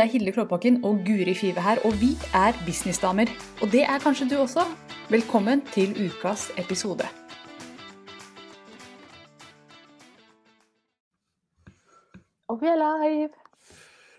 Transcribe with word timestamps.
Det 0.00 0.06
er 0.06 0.12
Hilde 0.12 0.32
Klåbakken 0.32 0.84
og 0.84 1.02
Guri 1.06 1.34
Five 1.34 1.60
her, 1.60 1.76
og 1.84 1.92
vi 2.00 2.10
er 2.34 2.52
businessdamer. 2.66 3.28
Og 3.62 3.68
det 3.72 3.82
er 3.82 3.98
kanskje 4.00 4.28
du 4.30 4.36
også. 4.40 4.62
Velkommen 5.10 5.60
til 5.74 5.90
ukas 6.06 6.46
episode. 6.62 7.04
Og 12.48 12.62
vi 12.62 12.66
er 12.72 12.78
live! 12.80 13.34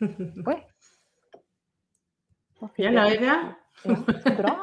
Oi. 0.52 0.60
Vi 2.78 2.84
er 2.84 2.94
live, 3.00 3.26
ja. 3.32 3.40
Ja, 3.86 3.96
så 4.24 4.36
bra. 4.38 4.54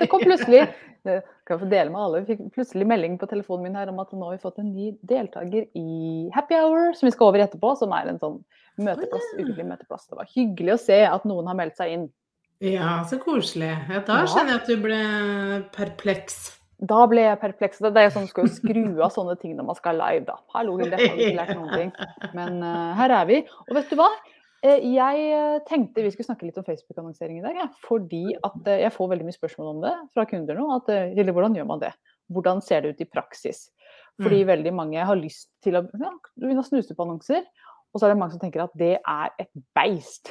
Det 0.00 0.10
kom 0.10 0.26
plutselig 0.26 0.66
kan 1.08 1.54
jeg 1.54 1.60
få 1.62 1.68
dele 1.70 1.92
med 1.92 2.00
alle. 2.02 2.20
Vi 2.20 2.34
fikk 2.34 2.54
plutselig 2.56 2.86
melding 2.88 3.16
på 3.20 3.28
telefonen 3.30 3.68
min 3.68 3.78
her 3.78 3.90
om 3.92 4.00
at 4.02 4.10
nå 4.12 4.26
har 4.26 4.36
vi 4.36 4.42
fått 4.42 4.58
en 4.60 4.72
ny 4.74 4.90
deltaker 5.08 5.68
i 5.78 6.28
Happy 6.34 6.58
Hour, 6.58 6.92
som 6.98 7.08
vi 7.08 7.14
skal 7.14 7.30
over 7.30 7.40
i 7.40 7.46
etterpå, 7.46 7.74
som 7.78 7.94
er 7.96 8.10
en 8.10 8.20
sånn 8.20 8.40
møteplass, 8.82 9.26
ukelig 9.38 9.66
møteplass. 9.66 10.06
Det 10.10 10.18
var 10.18 10.30
hyggelig 10.34 10.74
å 10.74 10.80
se 10.82 11.00
at 11.08 11.26
noen 11.28 11.50
har 11.50 11.58
meldt 11.58 11.76
seg 11.80 11.94
inn. 11.96 12.06
Ja, 12.64 13.04
så 13.06 13.20
koselig. 13.22 13.70
Ja, 13.88 14.00
da 14.02 14.22
Ja. 14.22 14.26
skjønner 14.26 14.56
jeg 14.56 14.62
at 14.62 14.70
du 14.70 14.76
ble 14.82 15.02
perpleks. 15.74 16.38
Da 16.78 17.06
ble 17.10 17.22
jeg 17.24 17.40
perpleks. 17.42 17.78
Det 17.82 17.96
er 17.96 18.10
sånn, 18.14 18.28
skal 18.30 18.48
skru 18.50 19.00
av 19.02 19.10
sånne 19.14 19.38
ting 19.40 19.56
når 19.58 19.66
man 19.66 19.78
skal 19.78 19.98
live, 19.98 20.24
da. 20.26 20.36
Hallo, 20.54 20.76
Hilde, 20.78 20.98
har 20.98 21.14
ikke 21.18 21.38
lært 21.38 21.56
noen 21.56 21.72
ting? 21.74 21.92
Men 22.34 22.60
uh, 22.62 22.94
her 22.98 23.10
er 23.10 23.24
vi. 23.30 23.40
Og 23.68 23.74
vet 23.78 23.90
du 23.90 23.96
hva? 23.98 24.08
Eh, 24.62 24.82
Jeg 24.94 25.24
eh, 25.38 25.58
tenkte 25.68 26.02
vi 26.02 26.10
skulle 26.10 26.26
snakke 26.26 26.46
litt 26.46 26.58
om 26.58 26.66
Facebook-annonsering 26.66 27.38
i 27.38 27.42
dag. 27.42 27.58
Ja, 27.62 27.68
fordi 27.86 28.34
at 28.42 28.70
jeg 28.82 28.94
får 28.94 29.10
veldig 29.14 29.26
mye 29.26 29.38
spørsmål 29.38 29.72
om 29.76 29.82
det 29.86 29.94
fra 30.14 30.26
kunder 30.26 30.58
nå. 30.58 30.68
At 30.78 30.90
Hilde, 31.14 31.34
hvordan 31.34 31.54
gjør 31.58 31.66
man 31.66 31.82
det? 31.82 31.92
Hvordan 32.30 32.62
ser 32.62 32.82
det 32.82 32.94
ut 32.94 33.02
i 33.06 33.10
praksis? 33.10 33.68
Fordi 34.18 34.42
veldig 34.42 34.72
mange 34.74 35.04
har 35.06 35.14
lyst 35.18 35.46
til 35.62 35.78
å 35.78 35.84
ja, 35.86 36.10
begynne 36.34 36.64
å 36.64 36.66
snuse 36.66 36.94
på 36.94 37.04
annonser. 37.06 37.44
Og 37.92 38.00
så 38.00 38.06
er 38.06 38.12
det 38.12 38.18
mange 38.20 38.34
som 38.34 38.42
tenker 38.42 38.62
at 38.64 38.74
det 38.78 38.94
er 38.98 39.30
et 39.40 39.50
beist 39.76 40.30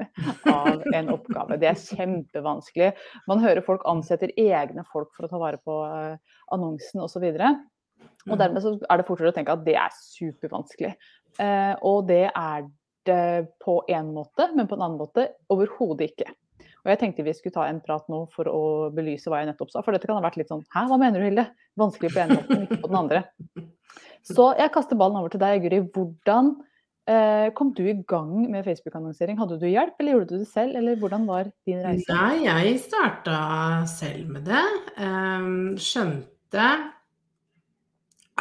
av 0.50 0.82
en 0.90 1.12
oppgave. 1.14 1.58
Det 1.62 1.68
er 1.70 1.78
kjempevanskelig. 1.78 2.90
Man 3.30 3.44
hører 3.44 3.64
folk 3.66 3.86
ansetter 3.88 4.32
egne 4.34 4.82
folk 4.90 5.12
for 5.14 5.26
å 5.26 5.30
ta 5.30 5.40
vare 5.40 5.60
på 5.62 5.76
eh, 5.86 6.16
annonsen 6.56 7.04
osv. 7.04 7.28
Og, 7.28 7.60
og 8.26 8.40
dermed 8.40 8.64
så 8.64 8.74
er 8.82 8.98
det 8.98 9.06
fortere 9.06 9.30
å 9.30 9.36
tenke 9.36 9.54
at 9.54 9.62
det 9.66 9.76
er 9.78 9.94
supervanskelig. 9.94 10.96
Eh, 11.38 11.74
og 11.86 12.08
det 12.10 12.26
er 12.32 12.66
det 13.06 13.52
på 13.62 13.78
én 13.86 14.10
måte, 14.10 14.50
men 14.56 14.66
på 14.66 14.74
en 14.74 14.82
annen 14.82 14.98
måte 14.98 15.28
overhodet 15.52 16.10
ikke. 16.10 16.32
Og 16.86 16.92
jeg 16.92 17.00
tenkte 17.00 17.24
vi 17.26 17.34
skulle 17.34 17.54
ta 17.54 17.64
en 17.66 17.80
prat 17.82 18.06
nå 18.10 18.24
for 18.34 18.50
å 18.50 18.62
belyse 18.94 19.30
hva 19.30 19.40
jeg 19.42 19.50
nettopp 19.50 19.72
sa. 19.72 19.82
For 19.82 19.94
dette 19.94 20.06
kan 20.06 20.18
ha 20.18 20.22
vært 20.22 20.38
litt 20.38 20.50
sånn 20.52 20.62
Hæ, 20.74 20.84
hva 20.90 20.98
mener 21.02 21.18
du, 21.18 21.26
Hilde? 21.26 21.48
Vanskelig 21.78 22.12
på 22.14 22.22
en 22.22 22.34
måte, 22.34 22.50
men 22.50 22.66
ikke 22.66 22.82
på 22.84 22.90
den 22.92 22.98
andre. 23.00 23.22
Så 24.26 24.46
jeg 24.58 24.72
kaster 24.74 24.98
ballen 24.98 25.18
over 25.18 25.34
til 25.34 25.42
deg, 25.42 25.64
Guri. 25.64 25.80
Hvordan 25.94 26.52
kom 27.54 27.70
du 27.76 27.84
i 27.86 27.94
gang 28.08 28.48
med 28.50 28.64
Facebook-annonsering? 28.66 29.36
Hadde 29.38 29.60
du 29.60 29.66
hjelp, 29.68 29.94
eller 30.00 30.16
gjorde 30.16 30.32
du 30.32 30.40
det 30.42 30.48
selv? 30.50 30.74
Eller 30.74 30.98
hvordan 30.98 31.26
var 31.28 31.50
din 31.68 31.78
reise? 31.84 32.10
Nei, 32.10 32.40
jeg 32.48 32.80
starta 32.82 33.36
selv 33.90 34.32
med 34.34 34.48
det. 34.48 34.64
Ehm, 34.98 35.76
skjønte 35.78 36.66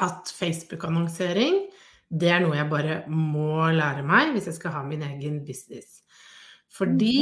at 0.02 0.34
Facebook-annonsering, 0.40 1.62
det 2.10 2.32
er 2.32 2.42
noe 2.44 2.58
jeg 2.58 2.72
bare 2.72 2.98
må 3.12 3.68
lære 3.74 4.04
meg 4.06 4.34
hvis 4.34 4.50
jeg 4.50 4.58
skal 4.58 4.76
ha 4.76 4.84
min 4.88 5.06
egen 5.08 5.40
business. 5.48 6.02
Fordi 6.76 7.18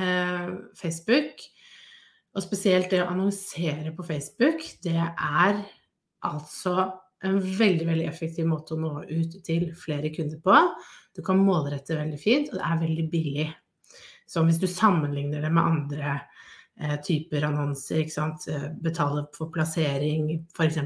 eh, 0.00 0.48
Facebook, 0.76 1.44
og 2.36 2.44
spesielt 2.44 2.90
det 2.92 3.04
å 3.04 3.10
annonsere 3.12 3.92
på 3.96 4.04
Facebook, 4.06 4.64
det 4.84 4.98
er 4.98 5.60
altså 6.26 6.90
en 7.24 7.38
veldig, 7.40 7.86
veldig 7.88 8.06
effektiv 8.08 8.48
måte 8.48 8.74
å 8.74 8.80
nå 8.80 8.92
ut 9.08 9.38
til 9.46 9.70
flere 9.78 10.10
kunder 10.14 10.40
på. 10.42 10.56
Du 11.16 11.22
kan 11.24 11.40
målrette 11.40 11.96
veldig 11.96 12.18
fint, 12.20 12.50
og 12.52 12.58
det 12.58 12.66
er 12.66 12.82
veldig 12.82 13.06
billig. 13.12 13.46
Så 14.28 14.42
hvis 14.44 14.60
du 14.60 14.66
sammenligner 14.68 15.44
det 15.44 15.52
med 15.54 15.64
andre 15.64 16.16
eh, 16.80 16.96
typer 17.04 17.46
annonser, 17.48 18.02
ikke 18.02 18.16
sant? 18.16 18.48
Eh, 18.52 18.68
betale 18.82 19.24
for 19.36 19.52
plassering 19.54 20.28
f.eks. 20.52 20.80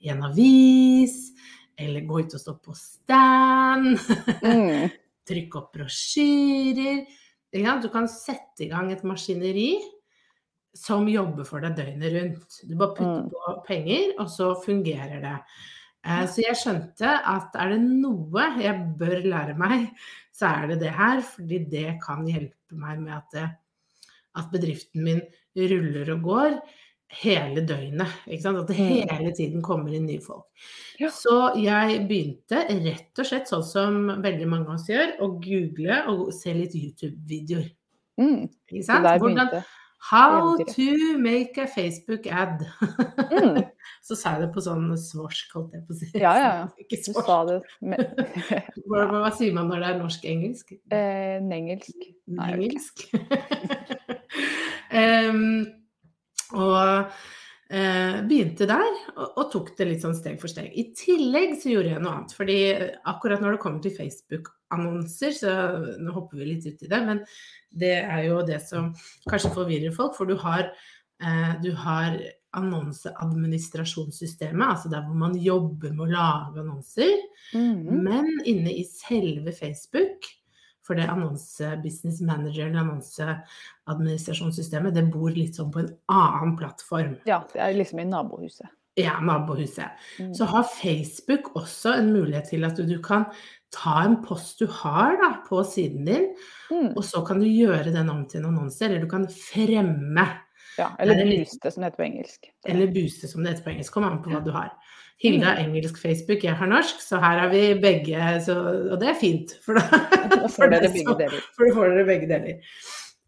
i 0.00 0.12
en 0.14 0.24
avis, 0.30 1.18
eller 1.78 2.06
gå 2.06 2.24
ut 2.24 2.38
og 2.38 2.44
stå 2.44 2.56
på 2.64 2.78
stand, 2.78 3.98
Mm. 4.38 4.88
trykke 5.28 5.60
opp 5.60 5.74
brosjyrer? 5.76 7.02
Du 7.52 7.88
kan 7.92 8.08
sette 8.08 8.64
i 8.64 8.70
gang 8.70 8.90
et 8.92 9.04
maskineri 9.04 9.74
som 10.78 11.08
jobber 11.10 11.44
for 11.48 11.60
deg 11.64 11.74
døgnet 11.78 12.12
rundt. 12.14 12.60
Du 12.68 12.76
bare 12.78 12.94
putter 12.94 13.24
Mm. 13.24 13.30
på 13.34 13.66
penger, 13.66 14.14
og 14.18 14.28
så 14.30 14.52
fungerer 14.64 15.20
det. 15.24 15.36
Eh, 16.04 16.24
Så 16.30 16.42
jeg 16.46 16.54
skjønte 16.56 17.08
at 17.26 17.54
er 17.58 17.70
det 17.74 17.80
noe 17.82 18.44
jeg 18.62 18.94
bør 18.98 19.22
lære 19.26 19.56
meg, 19.58 19.90
så 20.32 20.46
er 20.62 20.66
det 20.68 20.80
det 20.80 20.92
her. 20.94 21.20
Fordi 21.20 21.58
det 21.70 21.98
kan 22.04 22.24
hjelpe 22.26 22.72
meg 22.72 23.00
med 23.00 23.12
at, 23.16 23.24
det, 23.32 23.50
at 24.36 24.50
bedriften 24.52 25.02
min 25.04 25.20
ruller 25.56 26.12
og 26.14 26.22
går 26.22 26.60
hele 27.10 27.66
døgnet. 27.66 28.06
At 28.28 28.66
det 28.68 28.76
Mm. 28.78 29.08
hele 29.10 29.32
tiden 29.34 29.62
kommer 29.62 29.92
inn 29.94 30.06
nye 30.06 30.20
folk. 30.20 30.44
Ja. 31.00 31.08
Så 31.08 31.56
jeg 31.56 32.06
begynte 32.08 32.68
rett 32.84 33.18
og 33.18 33.24
slett 33.26 33.48
sånn 33.48 33.64
som 33.64 34.22
veldig 34.22 34.46
mange 34.46 34.68
av 34.68 34.74
oss 34.74 34.86
gjør, 34.88 35.18
å 35.20 35.40
google 35.40 36.04
og 36.08 36.32
se 36.32 36.52
litt 36.54 36.74
YouTube-videoer. 36.74 37.70
Mm. 38.20 38.48
Ikke 38.70 38.84
sant? 38.84 39.04
Hvordan, 39.04 39.64
How 39.98 40.56
to 40.56 41.18
make 41.18 41.58
a 41.58 41.66
Facebook 41.66 42.26
ad. 42.26 42.62
mm. 43.32 43.64
Så 44.08 44.14
sa 44.16 44.30
jeg 44.36 44.46
det 44.46 44.52
på 44.54 44.62
sånn 44.64 44.86
svorsk, 44.96 45.50
holdt 45.52 45.74
jeg 45.76 45.82
på 45.84 45.92
å 45.92 45.98
si. 45.98 46.06
Ja, 46.16 46.30
ja, 46.38 46.52
Ikke 46.80 46.96
Ikke 47.02 47.12
Du 47.12 47.18
sa 47.26 47.38
det 47.44 47.58
med 47.84 48.00
Hva, 48.88 49.02
hva 49.10 49.32
sier 49.36 49.52
man 49.56 49.68
når 49.68 49.82
det 49.82 49.88
er 49.90 49.98
norsk-engelsk? 50.00 50.72
eh, 50.94 51.36
nengelsk. 51.44 51.98
Vet 52.28 52.72
ikke. 52.78 53.20
Og 56.56 57.10
begynte 57.68 58.64
der, 58.64 58.94
og, 59.18 59.42
tok 59.52 59.74
det 59.76 59.86
litt 59.90 60.00
sånn 60.00 60.14
steg 60.16 60.38
for 60.40 60.48
steg. 60.48 60.70
I 60.72 60.86
tillegg 60.96 61.50
så 61.60 61.74
gjorde 61.74 61.90
jeg 61.90 62.00
noe 62.00 62.14
annet. 62.16 62.32
fordi 62.32 62.56
akkurat 63.12 63.42
når 63.44 63.56
det 63.56 63.60
kommer 63.60 63.82
til 63.84 63.92
Facebook-annonser, 63.92 65.34
så 65.36 65.56
nå 66.00 66.14
hopper 66.16 66.40
vi 66.40 66.46
litt 66.48 66.64
ut 66.64 66.86
i 66.86 66.88
det, 66.88 67.00
men 67.04 67.20
det 67.68 67.92
er 68.00 68.22
jo 68.30 68.38
det 68.48 68.62
som 68.64 68.88
kanskje 69.28 69.52
forvirrer 69.58 69.92
folk, 69.92 70.16
for 70.16 70.24
du 70.24 70.38
har, 70.40 70.72
eh, 71.20 71.52
du 71.60 71.74
har 71.76 72.16
annonseadministrasjonssystemet, 72.56 74.68
altså 74.68 74.88
der 74.88 75.02
hvor 75.04 75.14
man 75.20 75.36
jobber 75.36 75.92
med 75.92 76.06
å 76.06 76.12
lage 76.12 76.60
annonser. 76.62 77.16
Mm. 77.52 78.04
Men 78.04 78.26
inne 78.48 78.72
i 78.72 78.84
selve 78.88 79.52
Facebook, 79.52 80.24
for 80.88 80.96
det 80.96 81.04
annonse-business 81.12 82.22
manager 82.24 82.66
eller 82.70 82.80
annonseadministrasjonssystemet, 83.86 84.94
det 84.96 85.06
bor 85.12 85.30
litt 85.36 85.58
sånn 85.58 85.70
på 85.74 85.82
en 85.84 85.90
annen 86.12 86.56
plattform. 86.58 87.14
Ja, 87.28 87.42
det 87.52 87.60
er 87.62 87.76
liksom 87.76 88.00
i 88.02 88.08
nabohuset. 88.08 88.68
Ja, 88.98 89.20
nabohuset. 89.22 89.92
Mm. 90.18 90.32
Så 90.34 90.48
har 90.50 90.64
Facebook 90.66 91.52
også 91.60 91.92
en 92.00 92.08
mulighet 92.16 92.48
til 92.50 92.64
at 92.66 92.74
du, 92.80 92.82
du 92.88 92.96
kan 93.04 93.28
ta 93.74 94.00
en 94.02 94.16
post 94.24 94.58
du 94.58 94.66
har 94.80 95.14
da, 95.20 95.34
på 95.48 95.62
siden 95.68 96.08
din, 96.08 96.30
Mm. 96.70 96.90
og 96.98 97.04
så 97.04 97.22
kan 97.24 97.38
du 97.40 97.46
gjøre 97.48 97.92
den 97.94 98.10
om 98.12 98.26
til 98.28 98.42
en 98.42 98.50
annonse, 98.50 98.82
eller 98.84 99.00
du 99.00 99.08
kan 99.08 99.22
fremme, 99.32 100.24
Ja, 100.78 100.90
eller 101.00 101.14
er 101.16 101.30
booste, 101.30 101.70
som 101.72 101.80
det 101.82 101.86
heter 101.88 101.96
på 101.96 102.04
engelsk. 102.06 102.50
eller 102.68 102.86
booste 102.92 103.28
som 103.30 103.42
det 103.42 103.50
heter 103.54 103.64
på 103.64 103.70
engelsk, 103.72 103.92
kommer 103.94 104.10
an 104.12 104.20
på 104.22 104.30
hva 104.30 104.40
du 104.44 104.50
har. 104.52 104.68
Hilde 105.18 105.44
har 105.48 105.58
engelsk 105.58 105.96
Facebook, 105.98 106.44
jeg 106.46 106.54
har 106.54 106.68
norsk, 106.70 107.00
så 107.02 107.18
her 107.18 107.40
har 107.42 107.48
vi 107.50 107.62
begge, 107.82 108.18
så, 108.46 108.54
og 108.92 109.00
det 109.00 109.08
er 109.10 109.16
fint. 109.18 109.54
For 109.64 109.74
da, 109.74 109.82
får 110.46 110.70
dere 110.74 110.90
begge 110.92 111.04
så- 111.08 111.16
deler. 111.18 111.40
For 111.56 111.66
da 111.66 111.74
får 111.74 111.90
dere 111.94 112.04
begge 112.06 112.28
deler. 112.30 112.60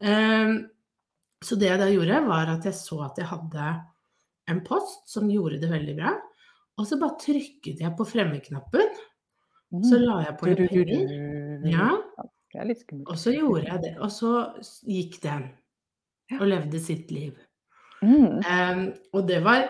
Um, 0.00 0.52
så 1.42 1.56
det 1.58 1.66
jeg 1.70 1.80
da 1.80 1.88
gjorde, 1.90 2.20
var 2.28 2.52
at 2.54 2.64
jeg 2.68 2.76
så 2.78 3.00
at 3.08 3.18
jeg 3.18 3.26
hadde 3.26 3.68
en 4.52 4.60
post 4.66 5.08
som 5.10 5.28
gjorde 5.32 5.58
det 5.62 5.70
veldig 5.72 5.96
bra. 5.98 6.14
Og 6.78 6.86
så 6.88 6.96
bare 7.00 7.18
trykket 7.20 7.80
jeg 7.82 7.92
på 7.98 8.06
fremmeknappen, 8.08 8.94
så 9.86 9.98
Mm. 9.98 10.04
la 10.06 10.14
jeg 10.24 10.36
på 10.40 10.46
litt 10.50 10.70
penger. 10.70 11.10
Ja, 11.70 11.90
og 13.06 13.18
så 13.18 13.30
gjorde 13.34 13.66
jeg 13.68 13.82
det. 13.84 13.92
Og 14.02 14.10
så 14.10 14.30
gikk 14.86 15.20
den 15.22 15.44
og 16.40 16.46
levde 16.50 16.80
sitt 16.82 17.10
liv. 17.14 17.34
Mm. 18.02 18.40
Ehm, 18.46 18.80
og 19.12 19.26
det 19.28 19.42
var 19.44 19.68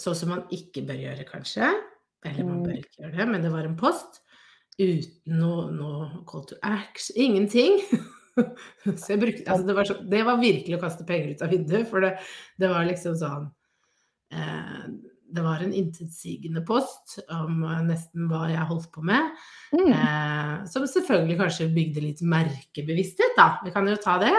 sånn 0.00 0.16
som 0.18 0.32
man 0.34 0.44
ikke 0.54 0.84
bør 0.88 0.98
gjøre, 1.00 1.24
kanskje. 1.28 1.70
Eller 2.26 2.44
man 2.44 2.62
bør 2.64 2.74
Mm. 2.74 2.78
ikke 2.82 3.02
gjøre 3.02 3.16
det, 3.16 3.26
men 3.32 3.42
det 3.42 3.52
var 3.52 3.64
en 3.68 3.76
post 3.80 4.20
uten 4.78 5.38
noe, 5.40 5.70
noe 5.72 6.24
call 6.28 6.44
to 6.44 6.56
action. 6.62 7.16
Ingenting. 7.16 7.80
Så 9.06 9.16
brukte, 9.16 9.46
altså 9.48 9.64
det, 9.66 9.74
var 9.78 9.84
så, 9.88 9.94
det 10.04 10.24
var 10.26 10.36
virkelig 10.42 10.76
å 10.76 10.80
kaste 10.82 11.06
penger 11.08 11.30
ut 11.32 11.42
av 11.46 11.52
vinduet, 11.54 11.86
for 11.88 12.04
det, 12.04 12.10
det 12.60 12.68
var 12.68 12.84
liksom 12.84 13.14
sånn 13.16 13.46
eh, 14.36 14.82
Det 15.32 15.42
var 15.42 15.62
en 15.64 15.72
intetsigende 15.72 16.60
post 16.68 17.16
om 17.32 17.62
eh, 17.64 17.80
nesten 17.88 18.28
hva 18.28 18.42
jeg 18.52 18.66
holdt 18.68 18.90
på 18.92 19.02
med. 19.08 19.32
Mm. 19.72 19.88
Eh, 19.88 20.52
som 20.68 20.84
selvfølgelig 20.86 21.38
kanskje 21.40 21.70
bygde 21.72 22.04
litt 22.04 22.20
merkebevissthet, 22.22 23.32
da. 23.38 23.48
Vi 23.64 23.72
kan 23.72 23.88
jo 23.88 23.96
ta 24.04 24.18
det. 24.20 24.34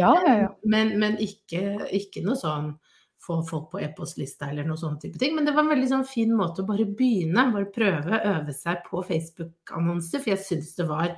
Ja, 0.00 0.14
ja, 0.24 0.34
ja. 0.46 0.48
Men, 0.64 0.96
men 1.02 1.20
ikke, 1.20 1.90
ikke 1.92 2.24
noe 2.24 2.40
sånn 2.40 2.72
få 3.22 3.38
folk 3.46 3.70
på 3.72 3.80
e-postlista 3.82 4.48
eller 4.50 4.66
noe 4.66 4.80
sånn 4.80 4.98
type 5.02 5.20
ting. 5.20 5.36
Men 5.36 5.46
det 5.46 5.54
var 5.54 5.66
en 5.66 5.72
veldig 5.74 5.90
sånn 5.92 6.06
fin 6.08 6.32
måte 6.36 6.64
å 6.64 6.68
bare 6.68 6.88
begynne. 6.88 7.48
Bare 7.54 7.70
prøve, 7.74 8.18
øve 8.32 8.54
seg 8.56 8.82
på 8.88 9.02
Facebook-annonser. 9.06 10.22
For 10.22 10.34
jeg 10.34 10.46
syns 10.46 10.74
det 10.78 10.88
var 10.90 11.16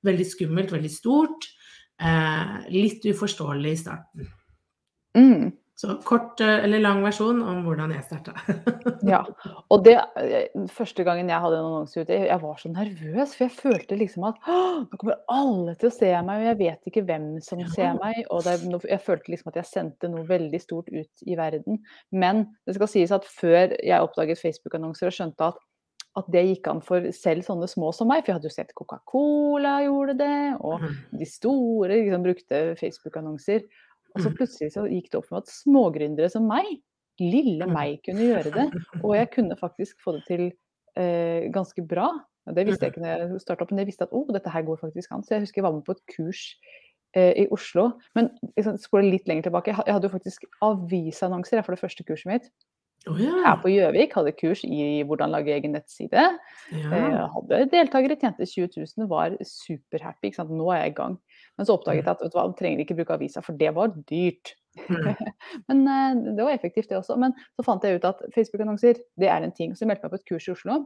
Veldig 0.00 0.24
skummelt, 0.24 0.70
veldig 0.72 0.88
stort. 0.88 1.44
Eh, 2.00 2.52
litt 2.72 3.04
uforståelig 3.04 3.72
i 3.74 3.76
starten. 3.76 4.28
Mm. 5.12 5.50
Så 5.80 5.94
kort 6.04 6.40
eh, 6.44 6.58
eller 6.66 6.82
lang 6.84 6.98
versjon 7.04 7.38
om 7.40 7.62
hvordan 7.64 7.92
jeg 7.94 8.04
starta. 8.04 8.34
Ja. 9.10 9.22
Og 9.72 9.84
det 9.86 9.94
eh, 10.20 10.66
første 10.68 11.04
gangen 11.06 11.30
jeg 11.32 11.40
hadde 11.40 11.56
en 11.56 11.68
annonse 11.70 12.02
ute, 12.02 12.18
jeg 12.28 12.40
var 12.42 12.58
så 12.60 12.68
nervøs, 12.68 13.32
for 13.32 13.46
jeg 13.46 13.54
følte 13.56 13.96
liksom 13.96 14.26
at 14.28 14.42
nå 14.50 14.98
kommer 15.00 15.16
alle 15.32 15.72
til 15.80 15.88
å 15.88 15.94
se 15.94 16.10
meg, 16.26 16.42
og 16.42 16.48
jeg 16.50 16.58
vet 16.60 16.90
ikke 16.92 17.04
hvem 17.08 17.30
som 17.46 17.62
Ja. 17.64 17.70
ser 17.72 17.96
meg. 18.02 18.20
Og 18.28 18.44
det, 18.44 18.58
jeg 18.90 19.00
følte 19.06 19.32
liksom 19.32 19.48
at 19.54 19.56
jeg 19.62 19.70
sendte 19.70 20.10
noe 20.12 20.26
veldig 20.28 20.60
stort 20.60 20.92
ut 20.92 21.24
i 21.26 21.38
verden. 21.40 21.80
Men 22.12 22.44
det 22.68 22.76
skal 22.76 22.92
sies 22.92 23.10
at 23.16 23.24
før 23.24 23.72
jeg 23.80 24.04
oppdaget 24.04 24.42
Facebook-annonser 24.42 25.08
og 25.08 25.16
skjønte 25.16 25.48
at, 25.54 25.58
at 26.20 26.28
det 26.34 26.44
gikk 26.50 26.68
an 26.74 26.80
for 26.84 27.08
selv 27.16 27.46
sånne 27.46 27.68
små 27.70 27.92
som 27.96 28.10
meg, 28.10 28.20
for 28.26 28.32
jeg 28.34 28.40
hadde 28.40 28.50
jo 28.50 28.56
sett 28.58 28.74
Coca-Cola 28.76 29.78
gjorde 29.86 30.18
det, 30.20 30.56
og 30.60 30.80
Mhm. 30.82 30.96
de 31.20 31.24
store 31.30 31.88
liksom, 32.02 32.22
brukte 32.26 32.62
Facebook-annonser. 32.80 33.64
Og 34.14 34.22
så 34.22 34.30
Mm. 34.30 34.36
plutselig 34.36 34.72
så 34.74 34.86
gikk 34.90 35.10
det 35.10 35.14
opp 35.20 35.26
for 35.26 35.36
meg 35.36 35.42
at 35.42 35.52
smågründere 35.54 36.30
som 36.30 36.46
meg, 36.48 36.66
lille 37.20 37.66
Mm. 37.66 37.72
meg, 37.72 38.00
kunne 38.02 38.26
gjøre 38.26 38.50
det. 38.52 38.66
Og 39.04 39.14
jeg 39.14 39.30
kunne 39.30 39.56
faktisk 39.56 39.96
få 40.04 40.12
det 40.18 40.24
til 40.26 40.52
eh, 40.96 41.48
ganske 41.52 41.86
bra. 41.86 42.08
Og 42.46 42.54
Det 42.54 42.66
visste 42.66 42.86
jeg 42.86 42.92
ikke 42.94 43.02
når 43.04 43.30
jeg 43.30 43.40
starta 43.40 43.62
opp, 43.62 43.70
men 43.70 43.78
jeg 43.78 43.86
visste 43.86 44.02
at 44.02 44.12
oh, 44.12 44.26
dette 44.32 44.50
her 44.50 44.62
går 44.62 44.80
faktisk 44.80 45.12
an. 45.12 45.22
Så 45.22 45.28
jeg 45.36 45.40
husker 45.42 45.60
jeg 45.62 45.64
var 45.64 45.72
med 45.72 45.84
på 45.84 45.92
et 45.92 46.02
kurs 46.16 46.56
eh, 47.14 47.32
i 47.44 47.46
Oslo. 47.52 47.92
Men 48.14 48.30
liksom, 48.56 48.76
spole 48.78 49.10
litt 49.10 49.28
lenger 49.28 49.42
tilbake. 49.50 49.66
Jeg 49.86 49.94
hadde 49.94 50.08
jo 50.08 50.16
faktisk 50.18 50.44
avisannonser 50.62 51.62
for 51.64 51.74
det 51.76 51.80
første 51.82 52.04
kurset 52.06 52.26
mitt. 52.26 52.50
Oh, 53.08 53.16
ja. 53.16 53.30
Her 53.46 53.56
på 53.62 53.70
Gjøvik 53.72 54.12
hadde 54.12 54.32
kurs 54.36 54.60
i 54.64 55.02
hvordan 55.08 55.30
lage 55.32 55.54
egen 55.54 55.72
nettside. 55.72 56.10
ja. 56.72 56.90
Eh, 56.92 57.28
hadde 57.32 57.70
deltakere, 57.72 58.16
tjente 58.20 58.44
20 58.44 58.68
000, 58.98 59.06
var 59.08 59.36
superhappy. 59.40 60.32
Nå 60.50 60.68
er 60.74 60.82
jeg 60.84 60.90
i 60.92 60.94
gang. 60.98 61.18
Men 61.60 61.68
så 61.68 61.74
oppdaget 61.76 62.06
jeg 62.06 62.08
at 62.08 62.22
vet 62.24 62.32
du 62.32 62.38
hva, 62.38 62.46
du 62.48 62.54
trenger 62.56 62.80
ikke 62.80 62.94
bruke 62.96 63.16
avisa, 63.18 63.42
for 63.44 63.60
det 63.60 63.68
var 63.76 63.90
dyrt. 64.08 64.54
Mm. 64.80 65.08
Men 65.68 65.82
uh, 65.84 66.20
det 66.38 66.46
var 66.46 66.54
effektivt, 66.54 66.88
det 66.88 66.96
også. 66.96 67.18
Men 67.20 67.34
så 67.52 67.64
fant 67.66 67.84
jeg 67.84 67.98
ut 68.00 68.06
at 68.08 68.22
Facebook-annonser 68.32 69.02
det 69.20 69.28
er 69.28 69.44
en 69.44 69.52
ting. 69.52 69.74
Så 69.76 69.84
jeg 69.84 69.90
meldte 69.90 70.08
meg 70.08 70.14
på 70.14 70.20
et 70.22 70.30
kurs 70.30 70.48
i 70.48 70.54
Oslo. 70.54 70.78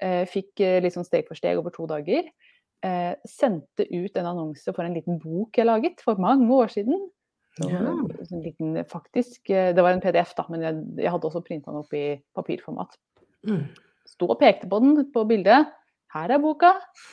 Uh, 0.00 0.22
fikk 0.32 0.64
uh, 0.64 0.88
sånn 0.94 1.04
steg 1.04 1.28
for 1.28 1.36
steg 1.36 1.60
over 1.60 1.74
to 1.74 1.84
dager. 1.90 2.32
Sendte 3.24 3.86
ut 3.88 4.16
en 4.20 4.26
annonse 4.28 4.72
for 4.76 4.84
en 4.84 4.92
liten 4.92 5.16
bok 5.16 5.56
jeg 5.56 5.64
laget 5.64 6.02
for 6.04 6.20
mange 6.20 6.48
år 6.52 6.72
siden. 6.72 7.06
Så, 7.56 7.68
Ja. 7.70 7.94
En 8.24 8.42
liten, 8.42 8.74
faktisk, 8.90 9.46
det 9.48 9.78
var 9.78 9.94
en 9.94 10.02
PDF, 10.04 10.34
da, 10.36 10.44
men 10.52 10.64
jeg, 10.66 10.82
jeg 10.98 11.12
hadde 11.14 11.28
også 11.30 11.40
printa 11.46 11.72
den 11.72 11.80
opp 11.80 11.94
i 11.96 12.18
papirformat. 12.36 12.98
Mm. 13.48 13.62
Sto 14.10 14.28
og 14.28 14.36
pekte 14.42 14.68
på 14.68 14.80
den 14.84 15.06
på 15.14 15.24
bildet. 15.30 15.72
Her 16.14 16.30
er 16.30 16.38
boka. 16.38 16.68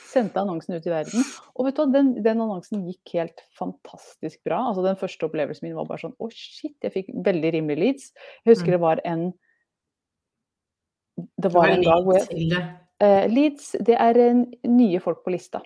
Sendte 0.06 0.38
annonsen 0.38 0.76
ut 0.78 0.84
i 0.86 0.90
verden. 0.92 1.24
Og 1.58 1.66
vet 1.66 1.74
du 1.74 1.80
hva, 1.82 1.88
den, 1.92 2.12
den 2.22 2.40
annonsen 2.44 2.84
gikk 2.86 3.14
helt 3.18 3.40
fantastisk 3.58 4.38
bra. 4.46 4.60
Altså 4.68 4.84
Den 4.86 4.98
første 5.00 5.26
opplevelsen 5.26 5.66
min 5.66 5.74
var 5.74 5.88
bare 5.88 6.04
sånn 6.04 6.14
Å, 6.22 6.28
shit, 6.30 6.76
jeg 6.86 6.92
fikk 6.94 7.08
veldig 7.26 7.50
rimelig 7.56 7.78
leads. 7.82 8.12
Jeg 8.44 8.54
husker 8.54 8.70
Mm. 8.70 8.76
det 8.76 8.80
var 8.84 9.00
en 9.04 9.24
Det 11.42 11.52
var 11.52 11.68
en 11.68 11.82
dag 11.84 12.04
hvor 12.06 12.16
jeg, 12.18 12.62
eh, 13.02 13.26
Leads, 13.28 13.72
det 13.84 13.96
er 14.00 14.18
en, 14.28 14.46
nye 14.64 15.00
folk 15.00 15.24
på 15.24 15.30
lista. 15.34 15.60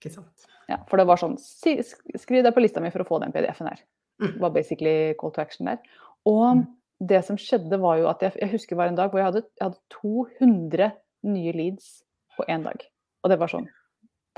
ikke 0.00 0.12
sant. 0.14 0.46
Ja, 0.68 0.76
for 0.88 0.96
det 1.00 1.06
var 1.06 1.16
sånn 1.16 1.38
Skriv 1.38 2.42
deg 2.44 2.54
på 2.54 2.60
lista 2.62 2.80
mi 2.80 2.90
for 2.90 3.02
å 3.02 3.06
få 3.08 3.20
den 3.22 3.32
PDF-en 3.32 3.66
her. 3.72 3.80
Mm. 4.20 4.32
Det 4.34 4.40
var 4.40 4.50
basically 4.50 5.14
call 5.18 5.30
to 5.32 5.40
action 5.40 5.66
der. 5.66 5.78
Og 6.26 6.56
Mm. 6.56 6.66
det 7.06 7.24
som 7.24 7.36
skjedde, 7.36 7.78
var 7.80 7.96
jo 7.98 8.08
at 8.08 8.20
jeg, 8.20 8.32
jeg 8.40 8.50
husker 8.50 8.76
det 8.76 8.78
var 8.78 8.88
en 8.88 8.94
dag 8.96 9.10
hvor 9.10 9.18
jeg 9.22 9.32
hadde, 9.32 9.42
jeg 9.58 9.70
hadde 9.70 9.80
200 9.90 10.92
nye 11.24 11.52
leads 11.52 12.02
på 12.40 12.48
én 12.48 12.64
dag. 12.66 12.82
Og 13.22 13.32
det 13.32 13.38
var 13.40 13.52
sånn 13.52 13.68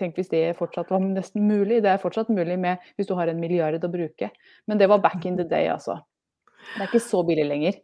Tenk 0.00 0.16
hvis 0.16 0.30
det 0.32 0.56
fortsatt 0.56 0.88
var 0.88 1.02
nesten 1.04 1.44
mulig. 1.44 1.82
Det 1.84 1.90
er 1.92 2.00
fortsatt 2.00 2.30
mulig 2.32 2.56
med, 2.58 2.80
hvis 2.96 3.10
du 3.10 3.12
har 3.18 3.28
en 3.28 3.40
milliard 3.40 3.76
å 3.76 3.90
bruke. 3.92 4.30
Men 4.66 4.80
det 4.80 4.88
var 4.88 5.02
back 5.04 5.26
in 5.28 5.36
the 5.36 5.44
day, 5.44 5.66
altså. 5.68 5.98
Det 6.72 6.80
er 6.80 6.88
ikke 6.88 7.02
så 7.04 7.20
billig 7.28 7.44
lenger. 7.44 7.76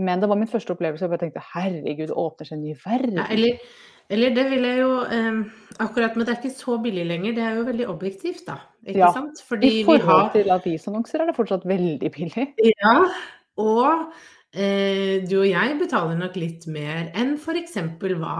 Men 0.00 0.22
det 0.22 0.30
var 0.30 0.38
min 0.40 0.48
første 0.48 0.72
opplevelse. 0.72 1.04
Jeg 1.04 1.12
bare 1.12 1.22
tenkte 1.26 1.42
herregud, 1.52 2.08
det 2.08 2.16
åpner 2.16 2.48
seg 2.48 2.56
en 2.56 2.64
ny 2.64 2.74
verden. 2.80 3.20
Ja, 3.20 3.26
eller, 3.34 3.60
eller 4.16 4.34
det 4.38 4.46
vil 4.54 4.66
jeg 4.70 4.80
jo 4.80 4.90
eh, 5.04 5.40
Akkurat, 5.84 6.16
men 6.16 6.26
det 6.26 6.32
er 6.34 6.40
ikke 6.40 6.56
så 6.56 6.78
billig 6.82 7.06
lenger. 7.10 7.36
Det 7.36 7.44
er 7.44 7.60
jo 7.60 7.68
veldig 7.68 7.88
objektivt, 7.92 8.42
da. 8.48 8.56
Ikke 8.86 9.02
Ja, 9.02 9.12
sant? 9.16 9.44
Fordi 9.48 9.68
I 9.68 9.78
vi 9.82 9.86
forhold 9.88 10.08
har 10.08 10.34
til 10.34 10.52
avisannonser 10.56 11.20
er 11.22 11.30
det 11.30 11.36
fortsatt 11.36 11.68
veldig 11.68 12.12
billig. 12.16 12.48
Ja, 12.72 12.96
og 13.60 14.12
eh, 14.56 15.20
du 15.28 15.40
og 15.42 15.48
jeg 15.50 15.78
betaler 15.82 16.16
nok 16.20 16.40
litt 16.40 16.64
mer 16.72 17.10
enn 17.18 17.36
f.eks. 17.36 17.76
hva 18.00 18.36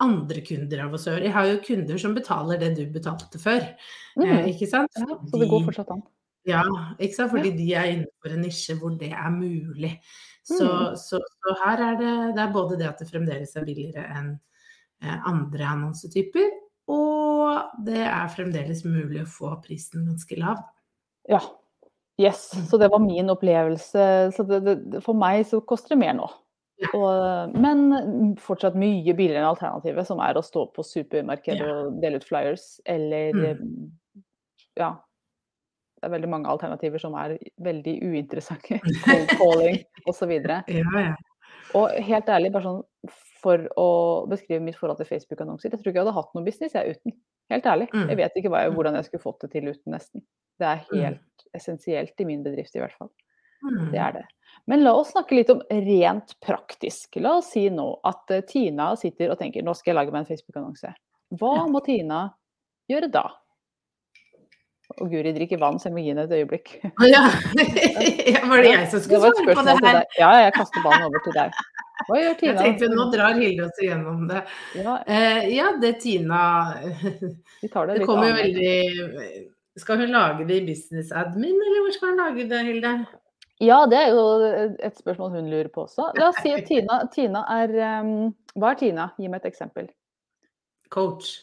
andre 0.00 0.40
kunder 0.46 0.84
av 0.86 0.94
oss 0.96 1.06
gjør. 1.08 1.22
Jeg 1.26 1.32
har 1.34 1.46
jo 1.50 1.60
kunder 1.64 1.98
som 2.00 2.14
betaler 2.16 2.58
det 2.60 2.70
du 2.78 2.86
betalte 2.92 3.38
før, 3.42 3.60
eh, 3.62 4.24
Mm. 4.24 4.48
ikke 4.52 4.68
sant? 4.68 4.90
Ja, 4.96 5.06
så 5.06 5.38
det 5.38 5.48
går 5.50 5.64
fortsatt 5.68 5.90
an. 5.92 6.02
Ja, 6.46 6.62
ikke 6.98 7.14
sant? 7.14 7.32
Fordi 7.32 7.50
de 7.56 7.74
er 7.74 7.84
innenfor 7.92 8.32
en 8.32 8.42
nisje 8.42 8.78
hvor 8.80 8.96
det 8.98 9.12
er 9.12 9.30
mulig. 9.30 9.98
Så, 10.42 10.64
Mm. 10.64 10.96
så, 10.96 11.20
så 11.20 11.56
her 11.64 11.76
er 11.92 11.96
det, 12.00 12.34
det 12.36 12.42
er 12.42 12.52
både 12.52 12.78
det 12.78 12.88
at 12.88 12.98
det 12.98 13.10
fremdeles 13.10 13.54
er 13.56 13.64
billigere 13.64 14.06
enn 14.16 14.40
eh, 15.02 15.18
andre 15.26 15.64
annonsetyper, 15.64 16.50
og 16.88 17.70
det 17.84 17.98
er 18.06 18.28
fremdeles 18.34 18.84
mulig 18.84 19.22
å 19.22 19.28
få 19.28 19.62
prisen 19.62 20.06
ganske 20.06 20.38
lav. 20.38 20.58
Ja. 21.28 21.40
Yes. 22.18 22.50
Så 22.68 22.78
det 22.78 22.90
var 22.90 22.98
min 23.00 23.30
opplevelse. 23.30 24.32
Så 24.36 24.44
det, 24.46 24.64
det, 24.64 25.02
for 25.02 25.14
meg 25.14 25.46
så 25.46 25.60
koster 25.64 25.94
det 25.94 25.98
mer 25.98 26.12
nå. 26.18 26.26
Og, 26.94 27.52
men 27.60 28.36
fortsatt 28.40 28.74
mye 28.74 29.12
billigere 29.14 29.42
enn 29.42 29.50
alternativet, 29.50 30.06
som 30.08 30.20
er 30.24 30.34
å 30.34 30.42
stå 30.44 30.66
på 30.74 30.84
supermarkedet 30.86 31.60
Ja. 31.60 31.74
og 31.86 32.00
dele 32.00 32.16
ut 32.16 32.24
flyers, 32.24 32.80
eller 32.86 33.32
Mm. 33.34 33.90
Ja. 34.78 34.92
Det 36.00 36.08
er 36.08 36.14
veldig 36.14 36.28
mange 36.32 36.48
alternativer 36.48 36.98
som 36.98 37.14
er 37.14 37.38
veldig 37.60 37.98
uinteressante. 38.02 38.78
Cold 39.04 39.28
calling 39.36 39.82
osv. 40.08 40.30
Ja, 40.32 40.62
ja. 40.96 41.14
Og 41.74 41.90
helt 42.02 42.26
ærlig, 42.32 42.52
bare 42.52 42.64
sånn 42.64 42.82
for 43.42 43.58
å 43.76 43.88
beskrive 44.28 44.62
mitt 44.64 44.76
forhold 44.76 44.96
til 44.98 45.06
Facebook-annonser, 45.06 45.70
jeg 45.70 45.80
tror 45.80 45.90
ikke 45.92 46.00
jeg 46.00 46.06
hadde 46.06 46.16
hatt 46.16 46.34
noe 46.34 46.44
business 46.44 46.72
jeg 46.74 46.96
uten. 46.96 47.12
Helt 47.50 47.64
ærlig. 47.66 47.88
Mm. 47.92 48.08
Jeg 48.08 48.16
vet 48.16 48.32
ikke 48.36 48.50
jeg, 48.56 48.70
Mm. 48.70 48.74
hvordan 48.76 48.94
jeg 48.94 49.04
skulle 49.04 49.22
fått 49.22 49.40
det 49.40 49.50
til 49.52 49.68
uten, 49.68 49.92
nesten. 49.92 50.22
Det 50.58 50.66
er 50.66 50.80
Mm. 50.90 51.00
helt 51.04 51.46
essensielt 51.54 52.20
i 52.20 52.24
min 52.24 52.42
bedrift, 52.44 52.74
i 52.76 52.78
hvert 52.80 52.96
fall. 52.96 53.10
Mm. 53.64 53.90
Det 53.92 53.98
er 54.00 54.12
det. 54.20 54.26
Men 54.70 54.84
la 54.84 54.92
oss 54.94 55.12
snakke 55.14 55.34
litt 55.34 55.50
om 55.50 55.62
rent 55.70 56.36
praktisk. 56.44 57.16
La 57.16 57.36
oss 57.40 57.52
si 57.54 57.66
nå 57.72 57.88
at 58.06 58.30
eh, 58.30 58.44
Tina 58.46 58.92
sitter 58.98 59.32
og 59.32 59.40
tenker 59.40 59.64
nå 59.66 59.74
skal 59.74 59.92
jeg 59.92 60.00
lage 60.00 60.14
meg 60.14 60.24
en 60.24 60.30
Facebook-annonse. 60.30 60.92
Hva 61.40 61.54
Ja. 61.56 61.68
må 61.70 61.82
Tina 61.84 62.24
gjøre 62.90 63.10
da? 63.10 63.24
Og 64.98 65.10
Guri 65.12 65.30
drikker 65.34 65.60
vann, 65.60 65.78
så 65.78 65.86
jeg 65.86 65.94
må 65.94 66.02
gi 66.02 66.10
henne 66.10 66.24
et 66.26 66.32
øyeblikk. 66.34 66.72
Ja. 67.06 67.22
ja. 68.34 68.40
Var 68.50 68.62
det 68.64 68.72
jeg 68.72 68.88
som 68.90 69.04
skulle 69.04 69.30
svare 69.30 69.54
på 69.54 69.64
det 69.68 69.76
her? 69.84 70.00
Ja, 70.18 70.30
jeg 70.44 70.54
kaster 70.56 70.82
ballen 70.82 71.06
over 71.06 71.22
til 71.22 71.36
deg. 71.36 71.54
Hva 72.08 72.18
gjør 72.18 72.36
Tina? 72.40 72.50
Jeg 72.50 72.58
tenkte 72.64 72.88
nå 72.90 73.06
drar 73.12 73.38
Hilde 73.38 73.68
oss 73.68 73.80
igjennom 73.82 74.26
det. 74.30 74.42
Ja, 74.80 74.96
uh, 75.06 75.40
ja, 75.52 75.70
det 75.82 75.92
Tina 76.02 76.42
vi 77.60 77.68
tar 77.70 77.90
det 77.90 78.00
Det 78.00 78.08
kommer 78.08 78.30
jo 78.32 78.38
veldig 78.38 78.74
Skal 79.78 80.00
hun 80.02 80.14
lage 80.14 80.46
det 80.48 80.62
i 80.62 80.66
Business 80.66 81.12
Admin, 81.14 81.54
eller 81.54 81.84
hvor 81.84 81.94
skal 81.94 82.12
hun 82.12 82.22
lage 82.24 82.46
det, 82.50 82.62
Hilde? 82.66 82.94
Ja, 83.60 83.82
det 83.86 83.98
er 83.98 84.14
jo 84.14 84.20
et 84.80 84.96
spørsmål 84.96 85.34
hun 85.36 85.48
lurer 85.52 85.68
på 85.68 85.82
også. 85.84 86.06
La 86.16 86.30
oss 86.30 86.38
si 86.40 86.52
at 86.56 86.64
Tina, 86.68 87.02
Tina 87.12 87.42
er 87.60 87.74
um, 88.00 88.30
Hva 88.56 88.70
er 88.72 88.78
Tina? 88.80 89.08
Gi 89.20 89.28
meg 89.28 89.42
et 89.42 89.50
eksempel. 89.50 89.90
Coach. 90.88 91.34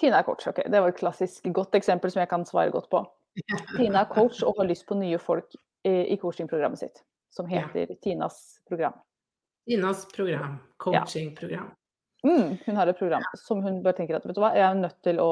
Tina 0.00 0.18
er 0.18 0.26
coach. 0.26 0.46
ok. 0.50 0.64
Det 0.66 0.80
var 0.82 0.90
et 0.90 0.98
klassisk 0.98 1.46
godt 1.54 1.76
eksempel 1.78 2.10
som 2.10 2.20
jeg 2.24 2.30
kan 2.32 2.46
svare 2.48 2.72
godt 2.74 2.90
på. 2.90 3.04
Tina 3.78 4.02
er 4.02 4.10
coach 4.10 4.42
og 4.42 4.58
har 4.58 4.66
lyst 4.68 4.86
på 4.88 4.98
nye 4.98 5.18
folk 5.22 5.54
i, 5.86 5.92
i 6.10 6.16
coachingprogrammet 6.20 6.82
sitt, 6.82 7.04
som 7.32 7.48
Ja. 7.48 7.62
heter 7.68 7.94
Tinas 8.02 8.58
program. 8.68 8.98
Tinas 9.68 10.06
program. 10.10 10.58
Coachingprogram. 10.82 11.70
Mm, 12.26 12.58
hun 12.66 12.76
har 12.76 12.90
et 12.90 12.98
program 12.98 13.22
som 13.40 13.62
hun 13.64 13.78
bare 13.84 13.96
tenker 13.96 14.18
at 14.18 14.26
vet 14.28 14.36
du 14.36 14.42
hva, 14.42 14.50
jeg 14.52 14.66
er 14.66 14.74
nødt 14.76 14.98
til 15.06 15.20
å, 15.22 15.30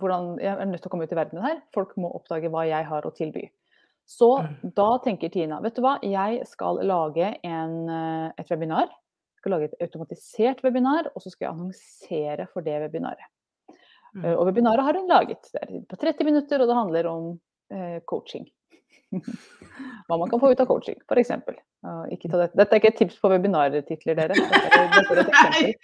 hvordan, 0.00 0.32
jeg 0.42 0.50
er 0.50 0.66
nødt 0.66 0.80
til 0.82 0.88
å 0.90 0.94
komme 0.96 1.06
ut 1.06 1.12
i 1.14 1.18
verden 1.18 1.44
her. 1.44 1.60
Folk 1.76 1.92
må 2.00 2.10
oppdage 2.16 2.50
hva 2.50 2.64
jeg 2.66 2.88
har 2.88 3.06
å 3.06 3.12
tilby. 3.14 3.44
Så 4.08 4.28
Mm. 4.40 4.72
da 4.74 4.98
tenker 5.04 5.28
Tina 5.30 5.60
vet 5.60 5.74
du 5.76 5.82
hva, 5.84 5.98
jeg 6.02 6.46
skal 6.48 6.78
lage 6.82 7.34
en, 7.44 7.74
eh, 7.92 8.32
et 8.38 8.48
webinar. 8.50 8.88
Jeg 8.88 9.42
skal 9.42 9.52
lage 9.52 9.64
et 9.68 9.74
automatisert 9.84 10.62
webinar, 10.64 11.10
og 11.14 11.20
så 11.22 11.30
skal 11.30 11.46
jeg 11.46 11.54
annonsere 11.54 12.46
for 12.52 12.62
det 12.62 12.80
webinaret. 12.82 13.28
Mm. 14.16 14.24
Eh, 14.24 14.34
Og 14.38 14.46
webinaret 14.46 14.82
har 14.82 14.94
hun 14.94 15.06
laget. 15.08 15.42
Det 15.52 15.60
er 15.62 15.80
på 15.86 15.96
30 16.00 16.24
minutter, 16.24 16.60
og 16.62 16.66
det 16.68 16.74
handler 16.76 17.06
om 17.10 17.40
eh, 17.70 18.00
coaching. 18.08 18.48
Hva 20.08 20.16
man 20.16 20.30
kan 20.32 20.40
få 20.40 20.48
ut 20.54 20.60
av 20.62 20.66
coaching, 20.70 20.96
f.eks. 21.04 21.30
Ikke 22.14 22.28
det. 22.32 22.46
Dette 22.56 22.72
er 22.74 22.80
ikke 22.80 22.88
et 22.94 22.96
tips 23.02 23.18
på 23.20 23.28
webinartitler, 23.28 24.16
dere. 24.16 24.36
Dette 24.38 24.78
er, 24.78 24.86
dette 24.94 25.12
er 25.12 25.18
eksempel. 25.28 25.74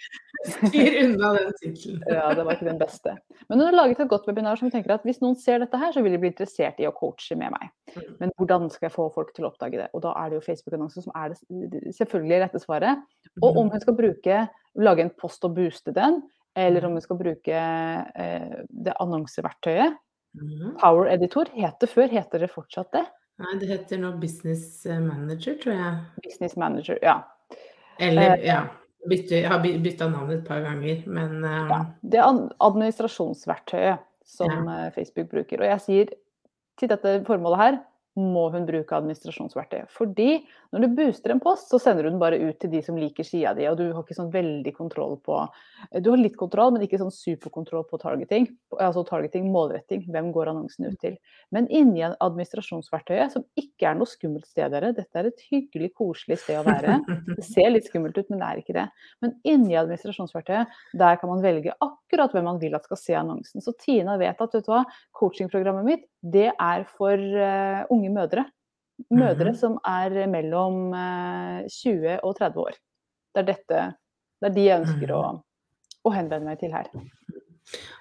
Styr 0.49 0.95
unna 1.03 1.29
den 1.35 1.51
tittelen. 1.59 1.99
Ja, 2.09 2.23
det 2.33 2.45
var 2.47 2.57
ikke 2.57 2.67
den 2.67 2.79
beste. 2.81 3.13
Men 3.47 3.59
hun 3.61 3.67
har 3.69 3.75
laget 3.77 4.01
et 4.01 4.09
godt 4.09 4.25
webinar 4.29 4.57
som 4.57 4.71
tenker 4.73 4.95
at 4.95 5.05
hvis 5.05 5.21
noen 5.21 5.37
ser 5.37 5.61
dette 5.61 5.77
her, 5.77 5.93
så 5.93 6.01
vil 6.05 6.15
de 6.15 6.19
bli 6.23 6.31
interessert 6.33 6.81
i 6.81 6.87
å 6.89 6.93
coache 6.97 7.37
med 7.37 7.53
meg. 7.53 7.69
Mm. 7.93 8.07
Men 8.23 8.33
hvordan 8.41 8.65
skal 8.73 8.87
jeg 8.89 8.95
få 8.97 9.05
folk 9.13 9.29
til 9.37 9.45
å 9.45 9.51
oppdage 9.51 9.77
det? 9.83 9.87
Og 9.93 10.01
da 10.07 10.13
er 10.23 10.31
det 10.33 10.39
jo 10.39 10.45
Facebook-annonser 10.47 11.05
som 11.05 11.13
er 11.21 11.35
det 11.35 11.83
selvfølgelig 11.97 12.41
rette 12.47 12.61
svaret. 12.65 13.03
Og 13.43 13.51
Mm. 13.53 13.59
om 13.61 13.69
hun 13.75 13.83
skal 13.85 13.97
bruke, 13.99 14.39
lage 14.81 15.05
en 15.05 15.13
post 15.21 15.45
og 15.45 15.53
booste 15.55 15.93
den, 15.93 16.23
eller 16.57 16.85
om 16.89 16.97
hun 16.97 17.01
skal 17.05 17.17
bruke 17.21 17.61
eh, 17.61 18.57
det 18.73 18.97
annonseverktøyet. 19.05 20.01
Power 20.81 21.07
Editor 21.13 21.47
het 21.55 21.77
det 21.79 21.87
før. 21.93 22.09
Heter 22.11 22.41
det 22.43 22.49
fortsatt 22.51 22.89
det? 22.91 23.05
Nei, 23.41 23.53
det 23.59 23.67
heter 23.67 23.99
nå 23.99 24.13
Business 24.21 24.85
Manager, 24.85 25.57
tror 25.63 25.73
jeg. 25.75 25.95
Business 26.23 26.55
Manager, 26.55 26.99
ja. 27.03 27.17
Eller, 27.99 28.37
Eh, 28.37 28.45
ja. 28.47 28.61
Bytte, 29.05 29.35
jeg 29.37 29.49
har 29.51 29.59
by- 29.61 29.77
bytta 29.83 30.07
navn 30.09 30.31
et 30.33 30.45
par 30.47 30.61
ganger, 30.63 31.03
men 31.05 31.43
uh... 31.43 31.67
ja. 31.69 31.79
Det 32.01 32.17
er 32.19 32.39
administrasjonsverktøyet 32.65 33.99
som 34.25 34.49
ja. 34.69 34.89
Facebook 34.95 35.29
bruker. 35.29 35.61
Og 35.61 35.67
jeg 35.69 35.81
sier 35.83 36.13
til 36.79 36.89
dette 36.89 37.11
formålet 37.27 37.59
her 37.61 37.77
må 38.15 38.45
hun 38.53 38.63
bruke 38.67 38.95
administrasjonsverktøy. 38.95 39.85
Fordi 39.91 40.37
når 40.71 40.85
du 40.85 40.95
booster 40.95 41.33
en 41.33 41.41
post, 41.43 41.67
så 41.71 41.79
sender 41.81 42.05
du 42.05 42.09
den 42.13 42.21
bare 42.21 42.39
ut 42.39 42.57
til 42.61 42.71
de 42.71 42.81
som 42.83 42.97
liker 42.99 43.27
sida 43.27 43.51
di, 43.57 43.65
og 43.67 43.77
du 43.79 43.85
har 43.89 44.01
ikke 44.01 44.15
sånn 44.17 44.31
veldig 44.31 44.71
kontroll 44.75 45.17
på 45.23 45.41
Du 46.03 46.09
har 46.13 46.19
litt 46.19 46.37
kontroll, 46.39 46.71
men 46.73 46.85
ikke 46.85 46.99
sånn 47.01 47.13
superkontroll 47.13 47.83
på 47.89 47.99
targeting. 48.01 48.47
Altså 48.79 49.03
targeting, 49.07 49.49
målretting. 49.51 50.05
Hvem 50.11 50.31
går 50.35 50.51
annonsen 50.51 50.87
ut 50.87 50.97
til? 51.03 51.17
Men 51.55 51.67
inni 51.67 52.05
administrasjonsverktøyet, 52.07 53.35
som 53.35 53.45
ikke 53.59 53.91
er 53.91 53.99
noe 53.99 54.09
skummelt 54.09 54.47
sted, 54.47 54.71
dere, 54.71 54.93
dette 54.95 55.19
er 55.19 55.29
et 55.29 55.45
hyggelig, 55.51 55.91
koselig 55.99 56.39
sted 56.43 56.61
å 56.61 56.65
være. 56.67 56.99
Det 57.35 57.43
ser 57.45 57.71
litt 57.73 57.89
skummelt 57.89 58.15
ut, 58.17 58.29
men 58.31 58.39
det 58.39 58.47
er 58.47 58.59
ikke 58.61 58.75
det. 58.75 58.85
Men 59.23 59.33
inni 59.47 59.75
administrasjonsverktøyet, 59.79 60.71
der 60.97 61.17
kan 61.19 61.31
man 61.31 61.43
velge 61.43 61.73
akkurat 61.83 62.31
hvem 62.33 62.47
man 62.47 62.59
vil 62.61 62.77
at 62.77 62.87
skal 62.87 62.99
se 62.99 63.15
annonsen. 63.17 63.63
Så 63.63 63.73
Tina 63.81 64.15
vet 64.21 64.39
at 64.41 64.55
vet 64.55 64.65
du 64.65 64.71
hva, 64.71 64.83
coachingprogrammet 65.19 65.87
mitt, 65.87 66.05
det 66.25 66.47
er 66.49 66.85
for 66.95 67.13
uh, 67.19 67.85
unge 67.93 68.04
mødre. 68.13 68.45
Mødre 69.11 69.51
Mhm. 69.51 69.55
som 69.59 69.79
er 69.85 70.27
mellom 70.31 70.93
eh, 70.93 71.67
20 71.67 72.19
og 72.23 72.35
30 72.37 72.57
år. 72.63 72.75
Det 73.35 73.41
er 73.43 73.53
dette 73.53 73.95
det 74.41 74.49
er 74.51 74.53
de 74.55 74.63
jeg 74.65 74.81
ønsker 74.83 75.11
å, 75.15 75.21
å 76.05 76.11
henvende 76.13 76.45
meg 76.45 76.59
til 76.59 76.71
her. 76.71 76.85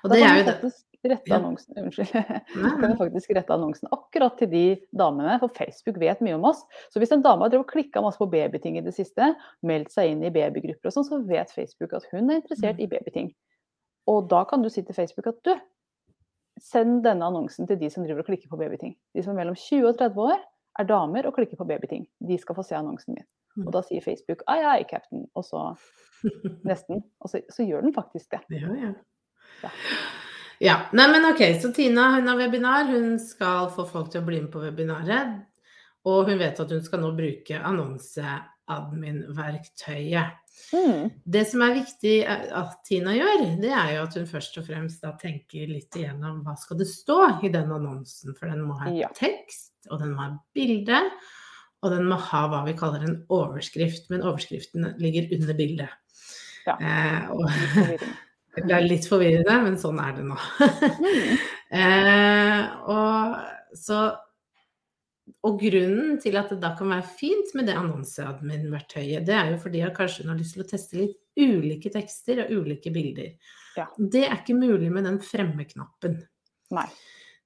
Og 0.05 0.11
Da 0.11 0.17
kan 0.19 0.23
er 0.23 0.43
jo 0.43 0.51
faktisk 0.51 0.85
rette 1.05 1.29
Ja. 1.31 1.37
annonsen 1.39 1.79
Unnskyld. 1.79 2.13
Da 2.63 2.71
kan 2.81 2.91
jeg 2.91 2.99
faktisk 2.99 3.31
rette 3.37 3.55
annonsen 3.55 3.89
akkurat 3.93 4.37
til 4.39 4.49
de 4.51 4.65
damene, 4.93 5.39
for 5.41 5.49
Facebook 5.49 5.99
vet 6.01 6.21
mye 6.21 6.35
om 6.35 6.45
oss. 6.45 6.65
Så 6.93 6.99
hvis 7.01 7.13
en 7.13 7.23
dame 7.23 7.43
har 7.47 7.51
drevet 7.51 7.67
klikka 7.71 8.03
masse 8.03 8.19
på 8.19 8.29
babyting 8.31 8.79
i 8.79 8.85
det 8.85 8.95
siste, 8.95 9.35
meldt 9.63 9.91
seg 9.95 10.11
inn 10.11 10.25
i 10.25 10.31
babygrupper 10.31 10.87
og 10.91 10.93
sånn, 10.93 11.09
så 11.09 11.21
vet 11.27 11.51
Facebook 11.55 11.93
at 11.95 12.05
hun 12.13 12.31
er 12.31 12.41
interessert 12.43 12.81
i 12.81 12.87
babyting. 12.87 13.33
Og 14.07 14.29
da 14.29 14.45
kan 14.45 14.61
du 14.63 14.69
si 14.69 14.83
til 14.83 14.95
Facebook 14.95 15.27
at 15.29 15.43
du, 15.45 15.55
send 16.61 17.03
denne 17.05 17.27
annonsen 17.27 17.69
til 17.69 17.79
de 17.81 17.91
som 17.91 18.05
driver 18.05 18.23
og 18.23 18.31
klikker 18.31 18.51
på 18.51 18.59
babyting. 18.61 18.95
De 19.15 19.25
som 19.25 19.35
er 19.35 19.43
mellom 19.43 19.57
20 19.59 19.89
og 19.91 19.99
30 19.99 20.29
år, 20.29 20.39
er 20.79 20.89
damer 20.89 21.29
og 21.29 21.37
klikker 21.37 21.59
på 21.59 21.69
babyting. 21.69 22.07
De 22.29 22.39
skal 22.39 22.57
få 22.57 22.63
se 22.67 22.77
annonsen 22.79 23.15
min. 23.15 23.27
Og 23.63 23.71
da 23.75 23.81
sier 23.87 24.03
Facebook 24.03 24.41
ai, 24.51 24.61
ai, 24.67 24.83
captain. 24.91 25.23
Og 25.39 25.45
så 25.47 25.61
nesten. 26.71 27.05
Og 27.23 27.31
så, 27.31 27.37
så 27.55 27.67
gjør 27.67 27.81
den 27.87 27.95
faktisk 27.95 28.35
det. 28.35 28.43
Ja, 28.59 28.71
ja. 28.81 28.91
Ja. 29.63 29.71
Ja, 30.63 30.87
nei, 30.95 31.09
men 31.11 31.25
ok, 31.27 31.41
så 31.61 31.73
Tina 31.75 32.15
hun 32.15 32.29
har 32.31 32.37
webinar, 32.39 32.85
hun 32.87 33.19
skal 33.19 33.67
få 33.75 33.85
folk 33.91 34.13
til 34.13 34.21
å 34.23 34.27
bli 34.27 34.41
med 34.45 34.53
på 34.53 34.61
webinaret. 34.63 35.29
Og 36.07 36.25
hun 36.29 36.39
vet 36.39 36.61
at 36.61 36.71
hun 36.71 36.83
skal 36.85 37.01
nå 37.03 37.11
bruke 37.17 37.61
annonseadmin-verktøyet. 37.71 40.44
Mm. 40.75 41.11
Det 41.25 41.45
som 41.49 41.63
er 41.67 41.77
viktig 41.77 42.15
eh, 42.25 42.45
at 42.57 42.75
Tina 42.87 43.15
gjør, 43.15 43.45
det 43.63 43.71
er 43.75 43.93
jo 43.97 44.05
at 44.07 44.17
hun 44.19 44.27
først 44.31 44.59
og 44.61 44.67
fremst 44.69 45.05
da 45.05 45.13
tenker 45.21 45.71
litt 45.71 45.99
igjennom 45.99 46.43
hva 46.47 46.57
skal 46.59 46.81
det 46.81 46.89
stå 46.91 47.19
i 47.47 47.51
den 47.55 47.73
annonsen. 47.75 48.35
For 48.39 48.51
den 48.51 48.65
må 48.67 48.79
ha 48.81 48.93
Ja. 48.95 49.11
tekst, 49.17 49.75
og 49.91 50.01
den 50.03 50.15
må 50.15 50.27
ha 50.27 50.31
bilde, 50.57 51.01
og 51.85 51.93
den 51.93 52.09
må 52.09 52.19
ha 52.31 52.45
hva 52.49 52.65
vi 52.67 52.77
kaller 52.79 53.05
en 53.07 53.19
overskrift. 53.33 54.09
Men 54.11 54.25
overskriften 54.25 54.95
ligger 55.03 55.29
under 55.37 55.59
bildet. 55.59 55.91
Ja. 56.65 56.79
Eh, 56.81 57.31
og, 57.31 57.51
det 58.57 58.71
er 58.73 58.87
litt 58.87 59.09
forvirrende, 59.11 59.59
men 59.67 59.79
sånn 59.81 60.01
er 60.01 60.15
det 60.17 60.25
nå. 60.27 60.39
Mm. 61.03 61.43
eh, 61.83 62.61
og, 62.95 63.37
så, 63.77 64.07
og 65.45 65.59
grunnen 65.61 66.19
til 66.21 66.37
at 66.37 66.51
det 66.53 66.61
da 66.63 66.75
kan 66.79 66.91
være 66.93 67.07
fint 67.19 67.55
med 67.57 67.69
det 67.69 67.77
annonseadmin-verktøyet, 67.81 69.25
det 69.27 69.35
er 69.37 69.53
jo 69.55 69.61
fordi 69.63 69.81
at 69.87 69.95
kanskje 69.97 70.25
hun 70.25 70.35
har 70.35 70.41
lyst 70.41 70.57
til 70.57 70.65
å 70.65 70.69
teste 70.69 70.99
litt 71.01 71.21
ulike 71.41 71.93
tekster 71.93 72.43
og 72.45 72.53
ulike 72.61 72.93
bilder. 72.95 73.31
Ja. 73.79 73.87
Det 73.99 74.27
er 74.29 74.37
ikke 74.37 74.57
mulig 74.59 74.91
med 74.93 75.09
den 75.09 75.21
fremme-knappen. 75.25 76.19
Nei. 76.77 76.89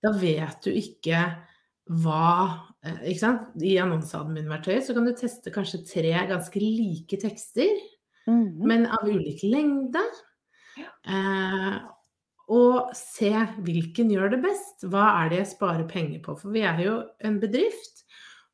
Da 0.05 0.13
vet 0.19 0.67
du 0.67 0.73
ikke 0.75 1.23
hva 2.03 2.25
eh, 2.85 2.99
ikke 3.13 3.23
sant? 3.23 3.47
I 3.65 3.79
annonseadmin-verktøyet 3.83 4.85
så 4.87 4.95
kan 4.97 5.07
du 5.09 5.15
teste 5.17 5.53
kanskje 5.55 5.85
tre 5.89 6.13
ganske 6.31 6.61
like 6.63 7.21
tekster 7.23 7.79
Mhm. 8.29 8.67
men 8.69 8.87
av 8.87 9.09
ulik 9.09 9.41
lengde. 9.43 10.03
Eh, 10.79 11.79
og 12.49 12.95
se 12.97 13.31
hvilken 13.65 14.11
gjør 14.15 14.33
det 14.33 14.41
best. 14.47 14.87
Hva 14.89 15.05
er 15.21 15.33
det 15.33 15.43
jeg 15.43 15.53
sparer 15.53 15.85
penger 15.91 16.23
på? 16.25 16.35
For 16.41 16.55
vi 16.55 16.65
er 16.65 16.81
jo 16.81 16.97
en 17.25 17.37
bedrift, 17.43 18.07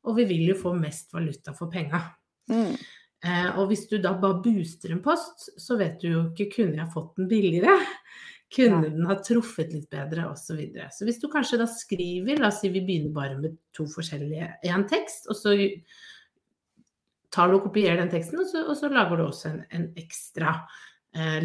og 0.05 0.19
vi 0.19 0.27
vil 0.29 0.51
jo 0.51 0.59
få 0.59 0.75
mest 0.77 1.15
valuta 1.15 1.55
for 1.55 1.71
penga. 1.71 2.01
Mm. 2.51 2.75
Eh, 3.25 3.49
og 3.55 3.69
hvis 3.71 3.87
du 3.89 3.97
da 4.01 4.13
bare 4.19 4.41
booster 4.43 4.93
en 4.93 5.03
post, 5.05 5.47
så 5.61 5.77
vet 5.79 5.97
du 6.01 6.09
jo 6.11 6.23
ikke 6.29 6.51
kunne 6.59 6.81
jeg 6.81 6.93
fått 6.93 7.15
den 7.19 7.29
billigere. 7.31 7.77
Kunne 8.55 8.91
den 8.91 9.07
ha 9.09 9.15
truffet 9.19 9.71
litt 9.73 9.87
bedre, 9.91 10.27
osv. 10.29 10.43
Så, 10.51 10.57
videre. 10.59 10.89
så 10.93 11.07
hvis 11.07 11.17
du 11.19 11.25
kanskje 11.31 11.59
da 11.59 11.65
skriver, 11.67 12.37
la 12.39 12.51
oss 12.51 12.61
si 12.61 12.69
vi 12.71 12.83
begynner 12.85 13.15
bare 13.15 13.39
med 13.39 13.55
to 13.75 13.87
forskjellige, 13.89 14.51
én 14.69 14.85
tekst, 14.91 15.25
og 15.31 15.39
så 15.39 15.55
tar 17.33 17.49
du 17.49 17.57
og 17.57 17.65
kopierer 17.65 17.99
den 17.99 18.11
teksten, 18.13 18.39
og 18.39 18.47
så, 18.47 18.61
og 18.69 18.77
så 18.79 18.91
lager 18.93 19.19
du 19.19 19.25
også 19.25 19.49
en, 19.49 19.63
en 19.75 19.87
ekstra, 19.99 20.59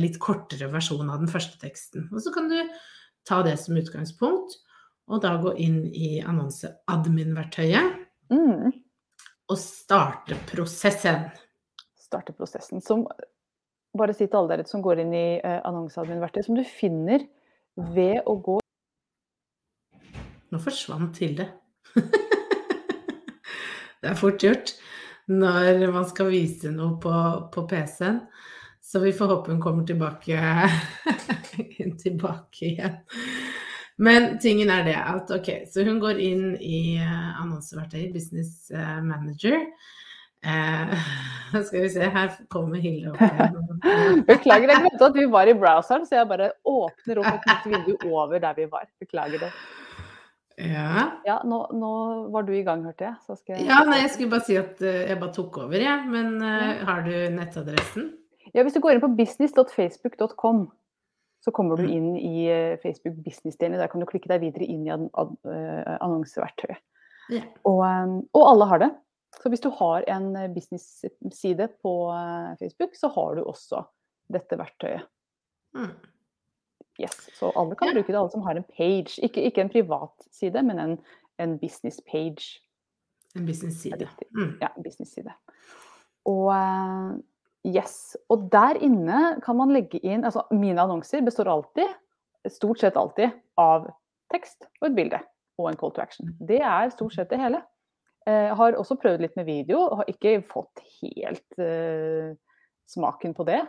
litt 0.01 0.17
kortere 0.19 0.67
versjon 0.73 1.11
av 1.13 1.21
den 1.23 1.31
første 1.31 1.61
teksten. 1.63 2.09
Og 2.11 2.25
så 2.25 2.33
kan 2.35 2.49
du 2.51 2.57
ta 3.29 3.43
det 3.47 3.57
som 3.61 3.79
utgangspunkt, 3.79 4.57
og 5.11 5.23
da 5.23 5.37
gå 5.43 5.55
inn 5.63 5.85
i 5.91 6.21
annonseadmin-verktøyet 6.27 8.07
Mm. 8.31 8.71
og 9.51 9.59
starte 9.59 10.37
prosessen. 10.47 11.25
Starte 11.99 12.33
prosessen. 12.33 12.81
Som, 12.81 13.07
bare 13.99 14.15
si 14.15 14.29
til 14.29 14.39
alle 14.39 14.55
dere 14.55 14.67
som 14.71 14.83
går 14.85 15.03
inn 15.03 15.15
i 15.15 15.27
eh, 15.43 15.61
annonseadmin-verktøyet, 15.67 16.47
som 16.47 16.59
du 16.59 16.63
finner 16.65 17.27
ved 17.77 18.23
å 18.27 18.37
gå 18.39 18.59
Nå 20.51 20.59
forsvant 20.59 21.19
Hilde. 21.23 21.45
det 24.03 24.09
er 24.11 24.17
fort 24.19 24.43
gjort 24.43 24.73
når 25.31 25.93
man 25.95 26.09
skal 26.11 26.27
vise 26.33 26.73
noe 26.75 26.97
på, 26.99 27.13
på 27.55 27.63
PC-en. 27.71 28.25
Så 28.91 28.99
vi 28.99 29.13
får 29.15 29.31
håpe 29.31 29.53
hun 29.53 29.61
kommer 29.63 29.87
tilbake, 29.87 30.35
tilbake 32.03 32.65
igjen. 32.73 32.97
Men 34.03 34.33
tingen 34.43 34.73
er 34.73 34.83
det 34.89 34.97
at 34.99 35.31
ok, 35.37 35.51
så 35.71 35.85
hun 35.87 36.01
går 36.03 36.19
inn 36.25 36.45
i 36.59 36.97
uh, 36.99 37.43
annonseverktøyet 37.43 38.15
Business 38.17 38.71
eh, 38.75 39.03
Manager. 39.05 39.61
Eh, 40.41 40.95
skal 41.67 41.85
vi 41.85 41.91
se, 41.93 42.09
her 42.09 42.33
kommer 42.49 42.81
Hilde 42.81 43.13
opp 43.13 43.21
igjen. 43.21 43.59
Beklager, 44.31 44.73
jeg 44.73 44.87
glemte 44.87 45.11
at 45.11 45.19
vi 45.19 45.27
var 45.37 45.51
i 45.51 45.57
browseren, 45.57 46.07
så 46.09 46.23
jeg 46.23 46.31
bare 46.31 46.51
åpner 46.65 47.21
opp 47.21 47.31
et 47.35 47.51
nytt 47.51 47.69
vindu 47.75 48.09
over 48.09 48.41
der 48.43 48.57
vi 48.57 48.67
var. 48.73 48.89
Beklager 49.03 49.45
det. 49.45 49.51
Ja. 50.61 51.07
Ja, 51.25 51.39
nå, 51.49 51.61
nå 51.77 51.93
var 52.33 52.49
du 52.49 52.55
i 52.57 52.65
gang, 52.65 52.83
hørte 52.89 53.07
jeg. 53.07 53.37
Jeg... 53.53 53.67
ja, 53.69 53.83
nei, 53.89 54.03
jeg 54.03 54.15
skulle 54.15 54.33
bare 54.35 54.49
si 54.49 54.57
at 54.61 54.81
eh, 54.85 55.05
jeg 55.13 55.21
bare 55.21 55.37
tok 55.37 55.61
over, 55.63 55.77
jeg. 55.81 56.09
Men 56.11 56.41
uh, 56.41 56.83
har 56.89 57.05
du 57.07 57.15
nettadressen? 57.37 58.11
Ja, 58.55 58.63
hvis 58.67 58.75
du 58.75 58.81
går 58.83 58.93
inn 58.97 59.01
på 59.05 59.13
business.facebook.com, 59.17 60.71
så 61.41 61.51
kommer 61.57 61.77
du 61.77 61.83
Mm. 61.87 61.91
inn 61.93 62.17
i 62.17 62.47
eh, 62.51 62.77
Facebook 62.83 63.15
business-delen. 63.25 63.79
Der 63.79 63.89
kan 63.89 64.01
du 64.01 64.07
klikke 64.07 64.29
deg 64.29 64.41
videre 64.43 64.65
inn 64.67 64.87
i 64.87 64.91
eh, 64.91 65.97
annonseverktøyet. 66.01 66.81
Ja. 67.31 67.43
Og, 67.65 67.81
eh, 67.87 68.17
og 68.35 68.45
alle 68.51 68.67
har 68.67 68.79
det. 68.79 68.91
Så 69.41 69.49
hvis 69.49 69.61
du 69.63 69.71
har 69.71 70.03
en 70.11 70.33
business-side 70.55 71.69
på 71.83 71.93
Facebook, 72.59 72.95
så 72.99 73.09
har 73.15 73.35
du 73.39 73.45
også 73.47 73.85
dette 74.33 74.59
verktøyet. 74.59 75.07
Mm. 75.75 75.93
Yes. 77.01 77.15
Så 77.39 77.53
alle 77.57 77.77
kan 77.77 77.89
Ja. 77.89 77.95
bruke 77.95 78.13
det, 78.13 78.19
alle 78.19 78.31
som 78.31 78.43
har 78.43 78.57
en 78.59 78.65
page. 78.77 79.17
Ikke, 79.23 79.41
ikke 79.47 79.61
en 79.63 79.71
privat 79.71 80.27
side, 80.33 80.63
men 80.63 80.79
en, 80.79 80.99
en 81.39 81.59
business 81.59 82.01
page. 82.11 82.61
En 83.37 83.47
business-side. 83.47 84.09
Mm. 84.35 84.59
Ja, 84.61 84.69
business-side. 84.83 85.33
Og 86.27 86.51
yes. 87.67 88.17
Og 88.33 88.49
der 88.53 88.79
inne 88.83 89.41
kan 89.45 89.59
man 89.59 89.73
legge 89.75 90.01
inn 90.03 90.25
Altså 90.25 90.47
mine 90.55 90.81
annonser 90.83 91.25
består 91.27 91.51
alltid, 91.53 91.91
stort 92.49 92.81
sett 92.83 92.97
alltid, 92.97 93.35
av 93.61 93.89
tekst 94.33 94.69
og 94.81 94.91
et 94.91 94.97
bilde 94.97 95.21
og 95.61 95.69
en 95.71 95.77
call 95.81 95.93
to 95.93 96.03
action. 96.03 96.31
Det 96.41 96.61
er 96.63 96.93
stort 96.95 97.17
sett 97.17 97.31
det 97.33 97.41
hele. 97.41 97.61
Jeg 98.29 98.55
har 98.57 98.77
også 98.79 98.97
prøvd 99.01 99.25
litt 99.25 99.37
med 99.37 99.49
video, 99.49 99.81
og 99.81 100.03
har 100.03 100.11
ikke 100.13 100.39
fått 100.49 100.83
helt 101.01 101.61
eh, 101.61 102.33
smaken 102.89 103.35
på 103.37 103.47
det. 103.49 103.61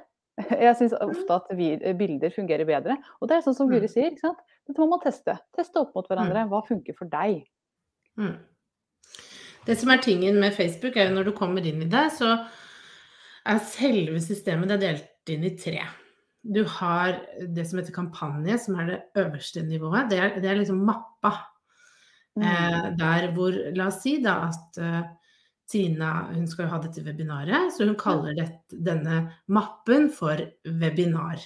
Jeg 0.66 0.76
syns 0.80 0.96
ofte 1.02 1.38
at 1.40 1.52
vi, 1.58 1.74
bilder 1.98 2.34
fungerer 2.36 2.68
bedre. 2.68 2.98
Og 3.20 3.30
det 3.30 3.38
er 3.38 3.46
sånn 3.46 3.58
som 3.58 3.72
Guri 3.72 3.90
sier, 3.92 4.12
ikke 4.12 4.28
sant? 4.28 4.42
dette 4.68 4.80
må 4.80 4.88
man 4.92 5.02
teste. 5.04 5.36
Teste 5.58 5.82
opp 5.82 5.96
mot 5.98 6.08
hverandre. 6.08 6.46
Hva 6.52 6.62
funker 6.68 6.96
for 6.98 7.12
deg? 7.12 7.42
Mm. 8.20 8.38
Det 9.68 9.78
som 9.78 9.92
er 9.94 10.02
tingen 10.04 10.40
med 10.42 10.56
Facebook, 10.56 10.96
er 10.98 11.10
jo 11.10 11.18
når 11.18 11.30
du 11.30 11.34
kommer 11.38 11.66
inn 11.68 11.84
i 11.84 11.90
det, 11.90 12.08
så 12.16 12.36
er 13.46 13.64
selve 13.66 14.22
systemet 14.24 14.70
det 14.70 14.78
er 14.78 14.84
delt 14.86 15.34
inn 15.34 15.48
i 15.48 15.56
tre. 15.58 15.82
du 16.42 16.64
har 16.66 17.20
det 17.54 17.68
som 17.70 17.78
heter 17.80 17.94
kampanje, 17.94 18.58
som 18.58 18.80
er 18.82 18.88
det 18.90 19.00
øverste 19.22 19.62
nivået. 19.62 20.10
Det 20.10 20.18
er, 20.18 20.40
det 20.42 20.50
er 20.50 20.58
liksom 20.58 20.80
mappa. 20.88 21.36
Mm. 22.36 22.44
Eh, 22.48 22.86
der 22.98 23.28
hvor 23.36 23.58
La 23.76 23.90
oss 23.92 24.00
si 24.02 24.16
da 24.24 24.48
at 24.48 24.80
uh, 24.82 25.04
Tina 25.70 26.12
hun 26.32 26.48
skal 26.48 26.66
jo 26.66 26.72
ha 26.74 26.80
dette 26.84 27.04
webinaret, 27.06 27.72
så 27.76 27.86
hun 27.86 27.98
kaller 28.00 28.36
det, 28.36 28.48
denne 28.72 29.24
mappen 29.48 30.10
for 30.12 30.42
webinar. 30.66 31.44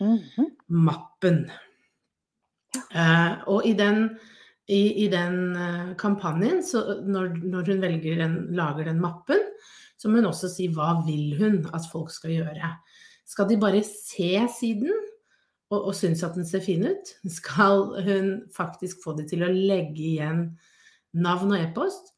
Mhm. 0.00 0.54
Mappen. 0.68 1.44
Eh, 2.94 3.32
og 3.50 3.66
i 3.66 3.74
den, 3.74 4.06
i, 4.70 5.04
i 5.04 5.08
den 5.12 5.56
eh, 5.56 5.94
kampanjen, 6.00 6.62
så 6.64 7.00
når, 7.02 7.34
når 7.42 7.70
hun 7.70 7.82
den, 7.84 8.36
lager 8.56 8.88
den 8.88 9.00
mappen, 9.02 9.42
så 10.00 10.08
må 10.08 10.20
hun 10.20 10.30
også 10.30 10.48
si 10.48 10.70
hva 10.72 10.94
vil 11.04 11.34
hun 11.36 11.60
at 11.76 11.84
folk 11.92 12.12
skal 12.14 12.38
gjøre. 12.38 12.72
Skal 13.28 13.48
de 13.50 13.58
bare 13.60 13.82
se 13.86 14.32
siden 14.56 14.88
og, 15.70 15.90
og 15.90 15.92
synes 15.94 16.24
at 16.26 16.38
den 16.38 16.48
ser 16.48 16.64
fin 16.64 16.86
ut? 16.88 17.12
Skal 17.30 17.84
hun 18.06 18.30
faktisk 18.54 19.04
få 19.04 19.14
de 19.18 19.26
til 19.28 19.44
å 19.44 19.52
legge 19.52 20.14
igjen 20.14 20.46
navn 21.20 21.52
og 21.52 21.60
e-post? 21.60 22.14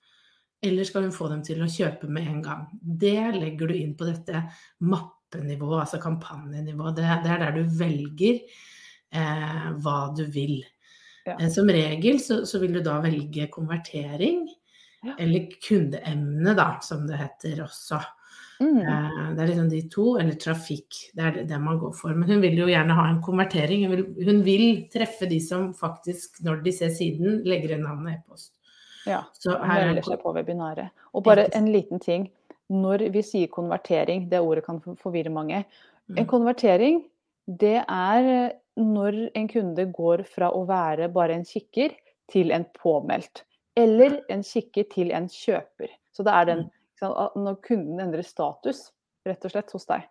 Eller 0.62 0.86
skal 0.86 1.08
hun 1.08 1.14
få 1.14 1.26
dem 1.32 1.42
til 1.42 1.62
å 1.64 1.70
kjøpe 1.70 2.06
med 2.06 2.28
en 2.30 2.44
gang? 2.44 2.68
Det 2.80 3.18
legger 3.34 3.72
du 3.72 3.74
inn 3.74 3.96
på 3.98 4.06
dette 4.06 4.44
mappenivået, 4.86 5.82
altså 5.82 5.98
kampanjenivået. 6.02 7.00
Det, 7.00 7.08
det 7.24 7.32
er 7.34 7.42
der 7.42 7.56
du 7.56 7.78
velger 7.80 8.38
eh, 8.38 9.66
hva 9.82 9.96
du 10.14 10.22
vil. 10.30 10.60
Ja. 11.26 11.34
Eh, 11.34 11.48
som 11.50 11.70
regel 11.70 12.22
så, 12.22 12.44
så, 12.46 12.62
vil 12.62 12.78
du 12.78 12.82
da 12.86 13.00
velge 13.02 13.50
konvertering, 13.50 14.46
Ja. 15.02 15.14
eller 15.18 15.48
kundeemne, 15.66 16.54
da, 16.54 16.78
som 16.80 17.06
det 17.08 17.16
heter 17.18 17.62
også. 17.64 17.98
Mm. 18.62 18.76
Eh, 18.78 19.32
det 19.34 19.42
er 19.42 19.48
liksom 19.50 19.70
de 19.72 19.80
to, 19.90 20.04
eller 20.20 20.36
trafikk. 20.38 20.98
Det 21.16 21.24
er 21.26 21.38
det, 21.48 21.58
man 21.60 21.78
går 21.80 21.92
for. 21.98 22.14
Men 22.14 22.28
hun 22.30 22.40
vil 22.44 22.54
jo 22.60 22.68
gjerne 22.70 22.94
ha 22.94 23.08
en 23.10 23.18
konvertering. 23.24 23.82
Hun 23.88 23.96
vil, 23.96 24.04
hun 24.28 24.42
vil 24.46 24.66
treffe 24.92 25.26
de 25.26 25.40
som 25.42 25.72
faktisk, 25.74 26.38
når 26.46 26.62
de 26.62 26.72
ser 26.76 26.92
siden, 26.94 27.40
legger 27.48 27.74
inn 27.74 27.82
navn 27.82 28.06
og 28.06 28.12
e-post. 28.14 28.52
Ja. 29.10 29.24
Så 29.34 29.56
her 29.58 29.80
er 29.82 29.86
melder 29.90 30.06
seg 30.06 30.22
på 30.22 30.32
webinaret. 30.36 30.92
Og 31.12 31.24
bare 31.26 31.48
en 31.58 31.66
liten 31.74 31.98
ting. 31.98 32.28
Når 32.70 33.08
vi 33.12 33.22
sier 33.26 33.50
konvertering, 33.50 34.28
det 34.30 34.38
ordet 34.40 34.64
kan 34.64 34.78
forvirre 34.80 35.32
mange. 35.34 35.64
En 36.14 36.22
Mm. 36.22 36.26
konvertering, 36.30 37.02
det 37.48 37.82
er 37.88 38.28
eh, 38.46 38.52
når 38.78 39.30
en 39.34 39.48
kunde 39.48 39.92
går 39.92 40.22
fra 40.30 40.48
å 40.54 40.62
være 40.66 41.10
bare 41.12 41.34
en 41.34 41.44
kikker 41.44 41.90
til 42.30 42.52
en 42.52 42.64
påmeldt. 42.78 43.42
Eller 43.76 44.20
en 44.30 44.42
kikker 44.44 44.84
til 44.92 45.12
en 45.16 45.28
kjøper. 45.32 45.88
Så 46.12 46.24
det 46.24 46.32
er 46.32 46.44
den 46.44 46.70
Mm. 47.02 47.34
når 47.42 47.56
kunden 47.62 47.98
endrer 47.98 48.22
status, 48.22 48.92
rett 49.26 49.44
og 49.44 49.50
slett, 49.50 49.72
hos 49.72 49.86
deg. 49.86 50.04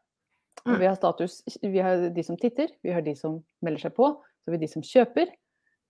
Mm. 0.67 0.79
vi 0.79 0.85
har 0.85 0.95
status, 0.95 1.41
vi 1.63 1.79
har 1.79 2.09
de 2.09 2.23
som 2.23 2.35
titter, 2.37 2.67
vi 2.83 2.91
har 2.91 3.01
de 3.01 3.15
som 3.15 3.43
melder 3.63 3.79
seg 3.79 3.93
på, 3.95 4.09
så 4.11 4.45
har 4.51 4.57
vi 4.57 4.65
de 4.65 4.67
som 4.67 4.81
kjøper. 4.81 5.25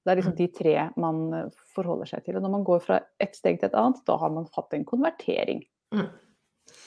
Det 0.05 0.11
er 0.11 0.15
liksom 0.15 0.33
Mm. 0.33 0.37
de 0.37 0.47
tre 0.47 0.89
man 0.97 1.33
eh, 1.33 1.49
forholder 1.73 2.05
seg 2.07 2.23
til. 2.25 2.35
Og 2.35 2.41
når 2.43 2.51
man 2.51 2.63
går 2.63 2.81
fra 2.81 2.99
et 3.19 3.35
steg 3.35 3.59
til 3.59 3.69
et 3.69 3.73
annet, 3.75 4.05
da 4.05 4.17
har 4.17 4.29
man 4.29 4.47
hatt 4.55 4.73
en 4.73 4.85
konvertering. 4.85 5.63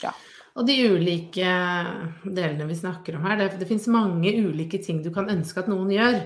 Ja. 0.03 0.13
Og 0.57 0.67
de 0.67 0.77
ulike 0.95 1.45
delene 2.25 2.67
vi 2.69 2.75
snakker 2.79 3.17
om 3.17 3.23
her, 3.27 3.37
det, 3.37 3.59
det 3.59 3.69
finnes 3.69 3.89
mange 3.89 4.31
ulike 4.31 4.79
ting 4.83 5.03
du 5.03 5.11
kan 5.11 5.27
ønske 5.29 5.59
at 5.59 5.69
noen 5.69 5.91
gjør. 5.91 6.21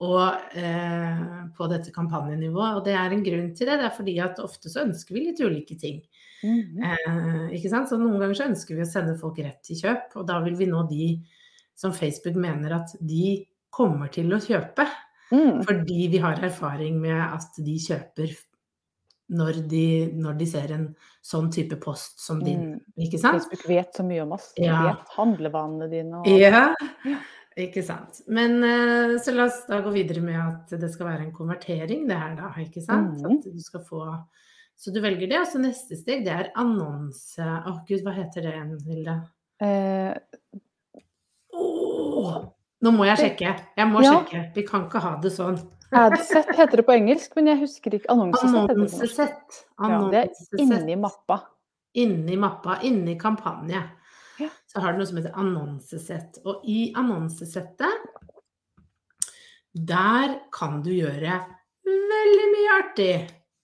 Og 0.00 0.56
eh, 0.56 1.18
på 1.56 1.66
dette 1.68 1.92
kampanjenivået. 1.92 2.78
Og 2.78 2.84
det 2.86 2.94
er 2.96 3.12
en 3.12 3.24
grunn 3.24 3.50
til 3.56 3.68
det. 3.68 3.76
Det 3.82 3.88
er 3.90 3.96
fordi 3.98 4.14
at 4.24 4.40
ofte 4.40 4.72
så 4.72 4.86
ønsker 4.86 5.16
vi 5.16 5.26
litt 5.26 5.42
ulike 5.44 5.76
ting. 5.80 6.00
Mhm. 6.40 6.80
Eh, 6.80 7.58
ikke 7.58 7.68
sant? 7.72 7.90
Så 7.90 7.98
noen 8.00 8.16
ganger 8.16 8.38
så 8.38 8.48
ønsker 8.48 8.78
vi 8.78 8.86
å 8.86 8.88
sende 8.88 9.18
folk 9.20 9.38
rett 9.44 9.60
til 9.66 9.76
kjøp, 9.82 10.16
og 10.16 10.26
da 10.30 10.38
vil 10.46 10.56
vi 10.56 10.70
nå 10.70 10.86
de 10.88 11.10
som 11.76 11.92
Facebook 11.96 12.36
mener 12.36 12.72
at 12.76 12.96
de 13.00 13.46
kommer 13.72 14.08
til 14.12 14.32
å 14.32 14.40
kjøpe. 14.40 14.88
Mm. 15.30 15.60
Fordi 15.62 16.06
vi 16.10 16.18
har 16.18 16.40
erfaring 16.42 16.96
med 17.00 17.20
at 17.22 17.60
de 17.62 17.76
kjøper 17.78 18.32
når 19.30 19.60
de, 19.70 19.84
når 20.18 20.38
de 20.40 20.46
ser 20.50 20.72
en 20.74 20.86
sånn 21.22 21.52
type 21.54 21.76
post 21.82 22.18
som 22.24 22.40
din. 22.42 22.72
Mm. 22.72 23.04
Ikke 23.06 23.20
sant? 23.22 23.44
Facebook 23.44 23.68
vet 23.70 23.94
så 23.94 24.02
mye 24.06 24.24
om 24.24 24.32
oss. 24.34 24.48
De 24.56 24.66
Ja. 24.66 24.80
vet 24.88 25.12
handlevanene 25.14 25.90
dine. 25.92 26.18
Og... 26.18 26.26
Ja. 26.26 26.74
Ikke 27.58 27.82
sant. 27.84 28.20
Men 28.30 28.62
eh, 28.64 29.16
så 29.22 29.34
la 29.34 29.48
oss 29.48 29.64
da 29.68 29.80
gå 29.82 29.90
videre 29.94 30.22
med 30.22 30.38
at 30.38 30.74
det 30.80 30.90
skal 30.92 31.08
være 31.10 31.26
en 31.26 31.32
konvertering, 31.34 32.06
det 32.08 32.18
her 32.18 32.36
da, 32.38 32.52
ikke 32.62 32.82
sant? 32.84 33.18
Mm. 33.20 33.38
At 33.38 33.48
du 33.50 33.60
skal 33.64 33.84
få 33.88 34.04
Så 34.80 34.94
du 34.94 35.00
velger 35.00 35.28
det, 35.28 35.40
og 35.40 35.46
så 35.50 35.58
neste 35.60 35.96
steg, 35.98 36.22
det 36.24 36.32
er 36.32 36.52
annonse 36.56 37.42
Å 37.44 37.74
gud, 37.88 38.00
hva 38.06 38.14
heter 38.16 38.46
det 38.46 38.54
Hilde? 38.86 39.16
Eh, 39.60 40.14
Åh, 41.52 42.38
nå 42.80 42.92
må 42.94 43.04
jeg 43.10 43.18
sjekke. 43.20 43.52
Jeg 43.76 43.88
må 43.90 44.02
Ja. 44.02 44.14
sjekke. 44.22 44.54
Vi 44.54 44.62
kan 44.62 44.86
ikke 44.86 45.00
ha 45.02 45.16
det 45.20 45.32
sånn. 45.32 45.58
Adset 45.92 46.46
heter 46.54 46.76
det 46.78 46.86
på 46.86 46.94
engelsk, 46.94 47.34
men 47.36 47.46
jeg 47.50 47.58
husker 47.60 47.90
ikke 47.90 48.08
annonsesett. 48.14 48.70
Annonsesett. 48.70 49.64
Ja, 49.80 50.08
det 50.10 50.20
er 50.22 50.58
inni 50.62 50.96
mappa. 50.96 51.40
Inni 51.98 52.36
mappa, 52.38 52.78
inni 52.86 53.18
kampanje, 53.18 53.82
Ja. 54.40 54.48
så 54.66 54.80
har 54.80 54.92
du 54.92 54.98
noe 54.98 55.06
som 55.10 55.18
heter 55.20 55.34
annonsesett. 55.36 56.38
Og 56.46 56.62
i 56.64 56.92
annonsesettet, 56.96 58.06
der 59.74 60.38
kan 60.54 60.80
du 60.82 60.90
gjøre 60.94 61.38
veldig 61.86 62.46
mye 62.54 62.76
artig. 62.80 63.14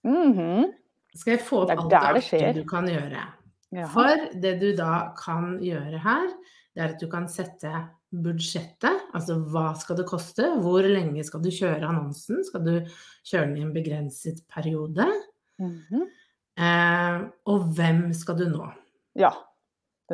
Mhm. 0.06 0.72
Skal 1.16 1.36
jeg 1.38 1.44
få 1.46 1.62
opp 1.64 1.70
alt 1.72 1.90
det 1.90 2.00
artige 2.02 2.54
du 2.58 2.64
kan 2.68 2.86
gjøre? 2.90 3.22
Jaha. 3.74 3.88
For 3.90 4.26
det 4.40 4.58
du 4.60 4.68
da 4.78 5.12
kan 5.18 5.56
gjøre 5.64 5.98
her, 6.04 6.26
det 6.76 6.82
er 6.84 6.92
at 6.94 7.00
du 7.00 7.08
kan 7.10 7.26
sette 7.28 7.72
budsjettet, 8.14 9.00
altså 9.16 9.38
hva 9.50 9.72
skal 9.76 9.96
det 9.98 10.06
koste, 10.08 10.44
hvor 10.62 10.84
lenge 10.86 11.24
skal 11.26 11.42
du 11.42 11.48
kjøre 11.50 11.82
annonsen, 11.88 12.44
skal 12.46 12.62
du 12.64 12.74
kjøre 13.26 13.48
den 13.48 13.56
i 13.58 13.64
en 13.66 13.72
begrenset 13.74 14.44
periode, 14.52 15.08
Mhm. 15.58 16.04
eh, 16.58 17.24
og 17.46 17.64
hvem 17.74 18.12
skal 18.14 18.36
du 18.36 18.44
nå? 18.52 18.70
Ja. 19.16 19.32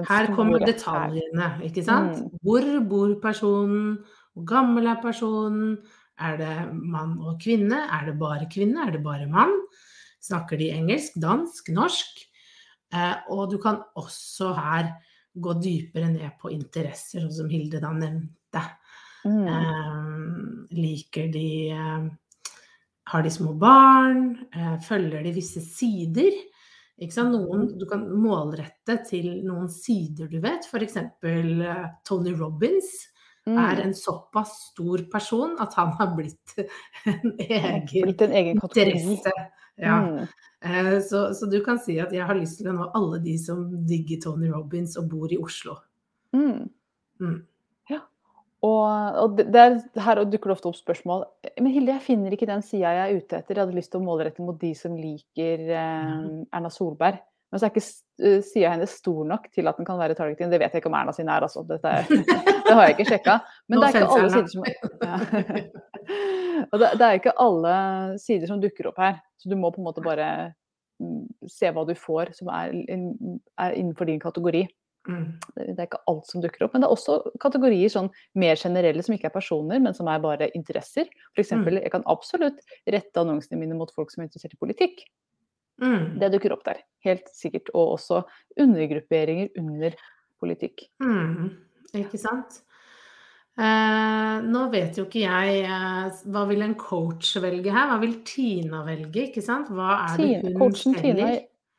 Her 0.08 0.30
kommer 0.32 0.62
detaljene, 0.64 1.42
her. 1.42 1.64
ikke 1.68 1.84
sant? 1.84 2.16
Mm. 2.16 2.38
Hvor 2.40 2.68
bor 2.88 3.14
personen? 3.20 3.98
Hvor 4.32 4.46
gammel 4.48 4.88
er 4.88 5.00
personen? 5.02 5.76
Er 6.22 6.36
det 6.40 6.56
mann 6.72 7.18
og 7.20 7.40
kvinne? 7.42 7.82
Er 7.92 8.06
det 8.08 8.18
bare 8.20 8.48
kvinne? 8.52 8.86
Er 8.86 8.94
det 8.96 9.02
bare 9.04 9.28
mann? 9.28 9.52
Snakker 10.22 10.60
de 10.60 10.70
engelsk, 10.72 11.18
dansk, 11.20 11.68
norsk? 11.74 12.22
Eh, 12.94 13.16
og 13.32 13.50
du 13.52 13.58
kan 13.60 13.82
også 13.98 14.52
her 14.56 14.92
gå 15.32 15.56
dypere 15.60 16.10
ned 16.12 16.36
på 16.40 16.52
interesser, 16.52 17.24
sånn 17.24 17.34
som 17.42 17.52
Hilde 17.52 17.80
da 17.82 17.92
nevnte. 17.96 18.64
Mm. 19.26 19.44
Eh, 19.48 20.72
liker 20.76 21.28
de 21.30 21.48
eh, 21.70 22.08
Har 23.12 23.22
de 23.22 23.30
små 23.30 23.52
barn? 23.58 24.46
Eh, 24.54 24.76
følger 24.86 25.22
de 25.26 25.34
visse 25.36 25.62
sider? 25.64 26.32
Noen, 27.00 27.78
du 27.78 27.86
kan 27.86 28.04
målrette 28.08 28.98
til 29.08 29.42
noen 29.44 29.68
sider 29.68 30.28
du 30.28 30.40
vet. 30.40 30.66
F.eks. 30.68 30.96
Eh, 30.96 31.86
Tony 32.04 32.34
Robins 32.34 33.08
Mm. 33.42 33.58
er 33.58 33.80
en 33.82 33.94
såpass 33.94 34.68
stor 34.70 34.98
person 35.10 35.56
at 35.58 35.74
han 35.74 35.88
har 35.98 36.12
blitt 36.14 36.52
en 37.04 37.32
egen 37.42 38.04
Blitt 38.06 38.22
en 38.22 38.32
egen 38.38 38.60
interesse. 38.62 39.32
Ja. 39.82 39.96
Mm. 39.98 40.28
Eh, 40.62 41.00
Så, 41.02 41.34
så 41.34 41.48
du 41.50 41.58
kan 41.64 41.80
si 41.82 41.98
at 41.98 42.12
jeg 42.14 42.22
har 42.22 42.38
lyst 42.38 42.60
til 42.60 42.70
å 42.70 42.76
nå 42.76 42.90
alle 42.94 43.18
de 43.18 43.34
som 43.42 43.64
digger 43.88 44.20
Tony 44.22 44.46
Robins 44.52 44.94
og 45.00 45.08
bor 45.10 45.32
i 45.32 45.40
Oslo. 45.42 45.74
Mm. 46.30 46.70
Og, 48.62 49.16
og 49.18 49.34
det, 49.38 49.48
det 49.50 49.60
er, 49.60 49.76
her 50.04 50.20
dukker 50.22 50.52
det 50.52 50.54
ofte 50.54 50.70
opp 50.70 50.78
spørsmål. 50.78 51.24
Men 51.58 51.72
Hilde, 51.74 51.96
jeg 51.96 52.04
finner 52.04 52.34
ikke 52.34 52.46
den 52.46 52.62
sida 52.62 52.92
jeg 52.94 53.02
er 53.02 53.18
ute 53.18 53.40
etter. 53.40 53.56
Jeg 53.56 53.64
hadde 53.64 53.74
lyst 53.74 53.90
til 53.90 53.98
å 53.98 54.06
målrette 54.06 54.44
mot 54.44 54.58
de 54.60 54.70
som 54.78 54.94
liker 54.94 55.64
eh, 55.66 56.12
Erna 56.54 56.70
Solberg. 56.70 57.18
Men 57.52 57.60
så 57.60 57.66
er 57.66 57.72
ikke 57.72 57.82
eh, 57.82 58.38
sida 58.46 58.70
hennes 58.72 58.94
stor 59.02 59.26
nok 59.28 59.48
til 59.52 59.66
at 59.68 59.80
den 59.80 59.88
kan 59.88 59.98
være 59.98 60.14
targeting. 60.16 60.52
Det 60.52 60.60
vet 60.62 60.72
jeg 60.72 60.84
ikke 60.84 60.92
om 60.92 60.96
Erna 61.00 61.12
sin 61.16 61.28
er, 61.28 61.44
altså. 61.44 61.64
Dette 61.68 61.90
det 62.68 62.76
har 62.78 62.86
jeg 62.86 62.94
ikke 62.94 63.08
sjekka. 63.10 63.34
Men 63.66 63.82
det 63.82 63.88
er 63.88 63.98
ikke 63.98 64.14
alle 64.14 64.30
sider 64.36 64.52
som 64.54 64.64
ja. 65.02 65.18
Og 66.72 66.78
det, 66.78 66.88
det 67.00 67.06
er 67.06 67.18
ikke 67.18 67.34
alle 67.42 67.74
sider 68.22 68.48
som 68.48 68.62
dukker 68.62 68.92
opp 68.92 69.02
her. 69.02 69.18
Så 69.42 69.50
du 69.50 69.56
må 69.58 69.72
på 69.74 69.82
en 69.82 69.88
måte 69.90 70.04
bare 70.04 70.28
mm, 71.02 71.50
se 71.50 71.74
hva 71.74 71.84
du 71.88 71.92
får 71.98 72.30
som 72.38 72.52
er, 72.54 72.78
er 72.86 73.74
innenfor 73.74 74.06
din 74.06 74.22
kategori. 74.22 74.62
Mm. 75.08 75.24
Det 75.56 75.66
det 75.72 75.80
er 75.80 75.88
ikke 75.88 76.02
alt 76.12 76.28
som 76.30 76.44
dukker 76.44 76.66
opp. 76.66 76.74
Men 76.74 76.84
det 76.84 76.88
er 76.88 76.94
også 76.96 77.18
kategorier 77.42 77.92
sånn 77.92 78.10
mer 78.38 78.60
generelle 78.60 79.02
som 79.02 79.16
ikke 79.16 79.30
er 79.30 79.34
personer, 79.34 79.82
men 79.82 79.96
som 79.96 80.10
er 80.10 80.22
bare 80.22 80.50
interesser. 80.58 81.10
F.eks. 81.34 81.52
Mm. 81.58 81.68
jeg 81.80 81.92
kan 81.94 82.06
absolutt 82.10 82.62
rette 82.86 83.22
annonsene 83.22 83.60
mine 83.60 83.78
mot 83.78 83.92
folk 83.94 84.12
som 84.14 84.22
er 84.22 84.30
interessert 84.30 84.56
i 84.56 84.62
politikk. 84.62 85.04
Mm. 85.82 86.18
Det 86.20 86.32
dukker 86.36 86.54
opp 86.54 86.66
der, 86.68 86.82
helt 87.06 87.30
sikkert. 87.34 87.72
Og 87.74 87.96
også 87.96 88.22
undergrupperinger 88.60 89.50
under 89.58 89.96
politikk. 90.42 90.86
Mm. 91.02 91.50
Ikke 91.98 92.20
sant? 92.20 92.62
Eh, 93.52 94.36
nå 94.48 94.62
vet 94.72 94.96
jo 94.96 95.02
ikke 95.04 95.26
jeg 95.26 95.56
eh, 95.68 96.20
Hva 96.32 96.46
vil 96.48 96.62
en 96.64 96.76
coach 96.80 97.34
velge 97.42 97.68
her? 97.68 97.90
Hva 97.90 97.98
vil 98.00 98.14
Tina 98.24 98.80
velge? 98.86 99.26
Ikke 99.26 99.42
sant? 99.44 99.68
Hva 99.68 100.06
er 100.06 100.22
det 100.22 100.54
hun 100.54 100.56
coachen 100.56 100.96
Tina, 100.96 101.34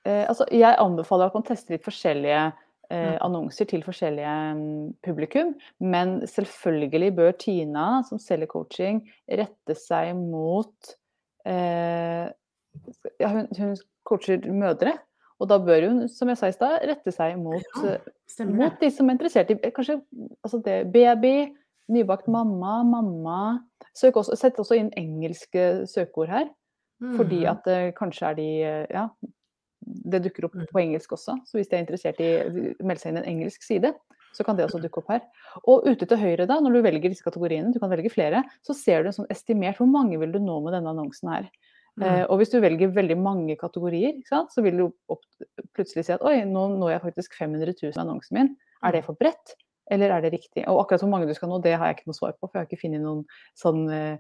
eh, 0.06 0.22
altså 0.30 0.46
jeg 0.54 0.78
anbefaler 0.78 1.32
at 1.32 1.40
man 1.40 1.48
tester 1.48 1.74
litt 1.74 1.88
forskjellige 1.88 2.44
eh, 2.90 3.14
Mm. 3.14 3.18
annonser 3.22 3.66
til 3.66 3.82
forskjellige 3.84 4.56
mm, 4.56 4.94
publikum. 5.04 5.56
Men 5.80 6.22
selvfølgelig 6.28 7.16
bør 7.16 7.32
Tina, 7.40 8.04
som 8.10 8.20
selger 8.20 8.48
coaching, 8.48 9.02
rette 9.30 9.76
seg 9.76 10.16
mot 10.16 10.96
eh, 11.46 12.30
ja, 13.20 13.28
hun, 13.30 13.48
hun 13.58 13.76
coacher 14.06 14.40
mødre. 14.52 14.98
Og 15.40 15.50
da 15.50 15.58
bør 15.60 15.88
hun, 15.90 16.08
som 16.08 16.30
jeg 16.30 16.38
sa 16.40 16.48
i 16.48 16.56
stad, 16.56 16.80
rette 16.88 17.12
seg 17.12 17.38
mot, 17.42 17.64
Ja, 17.84 17.98
eh, 18.40 18.46
mot 18.48 18.80
de 18.80 18.90
som 18.94 19.10
er 19.10 19.14
interessert 19.18 19.50
i 19.52 19.58
kanskje 19.76 19.98
altså 20.46 20.62
det, 20.64 20.92
baby, 20.94 21.54
nybakt 21.92 22.28
mamma, 22.32 22.82
mamma. 22.88 23.40
Søk 23.96 24.16
også, 24.22 24.38
sett 24.40 24.60
også 24.62 24.78
inn 24.80 24.92
engelske 24.98 25.86
søkeord 25.90 26.30
her. 26.32 26.46
Fordi 27.18 27.42
Mhm. 27.44 27.50
at 27.52 27.68
eh, 27.68 27.92
kanskje 27.92 28.28
er 28.30 28.34
de 28.36 28.48
eh, 28.64 28.86
Ja, 28.92 29.08
det 29.86 30.24
dukker 30.24 30.46
opp 30.46 30.56
Mm. 30.56 30.68
på 30.72 30.80
engelsk 30.82 31.12
også. 31.12 31.38
Så 31.46 31.58
hvis 31.58 31.70
de 31.70 31.76
er 31.78 31.86
interessert 31.86 32.20
i 32.20 32.32
å 32.44 32.86
melde 32.86 33.00
seg 33.00 33.10
inn 33.12 33.18
i 33.18 33.22
en 33.24 33.32
engelsk 33.38 33.62
side, 33.64 33.94
så 34.34 34.44
kan 34.44 34.56
det 34.58 34.66
også 34.66 34.82
dukke 34.82 34.98
opp 35.04 35.10
her. 35.10 35.22
Og 35.68 35.86
ute 35.86 36.08
til 36.08 36.18
høyre, 36.18 36.48
da, 36.48 36.60
når 36.60 36.74
du 36.74 36.82
velger 36.82 37.10
disse 37.10 37.24
kategoriene, 37.24 37.72
du 37.74 37.80
kan 37.80 37.90
velge 37.90 38.10
flere, 38.12 38.44
så 38.66 38.74
ser 38.74 39.04
du 39.04 39.08
en 39.12 39.14
sånn 39.14 39.30
estimert 39.30 39.78
hvor 39.78 39.88
mange 39.88 40.18
vil 40.20 40.32
du 40.32 40.40
nå 40.40 40.60
med 40.64 40.74
denne 40.74 40.90
annonsen 40.90 41.30
her. 41.30 41.50
Eh, 42.02 42.26
Mm. 42.26 42.26
og 42.32 42.40
hvis 42.40 42.50
du 42.50 42.60
velger 42.60 42.90
veldig 42.92 43.18
mange 43.22 43.56
kategorier, 43.56 44.24
sant, 44.26 44.50
så 44.50 44.64
vil 44.64 44.78
du 44.78 44.94
opp, 45.10 45.22
plutselig 45.76 46.06
si 46.06 46.14
at 46.14 46.22
oi, 46.24 46.42
nå 46.44 46.80
når 46.80 46.90
jeg 47.00 47.02
faktisk 47.14 47.34
500 47.38 47.74
000 47.84 47.94
med 47.94 48.06
annonsen 48.08 48.34
min. 48.34 48.58
Er 48.84 48.92
det 48.94 49.04
for 49.06 49.14
bredt, 49.14 49.54
eller 49.92 50.10
er 50.10 50.22
det 50.22 50.34
riktig? 50.34 50.68
Og 50.68 50.80
akkurat 50.82 51.02
hvor 51.02 51.10
mange 51.12 51.28
du 51.28 51.34
skal 51.36 51.50
nå, 51.50 51.62
det 51.62 51.78
har 51.78 51.86
jeg 51.94 51.98
ikke 51.98 52.08
noe 52.08 52.18
svar 52.18 52.32
på, 52.34 52.50
for 52.50 52.54
jeg 52.58 52.66
har 52.66 52.68
ikke 52.72 52.82
funnet 52.82 53.02
noen 53.02 53.26
sånn 53.56 53.92
eh, 53.94 54.18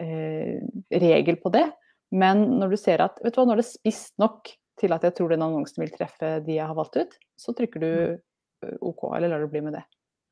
eh, 0.00 0.60
regel 0.92 1.36
på 1.36 1.50
det. 1.50 1.72
Men 2.12 2.60
når 2.60 2.70
du 2.70 2.76
ser 2.76 3.00
at 3.00 3.18
vet 3.24 3.32
du 3.34 3.40
hva, 3.40 3.46
nå 3.46 3.52
er 3.56 3.62
det 3.62 3.70
spist 3.72 4.12
nok 4.18 4.52
til 4.80 4.92
at 4.96 5.02
jeg 5.06 5.14
tror 5.14 5.30
den 5.34 5.42
annonsen 5.44 5.84
vil 5.84 5.92
treffe 5.94 6.36
de 6.46 6.56
jeg 6.58 6.66
har 6.66 6.74
valgt 6.78 6.96
ut, 6.98 7.12
så 7.38 7.54
trykker 7.54 7.80
du 7.82 7.90
eh, 7.94 8.76
OK, 8.80 9.04
eller 9.16 9.28
lar 9.34 9.40
du 9.44 9.48
bli 9.52 9.60
med 9.66 9.76
det. 9.78 9.84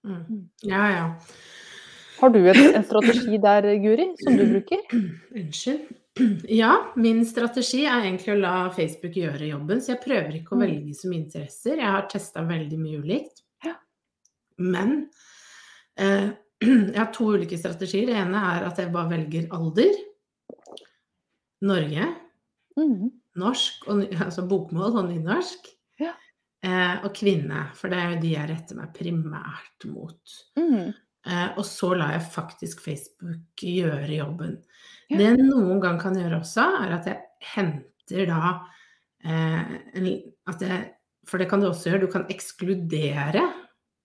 Mm. 0.07 0.49
Ja, 0.67 0.85
ja. 0.91 1.05
Har 2.21 2.31
du 2.35 2.39
et, 2.51 2.59
en 2.75 2.85
strategi 2.87 3.39
der, 3.43 3.67
Guri, 3.83 4.09
som 4.21 4.37
du 4.39 4.45
bruker? 4.53 4.83
Unnskyld. 5.43 5.91
Ja, 6.53 6.75
min 7.01 7.23
strategi 7.25 7.87
er 7.89 8.03
egentlig 8.05 8.35
å 8.35 8.41
la 8.43 8.55
Facebook 8.77 9.15
gjøre 9.17 9.47
jobben, 9.49 9.79
så 9.81 9.95
jeg 9.95 10.03
prøver 10.03 10.35
ikke 10.37 10.53
å 10.53 10.59
Mm. 10.59 10.65
velge 10.67 10.97
så 10.99 11.09
mye 11.09 11.23
interesser. 11.23 11.79
Jeg 11.81 11.89
har 11.89 12.05
testa 12.13 12.43
veldig 12.45 12.79
mye 12.83 12.99
ulikt. 13.01 13.41
Ja. 13.65 13.73
Men 14.61 14.93
eh, 15.97 16.29
jeg 16.61 16.99
har 16.99 17.09
to 17.17 17.31
ulike 17.33 17.57
strategier. 17.57 18.11
Det 18.11 18.19
ene 18.27 18.43
er 18.51 18.67
at 18.69 18.77
jeg 18.83 18.93
bare 18.93 19.09
velger 19.15 19.49
alder. 19.57 19.97
Norge, 21.63 22.07
Mhm. 22.77 23.11
Norsk, 23.41 23.87
og, 23.89 24.05
altså 24.25 24.47
bokmål 24.49 24.99
og 25.03 25.09
nynorsk. 25.11 25.71
Ja. 26.03 26.13
Eh, 26.63 26.99
og 27.03 27.11
kvinne, 27.17 27.67
for 27.79 27.93
det 27.93 27.99
er 27.99 28.13
jo 28.13 28.21
de 28.23 28.35
jeg 28.37 28.51
retter 28.51 28.79
meg 28.79 28.93
primært 28.97 29.87
mot. 29.91 30.37
Mm. 30.59 30.93
Eh, 31.23 31.49
og 31.57 31.65
så 31.67 31.93
lar 31.99 32.17
jeg 32.17 32.29
faktisk 32.35 32.83
Facebook 32.85 33.63
gjøre 33.63 34.11
jobben. 34.11 34.59
Ja. 35.11 35.19
Det 35.19 35.29
jeg 35.31 35.47
noen 35.47 35.81
gang 35.83 36.01
kan 36.03 36.17
gjøre 36.19 36.41
også, 36.43 36.67
er 36.85 36.97
at 36.99 37.09
jeg 37.11 37.21
henter 37.53 38.27
da 38.31 38.43
eh, 39.25 39.75
at 40.51 40.63
jeg, 40.65 40.83
For 41.29 41.39
det 41.39 41.49
kan 41.51 41.63
du 41.63 41.69
også 41.69 41.91
gjøre. 41.91 42.03
Du 42.03 42.11
kan 42.11 42.27
ekskludere 42.31 43.45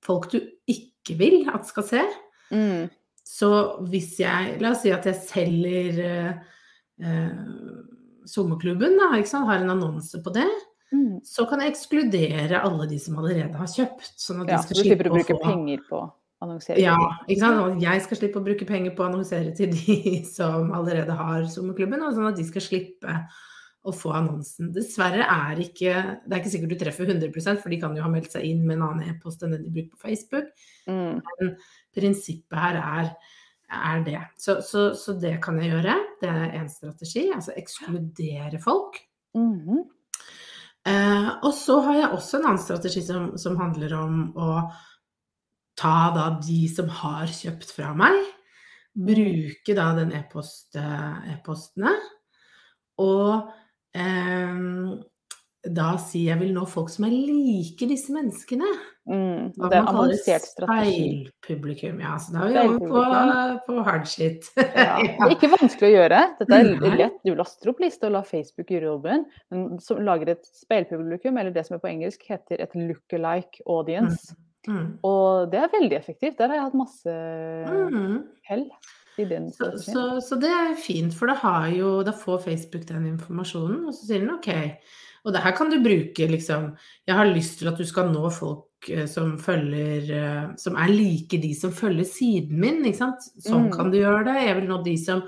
folk 0.05 0.29
du 0.31 0.39
ikke 0.69 1.17
vil 1.17 1.47
at 1.49 1.65
skal 1.69 1.85
se. 1.87 2.03
Mm. 2.53 2.87
Så 3.27 3.49
hvis 3.91 4.19
jeg 4.21 4.59
La 4.63 4.71
oss 4.71 4.85
si 4.85 4.91
at 4.93 5.07
jeg 5.09 5.19
selger 5.19 5.97
eh, 6.05 6.37
eh, 7.03 7.39
sommerklubben, 8.27 8.97
da, 8.99 9.11
har 9.47 9.63
en 9.63 9.73
annonse 9.73 10.21
på 10.23 10.33
det. 10.35 10.47
Mm. 10.93 11.19
Så 11.27 11.45
kan 11.49 11.59
jeg 11.63 11.73
ekskludere 11.73 12.61
alle 12.63 12.87
de 12.87 12.99
som 13.01 13.17
allerede 13.19 13.57
har 13.59 13.67
kjøpt. 13.71 14.13
Sånn 14.19 14.43
at 14.43 14.53
Ja, 14.53 14.61
de 14.61 14.69
så 14.69 14.77
du 14.77 14.85
slipper 14.85 15.09
å 15.09 15.17
bruke 15.17 15.35
få 15.35 15.43
penger 15.43 15.83
på 15.89 15.99
annonsering. 16.45 16.83
ja, 16.85 16.95
ikke 17.27 17.41
sant? 17.41 17.59
Og 17.63 17.83
jeg 17.83 18.05
skal 18.05 18.21
slippe 18.21 18.39
å 18.39 18.45
bruke 18.45 18.69
penger 18.69 18.95
på 18.95 19.03
å 19.03 19.09
annonsere 19.09 19.51
til 19.57 19.73
de 19.73 20.23
som 20.37 20.71
allerede 20.75 21.17
har 21.17 21.47
sommerklubben, 21.51 22.03
og 22.05 22.15
sånn 22.15 22.29
at 22.31 22.39
de 22.39 22.47
skal 22.47 22.63
slippe 22.63 23.19
å 23.87 23.93
få 23.95 24.11
annonsen. 24.17 24.71
Dessverre 24.75 25.23
er 25.23 25.59
ikke 25.63 25.93
Det 26.25 26.33
er 26.33 26.41
ikke 26.41 26.51
sikkert 26.51 26.73
du 26.73 26.79
treffer 26.81 27.07
100% 27.07 27.61
for 27.63 27.71
de 27.71 27.79
kan 27.81 27.95
jo 27.95 28.03
ha 28.03 28.11
meldt 28.11 28.33
seg 28.35 28.47
inn 28.47 28.65
med 28.67 28.77
en 28.77 28.87
annen 28.89 29.13
e-post 29.13 29.43
enn 29.43 29.55
den 29.55 29.63
de 29.63 29.73
bruker 29.73 29.95
på 29.95 30.07
Facebook. 30.09 30.49
Mm. 30.89 31.53
Prinsippet 31.95 32.59
her 32.59 32.79
er, 32.81 33.11
er 33.67 34.01
det. 34.05 34.21
Så, 34.39 34.61
så, 34.63 34.89
så 34.95 35.15
det 35.19 35.37
kan 35.43 35.59
jeg 35.61 35.73
gjøre. 35.73 35.95
Det 36.21 36.29
er 36.31 36.57
én 36.59 36.69
strategi. 36.71 37.27
Altså 37.35 37.55
ekskludere 37.59 38.61
folk. 38.63 38.99
Mhm. 39.37 39.85
Eh, 40.87 41.29
og 41.43 41.51
så 41.51 41.81
har 41.83 41.97
jeg 41.97 42.11
også 42.15 42.37
en 42.37 42.45
annen 42.47 42.63
strategi 42.63 43.01
som, 43.03 43.31
som 43.39 43.57
handler 43.59 43.91
om 43.97 44.21
å 44.39 44.51
ta 45.77 45.95
da 46.15 46.29
de 46.39 46.61
som 46.71 46.87
har 47.01 47.27
kjøpt 47.27 47.73
fra 47.75 47.91
meg, 47.97 48.15
bruke 48.95 49.75
da 49.77 49.89
den 49.97 50.13
e-post, 50.15 50.77
eh, 50.79 51.33
e-postene, 51.33 51.91
og 53.03 53.51
eh, 53.97 54.63
da 55.67 55.89
si 56.01 56.23
jeg 56.29 56.39
vil 56.39 56.55
nå 56.55 56.63
folk 56.71 56.89
som 56.93 57.09
er 57.09 57.17
like 57.17 57.89
disse 57.89 58.13
menneskene. 58.15 58.71
Mm. 59.07 59.53
Hva 59.55 59.69
Det 59.71 59.77
er 59.77 59.85
man 59.85 59.95
kaller. 59.95 60.47
Speilpublikum. 60.51 62.01
Ja, 62.03 62.15
så 62.19 62.33
da 62.33 62.47
er 62.47 62.51
vi 62.51 62.63
over 62.63 62.79
på, 62.81 63.69
på 63.69 63.85
hardshit. 63.87 64.49
Ja. 64.57 64.97
Det 64.99 65.29
er 65.29 65.35
ikke 65.37 65.51
vanskelig 65.53 65.87
å 65.87 65.93
gjøre. 65.93 66.19
Dette 66.41 66.59
er 66.59 66.97
lett. 66.99 67.21
Du 67.23 67.31
laster 67.37 67.71
opp 67.71 67.79
liste 67.83 68.09
og 68.09 68.17
lar 68.17 68.27
Facebook 68.27 68.73
gjøre 68.73 68.91
jobben. 68.91 69.23
Men 69.53 69.79
så 69.83 69.97
lager 70.01 70.33
et 70.35 70.51
speilpublikum, 70.51 71.39
eller 71.39 71.55
det 71.55 71.63
som 71.67 71.77
er 71.77 71.83
på 71.83 71.91
engelsk 71.91 72.27
heter 72.27 72.61
et 72.63 72.75
look-alike 72.77 73.63
audience. 73.65 74.35
Mm. 74.67 74.97
Og 75.07 75.47
det 75.53 75.63
er 75.63 75.73
veldig 75.73 75.97
effektivt. 75.97 76.37
Der 76.39 76.51
har 76.51 76.59
jeg 76.59 76.67
hatt 76.67 76.79
masse 76.83 77.17
Mm. 77.87 78.23
hell 78.47 78.69
Så, 79.17 79.71
så, 79.81 80.01
så 80.21 80.35
det 80.37 80.49
er 80.53 80.75
fint, 80.77 81.13
for 81.17 81.25
da, 81.25 81.33
har 81.41 81.71
jo, 81.73 82.03
da 82.05 82.11
får 82.13 82.43
Facebook 82.43 82.83
den 82.85 83.07
informasjonen, 83.15 83.87
og 83.89 83.95
så 83.97 84.05
sier 84.05 84.21
den 84.21 84.35
OK. 84.35 84.51
Og 85.25 85.33
det 85.33 85.41
her 85.41 85.55
kan 85.57 85.71
du 85.71 85.79
bruke 85.83 86.27
liksom 86.29 86.69
Jeg 87.07 87.17
har 87.17 87.25
lyst 87.25 87.57
til 87.59 87.71
at 87.71 87.79
du 87.81 87.83
skal 87.87 88.11
nå 88.13 88.29
folk 88.31 88.66
som 89.09 89.37
følger 89.41 90.09
eh, 90.13 90.55
Som 90.57 90.75
er 90.79 90.91
like 90.93 91.39
de 91.41 91.53
som 91.57 91.71
følger 91.71 92.05
siden 92.05 92.59
min, 92.59 92.83
ikke 92.85 92.97
sant. 92.97 93.29
Sånn 93.41 93.67
Mm. 93.67 93.71
kan 93.73 93.91
du 93.91 93.97
gjøre 93.97 94.25
det. 94.25 94.35
Jeg 94.47 94.55
vil 94.55 94.67
nå 94.69 94.83
de 94.85 94.97
som 94.97 95.23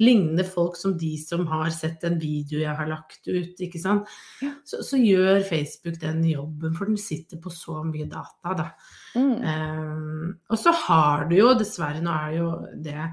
ligner 0.00 0.42
folk 0.42 0.76
som 0.76 0.96
de 0.98 1.16
som 1.18 1.46
har 1.46 1.70
sett 1.70 2.02
en 2.04 2.18
video 2.18 2.58
jeg 2.58 2.74
har 2.74 2.86
lagt 2.86 3.28
ut, 3.28 3.60
ikke 3.60 3.78
sant. 3.78 4.08
Ja. 4.42 4.50
Så, 4.64 4.82
så 4.82 4.98
gjør 4.98 5.44
Facebook 5.46 6.00
den 6.00 6.24
jobben, 6.24 6.74
for 6.74 6.86
den 6.86 6.96
sitter 6.98 7.38
på 7.38 7.52
så 7.54 7.84
mye 7.86 8.08
data, 8.10 8.54
da. 8.58 8.70
Mm. 9.14 9.36
Um, 9.44 10.38
og 10.50 10.58
så 10.58 10.72
har 10.72 11.28
du 11.30 11.36
jo, 11.36 11.54
dessverre, 11.54 12.02
nå 12.02 12.10
er 12.10 12.34
jo 12.40 12.50
det 12.82 13.04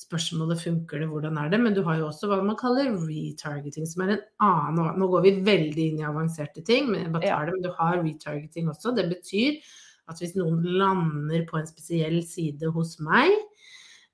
spørsmålet 0.00 0.62
funker 0.62 1.02
det, 1.02 1.08
hvordan 1.10 1.38
er 1.40 1.50
det, 1.52 1.60
men 1.60 1.76
du 1.76 1.82
har 1.86 1.98
jo 2.00 2.08
også 2.08 2.30
hva 2.30 2.40
man 2.44 2.58
kaller 2.58 2.92
retargeting, 2.96 3.86
som 3.88 4.04
er 4.06 4.14
en 4.14 4.24
annen 4.46 4.98
Nå 5.00 5.08
går 5.12 5.26
vi 5.26 5.32
veldig 5.46 5.86
inn 5.90 6.00
i 6.00 6.08
avanserte 6.08 6.64
ting, 6.66 6.90
men 6.90 7.12
Ja. 7.22 7.44
det, 7.44 7.52
men 7.52 7.62
du 7.62 7.70
har 7.76 8.00
retargeting 8.00 8.68
også. 8.72 8.94
Det 8.96 9.08
betyr 9.10 9.60
at 10.08 10.18
hvis 10.18 10.36
noen 10.36 10.62
lander 10.64 11.44
på 11.46 11.58
en 11.60 11.68
spesiell 11.68 12.22
side 12.26 12.72
hos 12.74 12.98
meg, 13.00 13.30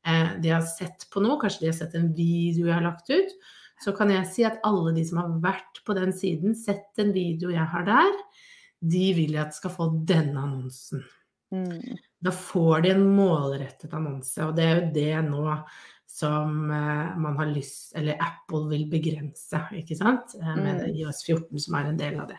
eh, 0.04 0.36
de 0.40 0.48
har 0.48 0.62
sett 0.62 1.06
på 1.10 1.22
noe, 1.22 1.38
kanskje 1.40 1.60
de 1.60 1.70
har 1.70 1.78
sett 1.78 1.94
en 1.94 2.12
video 2.12 2.66
jeg 2.66 2.74
har 2.74 2.82
lagt 2.82 3.10
ut, 3.10 3.32
så 3.82 3.92
kan 3.96 4.10
jeg 4.10 4.26
si 4.26 4.44
at 4.44 4.60
alle 4.64 4.94
de 4.96 5.04
som 5.04 5.18
har 5.20 5.40
vært 5.44 5.82
på 5.84 5.94
den 5.94 6.12
siden, 6.16 6.54
sett 6.56 6.98
en 6.98 7.12
video 7.12 7.50
jeg 7.52 7.66
har 7.66 7.84
der, 7.84 8.12
de 8.80 9.12
vil 9.16 9.36
jeg 9.36 9.44
at 9.46 9.56
skal 9.56 9.72
få 9.72 9.90
denne 10.08 10.36
annonsen. 10.40 11.04
Mm. 11.54 11.96
Da 12.26 12.32
får 12.34 12.82
de 12.84 12.90
en 12.96 13.04
målrettet 13.14 13.92
annonse, 13.94 14.40
og 14.42 14.56
det 14.58 14.64
er 14.66 14.80
jo 14.80 14.88
det 14.96 15.12
nå 15.30 15.44
som 16.16 16.70
eh, 16.72 17.16
man 17.20 17.36
har 17.36 17.50
lyst 17.50 17.92
Eller 17.98 18.16
Apple 18.22 18.64
vil 18.70 18.86
begrense, 18.88 19.60
ikke 19.76 19.96
sant? 19.98 20.34
Eh, 20.40 20.54
med 20.56 20.80
Mm. 20.86 20.94
IOS 20.96 21.22
14 21.26 21.60
som 21.60 21.74
er 21.78 21.90
en 21.90 21.98
del 22.00 22.18
av 22.22 22.28
det. 22.30 22.38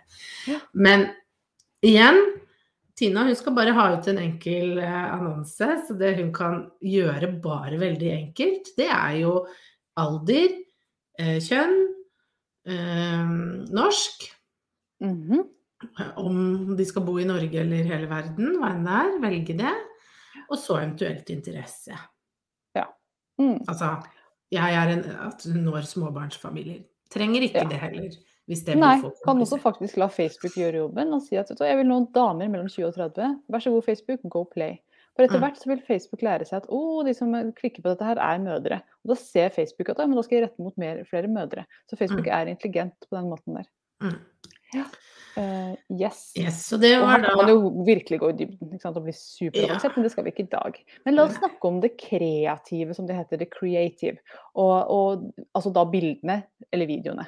Ja. 0.50 0.60
Men 0.74 1.08
igjen, 1.86 2.18
Tina 2.98 3.24
hun 3.28 3.36
skal 3.38 3.54
bare 3.54 3.76
ha 3.78 3.84
ut 3.94 4.08
en 4.10 4.18
enkel 4.24 4.80
eh, 4.82 5.14
annonse, 5.14 5.68
så 5.88 5.98
det 6.00 6.16
hun 6.18 6.32
kan 6.34 6.64
gjøre 6.82 7.30
bare 7.44 7.78
veldig 7.78 8.10
enkelt, 8.16 8.72
det 8.80 8.88
er 8.90 9.20
jo 9.22 9.36
alder, 9.98 10.58
kjønn, 11.18 11.78
norsk. 12.66 13.70
norsk, 13.74 14.26
Mhm. 15.02 15.44
Om 16.18 16.76
de 16.78 16.86
skal 16.86 17.04
bo 17.06 17.18
i 17.22 17.26
Norge 17.28 17.60
eller 17.62 17.84
hele 17.86 18.08
verden, 18.10 18.56
hva 18.62 18.72
enn 18.74 18.86
det 18.88 18.96
er, 19.02 19.20
velge 19.22 19.58
det. 19.58 19.74
Og 20.50 20.58
så 20.58 20.78
eventuelt 20.82 21.30
interesse. 21.34 21.98
Mm. 23.40 23.60
Altså, 23.70 23.92
jeg 24.50 24.74
er 24.74 24.90
en 24.96 25.04
at 25.28 25.44
du 25.46 25.60
når 25.62 25.84
småbarnsfamilier. 25.86 26.80
Trenger 27.14 27.44
ikke 27.46 27.62
Ja. 27.62 27.68
det 27.70 27.78
heller, 27.78 28.16
hvis 28.48 28.64
det 28.66 28.78
Nei, 28.78 28.96
kan 29.26 29.38
også 29.44 29.60
faktisk 29.62 29.98
la 29.98 30.08
Facebook 30.08 30.54
gjøre 30.58 30.80
jobben 30.82 31.14
og 31.14 31.22
si 31.22 31.36
at 31.38 31.48
jeg 31.54 31.78
vil 31.78 31.86
nå 31.86 32.12
damer 32.16 32.50
mellom 32.50 32.68
20 32.68 32.88
og 32.88 32.96
30. 32.96 33.28
Vær 33.48 33.60
så 33.62 33.70
god, 33.70 33.84
Facebook, 33.86 34.20
go 34.28 34.44
play. 34.44 34.80
For 35.16 35.24
etter 35.24 35.38
Mm. 35.38 35.44
hvert 35.44 35.58
så 35.62 35.68
vil 35.70 35.82
Facebook 35.88 36.22
lære 36.22 36.46
seg 36.48 36.58
at 36.64 36.68
å, 36.70 37.06
de 37.06 37.14
som 37.14 37.32
klikker 37.54 37.84
på 37.84 37.90
dette 37.94 38.06
her, 38.06 38.18
er 38.18 38.40
mødre. 38.40 38.82
Og 39.06 39.10
da 39.10 39.16
ser 39.16 39.50
Facebook 39.50 39.90
at 39.90 39.98
ja, 40.00 40.06
men 40.08 40.16
da 40.16 40.22
skal 40.24 40.40
jeg 40.40 40.50
rette 40.50 40.60
mot 40.64 40.76
mer, 40.78 41.04
flere 41.06 41.28
mødre. 41.28 41.66
Så 41.88 41.96
Facebook 41.96 42.26
Mm. 42.26 42.34
er 42.34 42.46
intelligent 42.48 42.94
på 43.10 43.16
den 43.22 43.30
måten 43.30 43.54
der. 43.54 43.66
Mm. 44.02 44.20
Uh, 45.38 45.76
yes. 45.94 46.32
yes. 46.34 46.66
Så 46.66 46.80
det 46.82 46.96
Og 46.98 47.04
var 47.06 47.20
her 47.20 47.28
kan 47.28 47.38
man 47.38 47.50
jo 47.52 47.84
virkelig 47.86 48.18
gå 48.24 48.30
i 48.32 48.38
dybden 48.40 48.72
ikke 48.74 48.82
sant? 48.88 48.98
og 48.98 49.06
bli 49.06 49.14
superavansert, 49.14 49.94
men 49.94 50.06
det 50.08 50.12
skal 50.14 50.26
vi 50.26 50.32
ikke 50.34 50.46
i 50.48 50.54
dag. 50.54 50.78
Men 51.06 51.18
la 51.18 51.26
oss 51.28 51.36
snakke 51.38 51.70
om 51.70 51.78
det 51.84 51.92
kreative, 52.02 52.96
som 52.98 53.06
det 53.06 53.20
heter. 53.20 53.44
Det 53.44 53.52
creative. 53.54 54.18
Og, 54.58 54.74
og 54.90 55.28
altså 55.54 55.70
da 55.76 55.84
bildene 55.92 56.40
eller 56.74 56.90
videoene. 56.90 57.28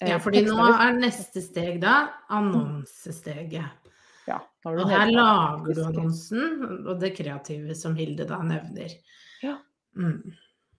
Eh, 0.00 0.08
Ja, 0.14 0.20
fordi 0.22 0.40
nå 0.46 0.56
er 0.72 0.96
neste 0.96 1.42
steg 1.44 1.82
da 1.82 1.98
annonsesteget. 2.32 3.90
ja, 4.26 4.38
Og 4.64 4.80
her 4.88 5.12
lager 5.12 5.76
du 5.76 5.82
annonsen, 5.84 6.62
og 6.88 6.96
det 7.02 7.12
kreative 7.18 7.76
som 7.76 7.94
Hilde 7.98 8.24
da 8.30 8.40
nevner. 8.40 8.96
Ja. 9.44 9.58
Mm. 10.00 10.32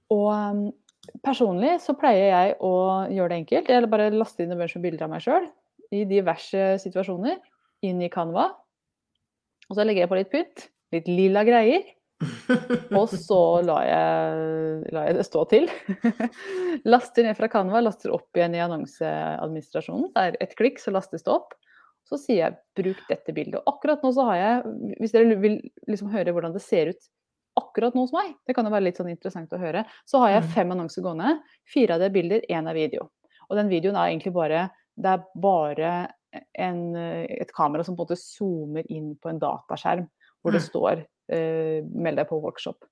Og 0.10 0.32
um, 0.34 0.66
personlig 1.22 1.78
så 1.86 1.94
pleier 1.94 2.26
jeg 2.32 2.58
å 2.66 2.74
gjøre 3.14 3.30
det 3.36 3.40
enkelt. 3.44 3.70
Jeg 3.70 3.92
bare 3.94 4.10
laster 4.18 4.44
inn 4.44 4.58
en 4.58 4.64
bunch 4.64 4.76
med 4.80 4.90
bilder 4.90 5.06
av 5.06 5.14
meg 5.14 5.24
sjøl 5.28 5.46
i 5.96 6.06
diverse 6.10 6.76
situasjoner 6.84 7.40
inn 7.86 8.02
i 8.04 8.12
Canva. 8.14 8.50
Og 9.70 9.78
så 9.78 9.86
legger 9.86 10.06
jeg 10.06 10.12
på 10.12 10.20
litt 10.20 10.32
pynt, 10.34 10.66
litt 10.94 11.08
lilla 11.10 11.46
greier. 11.48 11.86
Og 12.96 13.12
så 13.12 13.40
lar 13.66 13.84
jeg, 13.84 14.92
lar 14.96 15.10
jeg 15.10 15.18
det 15.18 15.26
stå 15.28 15.42
til. 15.52 15.68
laster 16.94 17.28
ned 17.28 17.38
fra 17.38 17.50
Canva, 17.52 17.82
laster 17.84 18.14
opp 18.16 18.38
igjen 18.38 18.56
i 18.56 18.64
annonseadministrasjonen. 18.64 20.12
Det 20.16 20.26
er 20.30 20.38
et 20.46 20.56
klikk, 20.60 20.80
så 20.82 20.94
lastes 20.96 21.26
det 21.26 21.34
opp. 21.34 21.56
Så 22.06 22.20
sier 22.22 22.38
jeg 22.44 22.58
'bruk 22.78 23.00
dette 23.10 23.34
bildet'. 23.34 23.64
Og 23.66 23.76
akkurat 23.76 24.04
nå 24.06 24.12
så 24.14 24.28
har 24.28 24.38
jeg, 24.38 24.74
hvis 25.02 25.14
dere 25.16 25.38
vil 25.42 25.58
liksom 25.90 26.12
høre 26.14 26.36
hvordan 26.36 26.54
det 26.54 26.62
ser 26.62 26.94
ut 26.94 27.08
akkurat 27.58 27.96
nå 27.96 28.04
hos 28.04 28.14
meg, 28.14 28.36
det 28.46 28.54
kan 28.54 28.68
jo 28.68 28.74
være 28.74 28.86
litt 28.86 29.00
sånn 29.00 29.10
interessant 29.10 29.54
å 29.56 29.60
høre, 29.60 29.86
så 30.06 30.20
har 30.22 30.36
jeg 30.36 30.44
Mm. 30.44 30.50
fem 30.54 30.72
annonser 30.76 31.02
gående. 31.02 31.40
Fire 31.66 31.96
av 31.96 32.00
det 32.00 32.06
er 32.12 32.18
bilder, 32.18 32.42
én 32.50 32.70
er 32.70 32.76
video. 32.76 33.10
Og 33.50 33.58
den 33.58 33.70
videoen 33.70 33.96
er 33.96 34.12
egentlig 34.12 34.34
bare 34.34 34.70
Det 34.98 35.12
er 35.12 35.24
bare 35.36 35.94
en, 36.56 36.96
et 36.96 37.52
kamera 37.56 37.84
som 37.84 37.96
på 37.96 38.04
en 38.04 38.08
måte 38.08 38.20
zoomer 38.20 38.86
inn 38.92 39.14
på 39.16 39.30
en 39.32 39.40
dataskjerm 39.40 40.08
hvor 40.44 40.52
det 40.54 40.62
Mm. 40.62 40.70
står 40.70 41.06
eh, 41.30 41.82
'meld 41.84 42.18
deg 42.18 42.28
på 42.30 42.42
workshop'. 42.42 42.84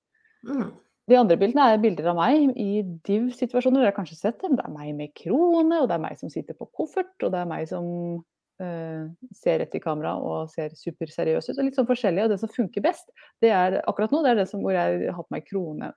Mm. 0.46 0.72
De 1.06 1.16
andre 1.16 1.36
bildene 1.36 1.74
er 1.74 1.78
bilder 1.78 2.06
av 2.10 2.16
meg 2.16 2.56
i 2.56 2.82
div-situasjoner. 2.82 3.80
Dere 3.82 3.92
har 3.92 3.98
kanskje 4.04 4.16
sett 4.16 4.40
dem. 4.40 4.56
Det 4.56 4.64
er 4.64 4.72
meg 4.72 4.94
med 4.96 5.14
krone, 5.14 5.82
og 5.82 5.88
det 5.88 5.94
er 5.94 6.00
meg 6.00 6.16
som 6.18 6.30
sitter 6.30 6.54
på 6.54 6.66
koffert, 6.72 7.12
og 7.22 7.30
det 7.32 7.40
er 7.40 7.44
meg 7.46 7.68
som 7.68 8.24
eh, 8.60 9.06
ser 9.34 9.58
rett 9.60 9.74
i 9.74 9.78
kamera 9.80 10.14
og 10.16 10.48
ser 10.48 10.70
superseriøs 10.70 11.48
ut. 11.50 11.58
og 11.58 11.64
Litt 11.64 11.74
sånn 11.76 11.86
forskjellig. 11.90 12.24
Og 12.24 12.30
det 12.30 12.40
som 12.40 12.48
funker 12.48 12.80
best, 12.82 13.10
det 13.42 13.50
er 13.50 13.82
akkurat 13.86 14.10
nå, 14.12 14.22
det 14.22 14.30
er 14.30 14.34
det 14.36 14.48
som, 14.48 14.60
hvor 14.62 14.72
jeg 14.72 15.12
har 15.12 15.22
på 15.22 15.30
meg 15.34 15.44
krone 15.46 15.92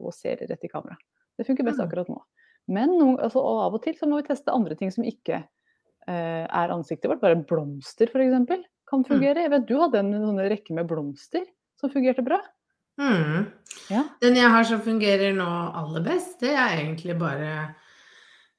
og 0.00 0.12
ser 0.12 0.36
rett 0.36 0.64
i 0.64 0.68
kamera. 0.68 0.96
Det 1.38 1.46
funker 1.46 1.64
best 1.64 1.78
Mm. 1.80 1.86
akkurat 1.88 2.08
nå. 2.08 2.20
Men 2.70 2.92
altså, 3.18 3.40
og 3.42 3.64
av 3.66 3.76
og 3.78 3.82
til 3.84 3.96
så 3.98 4.06
må 4.08 4.20
vi 4.20 4.28
teste 4.28 4.54
andre 4.54 4.76
ting 4.78 4.92
som 4.94 5.06
ikke 5.06 5.40
eh, 5.42 6.44
er 6.46 6.72
ansiktet 6.74 7.10
vårt. 7.10 7.22
Bare 7.22 7.40
blomster 7.48 8.10
f.eks. 8.10 8.64
kan 8.90 9.04
fungere. 9.06 9.42
Jeg 9.44 9.50
vet 9.52 9.66
du 9.68 9.76
hadde 9.80 10.00
en 10.04 10.14
sånn 10.14 10.40
rekke 10.50 10.76
med 10.78 10.88
blomster 10.90 11.44
som 11.80 11.90
fungerte 11.92 12.22
bra. 12.26 12.38
Mm. 13.00 13.46
Ja. 13.88 14.04
Den 14.20 14.36
jeg 14.36 14.50
har 14.52 14.66
som 14.68 14.82
fungerer 14.84 15.32
nå 15.34 15.46
aller 15.80 16.02
best, 16.04 16.38
det 16.42 16.52
er 16.52 16.74
egentlig 16.82 17.16
bare 17.20 17.52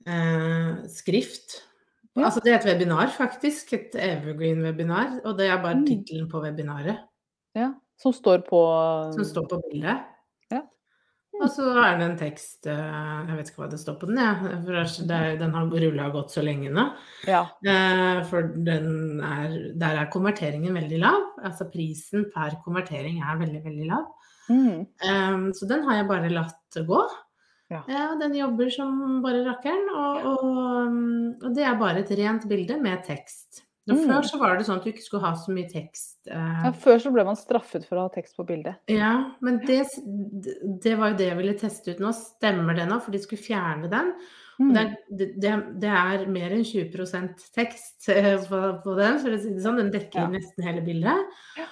eh, 0.07 0.71
skrift. 0.89 1.59
Ja. 2.17 2.25
Altså 2.27 2.41
det 2.43 2.51
er 2.51 2.57
et 2.59 2.65
webinar, 2.67 3.11
faktisk. 3.15 3.71
Et 3.77 3.93
evergreen-webinar. 3.95 5.21
Og 5.23 5.37
det 5.37 5.47
er 5.47 5.61
bare 5.63 5.79
Mm. 5.79 5.85
tittelen 5.87 6.27
på 6.31 6.41
webinaret 6.43 6.97
Ja, 7.55 7.73
som 7.97 8.11
står 8.13 8.43
på 8.47 8.59
som 9.13 9.23
står 9.23 9.47
på 9.47 9.61
bildet. 9.69 10.03
Og 11.39 11.47
så 11.49 11.63
er 11.79 11.95
det 11.97 12.05
en 12.05 12.17
tekst 12.19 12.67
eh, 12.69 13.27
Jeg 13.29 13.37
vet 13.37 13.49
ikke 13.49 13.63
hva 13.63 13.69
det 13.71 13.79
står 13.81 13.95
på 14.01 14.09
den, 14.09 14.19
jeg. 14.19 14.59
For 14.65 15.07
det 15.07 15.21
den 15.39 15.55
har 15.55 15.71
rulla 15.71 16.09
godt 16.13 16.35
så 16.35 16.43
lenge 16.45 16.71
nå. 16.73 16.85
Ja. 17.29 17.45
Eh, 17.63 18.19
For 18.29 18.51
den 18.67 19.21
er, 19.25 19.55
der 19.79 20.01
er 20.03 20.11
konverteringen 20.13 20.75
veldig 20.77 20.99
lav. 21.01 21.23
Altså 21.41 21.69
prisen 21.71 22.27
per 22.33 22.59
konvertering 22.65 23.23
er 23.23 23.39
veldig, 23.41 23.63
veldig 23.65 23.89
lav. 23.89 24.09
Mm. 24.51 24.85
Um, 25.07 25.43
så 25.55 25.67
den 25.69 25.85
har 25.87 26.01
jeg 26.01 26.09
bare 26.09 26.31
latt 26.33 26.79
gå. 26.87 27.01
Ja. 27.71 27.81
Ja, 27.87 28.05
den 28.19 28.35
jobber 28.35 28.71
som 28.73 29.21
bare 29.23 29.45
rakkeren. 29.47 29.87
Og, 29.95 30.25
og, 30.33 30.47
um, 30.91 31.27
og 31.39 31.53
det 31.55 31.63
er 31.67 31.79
bare 31.79 32.03
et 32.03 32.11
rent 32.19 32.47
bilde 32.51 32.75
med 32.81 33.05
tekst. 33.07 33.63
Og 33.89 33.95
Mm. 33.97 34.03
Før 34.07 34.21
så 34.29 34.37
var 34.39 34.57
det 34.57 34.65
sånn 34.67 34.77
at 34.77 34.83
du 34.85 34.91
ikke 34.91 35.01
skulle 35.03 35.23
ha 35.25 35.31
så 35.33 35.49
mye 35.51 35.67
tekst. 35.71 36.19
eh, 36.29 36.59
Ja, 36.67 36.71
før 36.71 36.99
så 37.01 37.11
ble 37.11 37.23
man 37.25 37.35
straffet 37.35 37.87
for 37.87 37.97
å 37.97 38.03
ha 38.05 38.09
tekst 38.13 38.35
på 38.37 38.45
bildet. 38.45 38.75
ja, 38.87 39.31
men 39.41 39.57
det, 39.65 39.87
det 40.83 40.93
var 40.99 41.09
jo 41.11 41.17
det 41.17 41.27
jeg 41.31 41.37
ville 41.37 41.55
teste 41.57 41.91
ut 41.95 41.99
nå. 41.99 42.11
Stemmer 42.13 42.75
det 42.77 42.85
nå? 42.87 42.99
For 43.01 43.11
de 43.11 43.17
skulle 43.19 43.41
fjerne 43.41 43.89
den. 43.89 44.13
Mm. 44.61 44.73
det, 44.75 44.83
det, 45.41 45.79
det- 45.81 45.89
er 45.89 46.27
mer 46.29 46.51
enn 46.53 46.63
20 46.63 47.33
tekst 47.55 48.07
eh, 48.09 48.37
på, 48.37 48.59
på 48.83 48.95
den, 48.99 49.17
for 49.17 49.33
å 49.33 49.39
si 49.41 49.49
det 49.55 49.63
sånn. 49.65 49.77
Den 49.81 49.89
dekker 49.91 50.21
Ja. 50.21 50.27
nesten 50.27 50.63
hele 50.63 50.81
bildet. 50.85 51.25
Ja. 51.57 51.65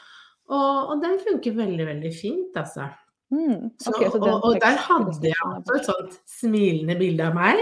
Og, 0.50 0.90
og 0.96 1.02
den 1.04 1.20
funker 1.20 1.54
veldig, 1.54 1.86
veldig 1.86 2.14
fint, 2.18 2.56
altså. 2.58 2.90
Mm. 3.32 3.70
Så, 3.78 3.94
så 3.94 4.18
den 4.18 4.24
og, 4.34 4.42
og 4.44 4.60
der 4.60 4.76
hadde 4.82 5.22
jeg 5.30 5.36
altså 5.46 5.76
et 5.78 5.86
sånt 5.86 6.20
smilende 6.26 6.98
bilde 6.98 7.28
av 7.30 7.36
meg. 7.38 7.62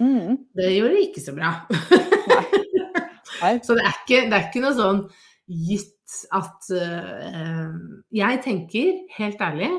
Mm. 0.00 0.38
Det 0.56 0.72
gjorde 0.72 1.02
ikke 1.04 1.20
så 1.20 1.36
bra. 1.36 1.52
Nei. 1.68 2.61
Så 3.64 3.76
det 3.78 3.86
er, 3.86 3.96
ikke, 4.02 4.20
det 4.28 4.38
er 4.38 4.46
ikke 4.48 4.62
noe 4.64 4.76
sånn 4.78 5.02
gitt 5.52 5.90
at 6.36 6.68
uh, 6.76 7.72
Jeg 8.12 8.40
tenker, 8.44 9.02
helt 9.16 9.42
ærlig, 9.42 9.70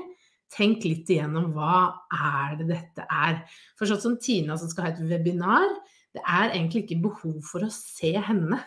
tenk 0.53 0.85
litt 0.85 1.09
igjennom 1.09 1.51
hva 1.55 1.77
er 2.13 2.57
det 2.59 2.69
dette 2.69 3.05
er. 3.07 3.41
For 3.79 3.89
sånn 3.89 4.01
som 4.03 4.19
Tina 4.21 4.57
som 4.59 4.69
skal 4.71 4.87
ha 4.87 4.93
et 4.93 5.01
webinar, 5.09 5.69
det 6.13 6.21
er 6.21 6.51
egentlig 6.51 6.83
ikke 6.85 7.01
behov 7.07 7.39
for 7.47 7.65
å 7.65 7.71
se 7.73 8.13
henne. 8.13 8.59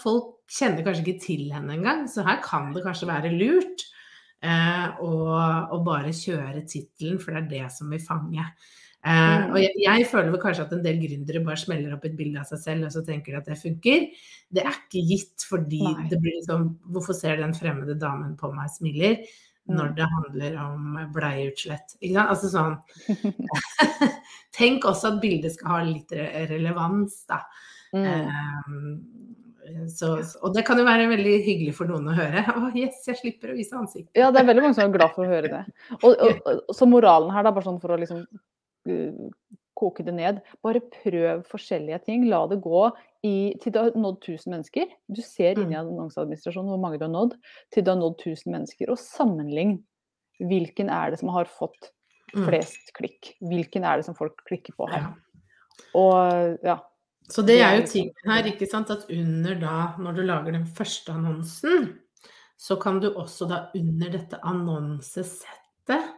Folk 0.00 0.44
kjenner 0.50 0.84
kanskje 0.86 1.04
ikke 1.04 1.24
til 1.24 1.50
henne 1.52 1.74
engang, 1.76 2.06
så 2.08 2.24
her 2.26 2.40
kan 2.44 2.70
det 2.74 2.84
kanskje 2.84 3.10
være 3.10 3.32
lurt 3.34 3.84
eh, 4.44 4.86
å, 5.02 5.10
å 5.74 5.80
bare 5.84 6.14
kjøre 6.14 6.64
tittelen, 6.70 7.18
for 7.20 7.34
det 7.34 7.42
er 7.42 7.50
det 7.50 7.66
som 7.74 7.92
vil 7.92 8.02
fange. 8.04 8.46
Mm. 9.04 9.50
og 9.52 9.58
jeg, 9.60 9.72
jeg 9.84 10.04
føler 10.08 10.30
vel 10.32 10.40
kanskje 10.40 10.64
at 10.64 10.70
en 10.72 10.84
del 10.84 11.00
gründere 11.02 11.42
bare 11.44 11.60
smeller 11.60 11.92
opp 11.92 12.06
et 12.08 12.14
bilde 12.16 12.40
av 12.40 12.48
seg 12.48 12.62
selv, 12.62 12.86
og 12.88 12.94
så 12.94 13.02
tenker 13.04 13.34
de 13.34 13.40
at 13.42 13.50
det 13.50 13.58
funker. 13.60 14.06
Det 14.54 14.62
er 14.64 14.78
ikke 14.78 15.02
gitt, 15.10 15.44
fordi 15.44 15.82
Nei. 15.84 16.06
det 16.08 16.20
blir 16.22 16.38
liksom 16.38 16.70
Hvorfor 16.94 17.16
ser 17.18 17.36
den 17.42 17.52
fremmede 17.56 17.98
damen 18.00 18.32
på 18.40 18.48
meg 18.54 18.70
smiler? 18.72 19.18
Når 19.68 19.90
Mm. 19.90 19.94
det 19.96 20.06
handler 20.12 20.56
om 20.60 20.98
bleieutslett. 21.12 21.94
Ikke 22.00 22.14
sant? 22.14 22.32
Altså 22.32 22.48
sånn 22.52 22.74
Tenk 24.58 24.84
også 24.84 25.14
at 25.14 25.20
bildet 25.22 25.54
skal 25.54 25.70
ha 25.72 25.78
litt 25.84 26.12
re 26.12 26.44
relevans, 26.50 27.22
da. 27.28 27.40
Mm. 27.94 28.10
Eh, 29.64 29.86
så, 29.88 30.10
og 30.44 30.54
det 30.54 30.64
kan 30.68 30.78
jo 30.78 30.84
være 30.84 31.08
veldig 31.08 31.34
hyggelig 31.46 31.74
for 31.78 31.88
noen 31.88 32.10
å 32.12 32.16
høre. 32.16 32.44
Å, 32.60 32.70
yes, 32.76 33.02
jeg 33.08 33.20
slipper 33.20 33.52
å 33.52 33.56
vise 33.56 33.76
ansiktet. 33.78 34.12
Ja, 34.18 34.30
det 34.34 34.42
er 34.42 34.50
veldig 34.50 34.66
mange 34.66 34.76
som 34.76 34.84
er 34.88 34.96
glad 34.96 35.14
for 35.16 35.24
å 35.24 35.32
høre 35.32 35.50
det. 35.50 35.62
Og, 36.02 36.10
og, 36.12 36.42
og, 36.44 36.74
så 36.76 36.88
moralen 36.88 37.32
her, 37.34 37.46
da, 37.46 37.54
bare 37.54 37.68
sånn 37.68 37.80
for 37.82 37.94
å 37.94 38.00
liksom 38.00 38.20
uh, 38.20 38.42
koke 39.74 40.04
det 40.06 40.14
ned. 40.14 40.38
Bare 40.62 40.82
prøv 41.02 41.42
forskjellige 41.50 41.98
ting. 42.06 42.28
La 42.30 42.44
det 42.50 42.60
gå 42.62 42.84
i, 43.26 43.54
til 43.62 43.74
du 43.74 43.80
har 43.80 43.96
nådd 43.98 44.20
1000 44.22 44.52
mennesker. 44.52 44.92
Du 45.10 45.22
ser 45.24 45.58
inni 45.58 45.78
annonseadministrasjonen 45.78 46.70
hvor 46.74 46.82
mange 46.82 47.00
du 47.00 47.08
har 47.08 47.14
nådd, 47.14 47.34
til 47.74 47.84
du 47.84 47.90
har 47.90 47.98
nådd 48.00 48.20
1000 48.20 48.54
mennesker. 48.54 48.92
Og 48.94 49.00
sammenlign. 49.00 49.80
Hvilken 50.42 50.88
er 50.90 51.12
det 51.12 51.20
som 51.20 51.30
har 51.34 51.50
fått 51.50 51.92
Mm. 52.34 52.48
flest 52.48 52.90
klikk? 52.96 53.34
Hvilken 53.40 53.84
er 53.86 54.00
det 54.00 54.08
som 54.08 54.16
folk 54.18 54.42
klikker 54.48 54.74
på 54.78 54.88
her? 54.90 55.12
Og 55.94 56.58
ja. 56.64 56.78
Så 57.30 57.44
det 57.46 57.60
er 57.62 57.78
jo 57.78 57.86
tingen 57.88 58.28
her, 58.28 58.48
ikke 58.50 58.66
sant, 58.68 58.90
at 58.90 59.06
under 59.08 59.54
da, 59.60 59.76
når 60.02 60.16
du 60.16 60.22
lager 60.26 60.52
den 60.52 60.66
første 60.66 61.14
annonsen, 61.14 61.94
så 62.60 62.76
kan 62.80 62.98
du 63.00 63.08
også 63.14 63.48
da 63.48 63.60
under 63.74 64.12
dette 64.12 64.40
annonsesettet, 64.44 66.10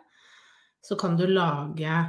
så 0.82 0.98
kan 0.98 1.16
du 1.18 1.26
lage 1.30 2.00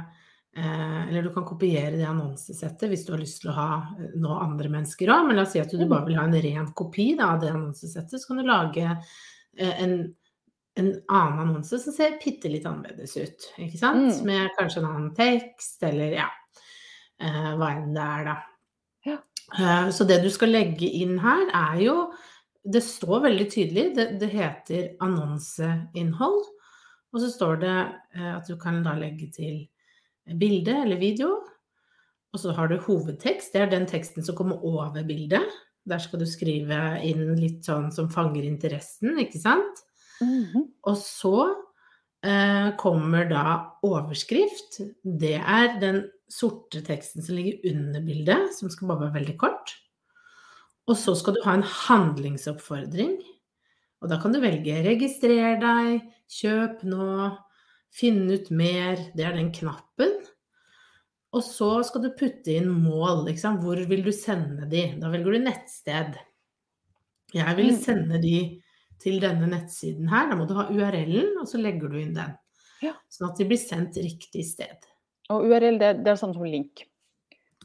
Eller 0.56 1.22
du 1.22 1.28
kan 1.34 1.44
kopiere 1.46 1.96
det 1.96 2.06
annonsesettet 2.08 2.88
hvis 2.90 3.04
du 3.06 3.12
har 3.12 3.20
lyst 3.20 3.42
til 3.42 3.50
å 3.52 3.56
ha 3.56 3.66
eh, 3.98 4.14
nå 4.18 4.32
andre 4.42 4.68
mennesker 4.72 5.10
òg. 5.12 5.26
Men 5.28 5.36
la 5.38 5.42
oss 5.44 5.52
si 5.54 5.60
at 5.60 5.70
du 5.70 5.78
Mm. 5.84 5.88
bare 5.92 6.06
vil 6.06 6.16
ha 6.18 6.24
en 6.24 6.34
ren 6.42 6.72
kopi 6.72 7.14
da, 7.16 7.34
av 7.34 7.40
det 7.40 7.50
annonsesettet, 7.52 8.20
så 8.20 8.26
kan 8.26 8.36
du 8.40 8.42
lage 8.48 8.86
eh, 9.58 9.82
en, 9.84 10.14
en 10.76 10.90
annen 11.08 11.38
annonse 11.44 11.78
som 11.78 11.92
ser 11.94 12.18
bitte 12.24 12.48
litt 12.50 12.66
annerledes 12.66 13.16
ut. 13.16 13.46
Ikke 13.58 13.78
sant? 13.78 14.18
Mm. 14.18 14.26
Med 14.26 14.50
kanskje 14.58 14.80
en 14.82 14.88
annen 14.90 15.14
tekst, 15.14 15.82
eller 15.82 16.12
ja, 16.16 16.28
eh, 17.20 17.52
hva 17.58 17.70
enn 17.76 17.94
det 17.94 18.02
er, 18.08 18.24
da. 18.32 18.36
Ja. 19.06 19.18
Eh, 19.58 19.90
Så 19.94 20.04
det 20.08 20.22
du 20.24 20.30
skal 20.30 20.50
legge 20.54 20.88
inn 20.90 21.18
her, 21.22 21.46
er 21.54 21.80
jo 21.84 22.12
Det 22.68 22.82
står 22.82 23.22
veldig 23.22 23.44
tydelig, 23.50 23.94
det, 23.96 24.04
det 24.20 24.28
heter 24.28 24.88
annonseinnhold. 25.00 26.42
Og 27.14 27.20
så 27.22 27.30
står 27.32 27.60
det 27.62 27.76
eh, 28.18 28.32
at 28.36 28.46
du 28.50 28.56
kan 28.60 28.82
da 28.84 28.92
legge 28.98 29.30
til 29.32 29.62
bilde 30.36 30.74
eller 30.82 31.00
video. 31.00 31.30
Og 32.34 32.42
så 32.42 32.52
har 32.52 32.68
du 32.68 32.76
hovedtekst, 32.84 33.54
det 33.54 33.62
er 33.62 33.72
den 33.72 33.86
teksten 33.88 34.24
som 34.24 34.36
kommer 34.36 34.60
over 34.64 35.00
bildet. 35.06 35.46
Der 35.88 36.02
skal 36.02 36.20
du 36.20 36.26
skrive 36.28 36.98
inn 37.06 37.32
litt 37.38 37.64
sånn 37.64 37.88
som 37.94 38.10
fanger 38.12 38.44
interessen, 38.44 39.16
ikke 39.22 39.40
sant? 39.40 39.82
Mhm. 40.20 40.66
Og 40.90 40.98
så 41.00 41.34
eh, 42.26 42.74
kommer 42.80 43.28
da 43.30 43.44
overskrift. 43.86 44.82
Det 45.02 45.38
er 45.38 45.78
den 45.80 46.02
sorte 46.28 46.82
teksten 46.84 47.24
som 47.24 47.38
ligger 47.38 47.72
under 47.72 48.04
bildet, 48.04 48.52
som 48.58 48.68
skal 48.72 48.92
bare 48.92 49.06
være 49.06 49.20
veldig 49.22 49.36
kort. 49.40 49.72
Og 50.88 50.96
så 50.96 51.14
skal 51.16 51.36
du 51.36 51.42
ha 51.44 51.56
en 51.56 51.66
handlingsoppfordring. 51.66 53.18
Og 53.98 54.10
da 54.12 54.20
kan 54.20 54.32
du 54.32 54.40
velge 54.40 54.78
'registrer 54.84 55.58
deg', 55.60 56.04
'kjøp 56.28 56.84
nå', 56.84 57.36
'finn 57.92 58.30
ut 58.30 58.50
mer'. 58.50 59.10
Det 59.16 59.24
er 59.24 59.32
den 59.32 59.52
knappen. 59.52 60.14
Og 61.32 61.42
så 61.44 61.82
skal 61.84 62.02
du 62.02 62.10
putte 62.16 62.54
inn 62.56 62.68
mål. 62.68 63.26
Liksom. 63.26 63.58
Hvor 63.60 63.76
vil 63.88 64.02
du 64.04 64.12
sende 64.12 64.68
de? 64.70 64.94
Da 65.00 65.10
velger 65.12 65.32
du 65.32 65.38
nettsted. 65.44 66.16
Jeg 67.34 67.56
vil 67.56 67.72
Mm. 67.74 67.80
sende 67.82 68.22
de 68.22 68.62
til 68.98 69.20
denne 69.20 69.46
nettsiden 69.46 70.08
her. 70.08 70.28
Da 70.30 70.36
må 70.36 70.46
du 70.48 70.54
ha 70.54 70.64
URL-en, 70.70 71.36
og 71.38 71.46
så 71.46 71.58
legger 71.60 71.88
du 71.90 71.98
inn 72.00 72.14
den. 72.14 72.32
Ja. 72.82 72.92
Sånn 73.10 73.30
at 73.30 73.36
de 73.36 73.44
blir 73.44 73.58
sendt 73.58 73.96
riktig 73.96 74.44
sted. 74.46 74.76
Og 75.30 75.42
URL, 75.44 75.78
det, 75.78 76.04
det 76.04 76.08
er 76.08 76.16
sånn 76.16 76.32
som 76.34 76.44
link, 76.44 76.84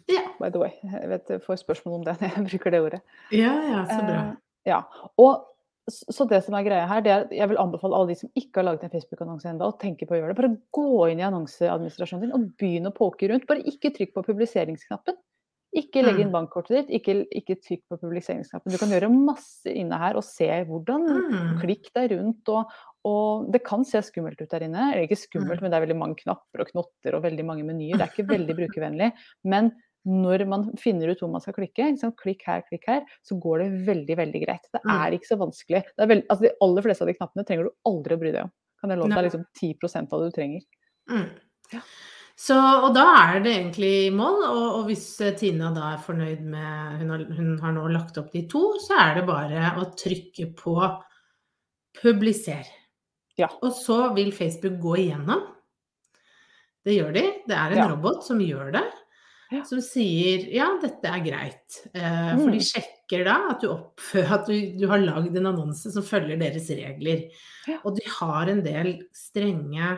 Ja, 0.10 0.20
by 0.38 0.50
the 0.52 0.60
way. 0.60 0.72
Jeg 0.84 1.08
vet 1.08 1.28
får 1.46 1.62
spørsmål 1.64 1.94
om 1.96 2.04
det 2.04 2.18
når 2.22 2.36
jeg 2.36 2.46
bruker 2.50 2.72
det 2.72 2.82
ordet. 2.82 3.02
ja, 3.32 3.54
ja 3.72 3.86
så 3.88 4.02
bra. 4.06 4.20
Uh, 4.32 4.36
ja. 4.66 4.82
Og 5.18 5.46
så 5.90 6.26
det 6.30 6.44
som 6.46 6.56
er 6.56 6.64
greia 6.64 6.88
her, 6.88 7.02
det 7.04 7.12
er 7.12 7.28
jeg 7.36 7.50
vil 7.50 7.58
anbefale 7.60 7.96
alle 7.98 8.08
de 8.14 8.16
som 8.16 8.30
ikke 8.40 8.62
har 8.62 8.68
laget 8.70 8.84
en 8.88 8.94
Facebook-annonse 8.94 9.50
ennå, 9.52 9.68
å 9.68 9.78
tenke 9.80 10.08
på 10.08 10.16
å 10.16 10.20
gjøre 10.22 10.32
det. 10.34 10.38
Bare 10.40 10.58
gå 10.72 11.12
inn 11.12 11.20
i 11.20 11.28
annonseadministrasjonen 11.28 12.22
din 12.28 12.34
og 12.38 12.48
begynn 12.58 12.88
å 12.88 12.96
poke 12.96 13.28
rundt. 13.30 13.48
Bare 13.48 13.66
ikke 13.68 13.92
trykk 13.96 14.14
på 14.16 14.24
publiseringsknappen. 14.30 15.18
Ikke 15.76 16.04
legg 16.06 16.20
inn 16.22 16.30
Mm. 16.30 16.34
bankkortet 16.38 16.88
ditt, 16.88 17.02
ikke, 17.02 17.26
ikke 17.34 17.56
trykk 17.60 17.82
på 17.90 17.98
publiseringsknappen. 18.00 18.72
Du 18.72 18.78
kan 18.78 18.90
gjøre 18.94 19.10
masse 19.10 19.66
inne 19.74 19.98
her 19.98 20.16
og 20.16 20.24
se 20.24 20.46
hvordan 20.70 21.02
Mm. 21.08 21.60
Klikk 21.62 21.90
deg 21.96 22.12
rundt. 22.12 22.48
Og, 22.48 22.70
og 23.04 23.52
det 23.52 23.64
kan 23.66 23.84
se 23.84 23.98
skummelt 24.06 24.40
ut 24.40 24.50
der 24.50 24.62
inne. 24.68 24.94
Eller 24.94 25.08
ikke 25.08 25.18
skummelt, 25.18 25.60
Mm. 25.60 25.62
men 25.64 25.72
det 25.72 25.78
er 25.82 25.86
veldig 25.88 25.98
mange 26.00 26.16
knapper 26.22 26.62
og 26.62 26.68
knotter 26.70 27.16
og 27.16 27.24
veldig 27.24 27.44
mange 27.46 27.64
menyer. 27.66 27.98
Det 27.98 28.06
er 28.06 28.14
ikke 28.14 28.30
veldig 28.38 28.56
brukervennlig. 28.56 29.12
Men 29.44 29.72
når 30.06 30.46
man 30.52 30.66
finner 30.78 31.08
ut 31.14 31.20
hvor 31.24 31.30
man 31.32 31.42
skal 31.42 31.54
klikke, 31.56 31.86
liksom, 31.94 32.12
klikk 32.20 32.42
her, 32.46 32.64
klikk 32.68 32.84
her, 32.88 33.06
så 33.24 33.38
går 33.40 33.60
det 33.64 33.86
veldig 33.88 34.18
veldig 34.20 34.42
greit. 34.46 34.66
Det 34.74 34.82
Mm. 34.84 34.92
er 35.00 35.12
ikke 35.16 35.30
så 35.32 35.38
vanskelig. 35.40 35.84
Det 35.98 36.08
veld, 36.10 36.26
altså 36.30 36.42
de 36.48 36.52
aller 36.62 36.82
fleste 36.82 37.02
av 37.02 37.08
de 37.08 37.14
knappene 37.14 37.46
trenger 37.48 37.64
du 37.70 37.72
aldri 37.88 38.16
å 38.16 38.20
bry 38.20 38.32
deg 38.32 38.44
om. 38.44 38.52
Kan 38.82 38.90
jeg 38.90 39.00
love 39.00 39.16
deg 39.16 39.24
liksom 39.32 39.46
10 39.56 40.12
av 40.12 40.20
det 40.20 40.32
du 40.32 40.36
trenger. 40.36 40.62
Mm. 41.10 41.30
Ja. 41.72 41.80
Så, 42.36 42.56
og 42.58 42.94
da 42.96 43.06
er 43.30 43.40
det 43.46 43.52
egentlig 43.54 44.08
i 44.08 44.10
mål, 44.12 44.44
og, 44.44 44.64
og 44.80 44.86
hvis 44.90 45.06
eh, 45.22 45.36
Tina 45.38 45.70
da 45.72 45.94
er 45.94 46.02
fornøyd 46.04 46.42
med 46.42 47.00
hun 47.00 47.10
har, 47.14 47.24
hun 47.38 47.52
har 47.62 47.72
nå 47.72 47.84
lagt 47.94 48.18
opp 48.18 48.32
de 48.34 48.42
to, 48.50 48.74
så 48.82 48.98
er 49.00 49.16
det 49.20 49.28
bare 49.28 49.72
å 49.80 49.86
trykke 49.96 50.50
på 50.58 50.76
publiser. 52.02 52.66
Ja. 53.38 53.48
Og 53.62 53.72
så 53.78 54.14
vil 54.16 54.32
Facebook 54.36 54.80
gå 54.82 54.98
igjennom. 55.08 55.46
Det 56.84 56.98
gjør 56.98 57.14
de. 57.16 57.22
Det 57.48 57.56
er 57.56 57.72
en 57.72 57.78
Ja. 57.78 57.88
robot 57.88 58.24
som 58.26 58.40
gjør 58.40 58.74
det. 58.74 58.84
Som 59.70 59.82
sier 59.86 60.48
ja, 60.54 60.70
dette 60.82 61.06
er 61.06 61.22
greit. 61.26 61.78
Eh, 61.94 62.34
For 62.40 62.50
de 62.50 62.58
Mm. 62.58 62.66
sjekker 62.66 63.24
da 63.28 63.36
at 63.52 63.62
du, 63.62 63.68
oppfører, 63.70 64.32
at 64.40 64.48
du, 64.48 64.56
du 64.80 64.88
har 64.90 64.98
lagd 65.04 65.36
en 65.38 65.46
annonse 65.52 65.92
som 65.94 66.02
følger 66.04 66.40
deres 66.40 66.68
regler. 66.74 67.28
Ja. 67.68 67.78
Og 67.86 67.96
de 68.00 68.06
har 68.20 68.50
en 68.50 68.64
del 68.66 68.96
strenge 69.14 69.98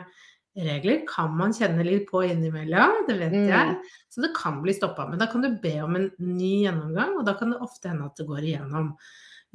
regler. 0.57 1.03
Kan 1.07 1.35
man 1.37 1.51
kjenne 1.55 1.83
litt 1.85 2.07
på 2.09 2.23
innimellom, 2.27 3.05
det 3.07 3.19
vet 3.19 3.31
Mm. 3.33 3.47
jeg. 3.47 3.77
Så 4.09 4.21
det 4.21 4.33
kan 4.35 4.61
bli 4.61 4.73
stoppa. 4.73 5.07
Men 5.09 5.19
da 5.19 5.27
kan 5.27 5.41
du 5.41 5.49
be 5.61 5.79
om 5.83 5.95
en 5.95 6.11
ny 6.19 6.65
gjennomgang, 6.65 7.17
og 7.19 7.25
da 7.25 7.33
kan 7.35 7.51
det 7.51 7.59
ofte 7.61 7.89
hende 7.89 8.05
at 8.05 8.15
det 8.15 8.27
går 8.27 8.41
igjennom. 8.43 8.95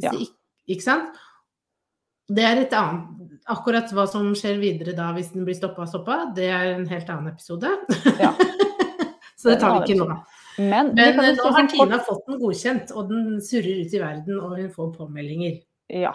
Ja. 0.01 0.11
det 0.13 0.29
ikke 0.69 0.83
sant? 0.83 1.17
Det 2.31 2.45
er 2.47 2.61
et 2.63 2.73
annet 2.73 3.41
Akkurat 3.51 3.91
hva 3.91 4.05
som 4.09 4.29
skjer 4.39 4.61
videre 4.61 4.95
da 4.95 5.09
hvis 5.17 5.33
den 5.33 5.45
blir 5.45 5.57
stoppa 5.57 5.83
og 5.83 5.89
stoppa, 5.89 6.33
det 6.37 6.45
er 6.49 6.75
en 6.77 6.87
helt 6.87 7.09
annen 7.11 7.33
episode. 7.33 7.69
Ja. 8.21 8.31
Så 9.41 9.51
det 9.55 9.61
tar 9.63 9.79
vi 9.81 9.95
ikke 9.95 10.03
nå. 10.05 10.19
Men, 10.61 10.91
Men 10.97 11.01
eh, 11.01 11.17
nå 11.17 11.35
si 11.39 11.53
har 11.55 11.69
Tina 11.71 11.87
kort- 11.99 12.07
fått 12.11 12.27
den 12.29 12.41
godkjent, 12.43 12.91
og 12.93 13.09
den 13.09 13.39
surrer 13.45 13.81
ut 13.87 13.95
i 13.97 14.01
verden, 14.03 14.41
og 14.45 14.57
hun 14.59 14.71
får 14.75 14.91
påmeldinger. 14.99 15.61
Ja. 16.03 16.13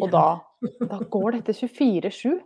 Og 0.00 0.08
da, 0.14 0.24
da 0.92 1.00
går 1.12 1.36
dette 1.40 1.52
24-7 1.58 2.38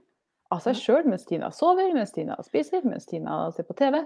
av 0.54 0.62
seg 0.64 0.78
sjøl 0.80 1.06
mens 1.10 1.26
Tina 1.28 1.50
sover, 1.54 1.92
mens 1.94 2.12
Tina 2.16 2.36
spiser, 2.46 2.82
mens 2.88 3.06
Tina 3.10 3.44
ser 3.54 3.66
på 3.68 3.76
TV. 3.78 4.02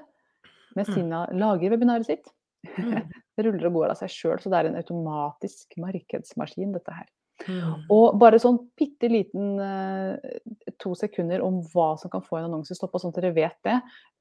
Mens 0.77 0.89
Mm. 0.91 0.95
Tina 1.01 1.21
lager 1.35 1.73
webinaret 1.73 2.07
sitt. 2.07 2.29
Mm. 2.77 3.01
Det 3.37 3.47
ruller 3.47 3.71
og 3.71 3.73
går 3.79 3.91
av 3.95 3.97
seg 4.03 4.11
sjøl, 4.13 4.37
så 4.43 4.51
det 4.53 4.59
er 4.61 4.67
en 4.69 4.77
automatisk 4.77 5.73
markedsmaskin, 5.81 6.75
dette 6.77 6.93
her. 6.93 7.07
Mm. 7.49 7.87
Og 7.95 8.19
bare 8.21 8.37
sånn 8.43 8.59
bitte 8.77 9.09
liten 9.09 9.55
eh, 9.65 10.35
to 10.83 10.93
sekunder 10.99 11.41
om 11.41 11.63
hva 11.73 11.95
som 11.99 12.13
kan 12.13 12.21
få 12.27 12.37
en 12.37 12.51
annonse 12.51 12.77
stoppa, 12.77 13.01
sånn 13.01 13.15
at 13.15 13.23
dere 13.23 13.33
vet 13.39 13.57
det. 13.65 13.79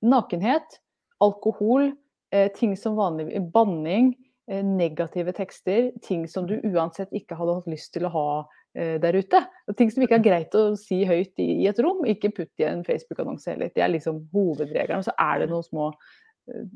Nakenhet, 0.07 0.77
alkohol, 1.23 1.91
eh, 2.31 2.51
ting 2.55 2.75
som 2.77 2.97
vanlig 2.99 3.41
banning, 3.53 4.13
eh, 4.51 4.63
negative 4.65 5.33
tekster, 5.37 5.91
ting 6.01 6.27
som 6.27 6.47
du 6.47 6.59
uansett 6.63 7.11
ikke 7.15 7.37
hadde 7.37 7.57
hatt 7.59 7.69
lyst 7.71 7.93
til 7.93 8.07
å 8.07 8.13
ha 8.13 8.29
eh, 8.75 8.97
der 9.01 9.17
ute. 9.19 9.43
Og 9.67 9.77
ting 9.77 9.91
som 9.91 10.03
ikke 10.05 10.19
er 10.19 10.25
greit 10.25 10.55
å 10.57 10.75
si 10.79 11.01
høyt 11.07 11.41
i, 11.41 11.67
et 11.69 11.81
rom, 11.83 12.05
ikke 12.05 12.33
putt 12.35 12.63
i 12.63 12.67
en 12.69 12.85
Facebook-annonse 12.87 13.53
heller. 13.53 13.73
Det 13.75 13.85
er 13.85 13.93
liksom 13.93 14.25
hovedregelen. 14.33 15.05
Så 15.05 15.15
er 15.19 15.43
det 15.43 15.49
noen 15.51 15.67
små 15.67 15.89
eh, 15.89 16.69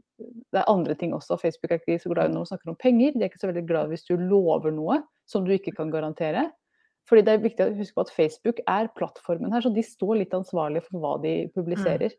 det 0.53 0.61
er 0.61 0.69
andre 0.69 0.95
ting 0.95 1.15
også. 1.15 1.39
Facebook 1.41 1.71
er 1.71 1.81
ikke 1.81 2.01
så 2.01 2.11
glad 2.13 2.31
når 2.31 2.43
man 2.43 2.51
snakker 2.51 2.73
om 2.73 2.81
penger. 2.81 3.15
De 3.15 3.23
er 3.23 3.31
ikke 3.31 3.41
så 3.41 3.49
veldig 3.49 3.67
glad 3.69 3.93
hvis 3.93 4.05
du 4.09 4.17
lover 4.19 4.73
noe 4.75 5.01
som 5.29 5.47
du 5.47 5.53
ikke 5.55 5.73
kan 5.75 5.91
garantere. 5.93 6.49
Fordi 7.09 7.23
det 7.25 7.33
er 7.33 7.43
viktig 7.43 7.65
å 7.65 7.75
huske 7.75 7.97
på 7.97 8.05
at 8.05 8.13
Facebook 8.15 8.61
er 8.69 8.91
plattformen 8.95 9.51
her, 9.51 9.63
så 9.63 9.71
de 9.73 9.83
står 9.83 10.21
litt 10.21 10.35
ansvarlige 10.35 10.85
for 10.87 11.03
hva 11.03 11.17
de 11.23 11.33
publiserer. 11.55 12.15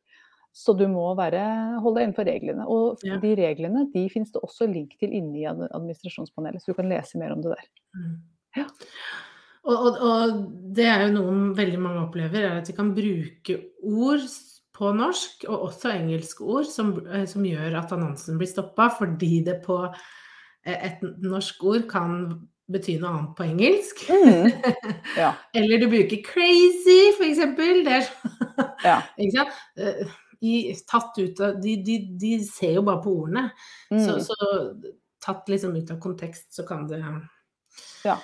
Så 0.54 0.70
du 0.78 0.84
må 0.86 1.08
være, 1.18 1.40
holde 1.82 1.98
deg 1.98 2.06
innenfor 2.08 2.28
reglene. 2.30 2.64
Og 2.70 3.02
Ja. 3.02 3.16
de 3.18 3.34
reglene 3.40 3.88
de 3.92 4.04
finnes 4.12 4.30
det 4.30 4.42
også 4.42 4.68
link 4.70 4.94
til 5.00 5.10
inne 5.10 5.40
i 5.40 5.46
administrasjonspanelet, 5.50 6.62
så 6.62 6.70
du 6.70 6.78
kan 6.78 6.88
lese 6.92 7.18
mer 7.18 7.34
om 7.34 7.42
det 7.42 7.56
der. 7.56 7.66
Mm. 7.98 8.12
Ja. 8.60 8.66
Og, 9.64 9.74
og, 9.74 9.98
og 10.04 10.74
det 10.76 10.86
er 10.86 11.06
jo 11.08 11.12
noe 11.16 11.36
veldig 11.58 11.80
mange 11.80 12.04
opplever, 12.04 12.44
er 12.46 12.58
at 12.60 12.68
de 12.68 12.76
kan 12.76 12.92
bruke 12.94 13.58
ord 13.82 14.26
på 14.74 14.90
norsk, 14.94 15.44
og 15.48 15.68
også 15.70 15.90
engelske 15.94 16.42
ord, 16.46 16.66
som, 16.70 16.94
eh, 17.08 17.24
som 17.30 17.44
gjør 17.46 17.76
at 17.82 17.92
annonsen 17.94 18.38
blir 18.38 18.50
stoppa, 18.50 18.88
fordi 18.98 19.40
det 19.46 19.60
på 19.66 19.78
eh, 20.66 20.78
et 20.90 21.02
norsk 21.22 21.62
ord 21.64 21.86
kan 21.90 22.18
bety 22.70 22.96
noe 23.00 23.10
annet 23.10 23.34
på 23.38 23.44
engelsk. 23.50 24.04
Ja. 25.20 25.34
Eller 25.54 25.78
du 25.82 25.88
bruker 25.90 26.22
'crazy', 26.26 27.12
for 27.18 27.24
eksempel. 27.26 27.84
Det 27.84 27.92
er 27.92 28.06
Ja. 28.84 29.00
Ikke 29.18 29.36
sant? 29.36 30.14
I, 30.42 30.74
tatt 30.90 31.18
ut 31.18 31.40
av 31.40 31.60
de, 31.62 31.76
de, 31.84 31.98
de 32.20 32.38
ser 32.44 32.74
jo 32.74 32.82
bare 32.82 33.02
på 33.04 33.12
ordene. 33.22 33.50
Så, 33.90 34.16
Mm. 34.16 34.20
så 34.20 34.94
tatt 35.24 35.48
liksom 35.48 35.76
ut 35.76 35.90
av 35.90 35.98
kontekst, 36.00 36.52
så 36.54 36.66
kan 36.68 36.86
det 36.88 36.98
Ja. 38.04 38.16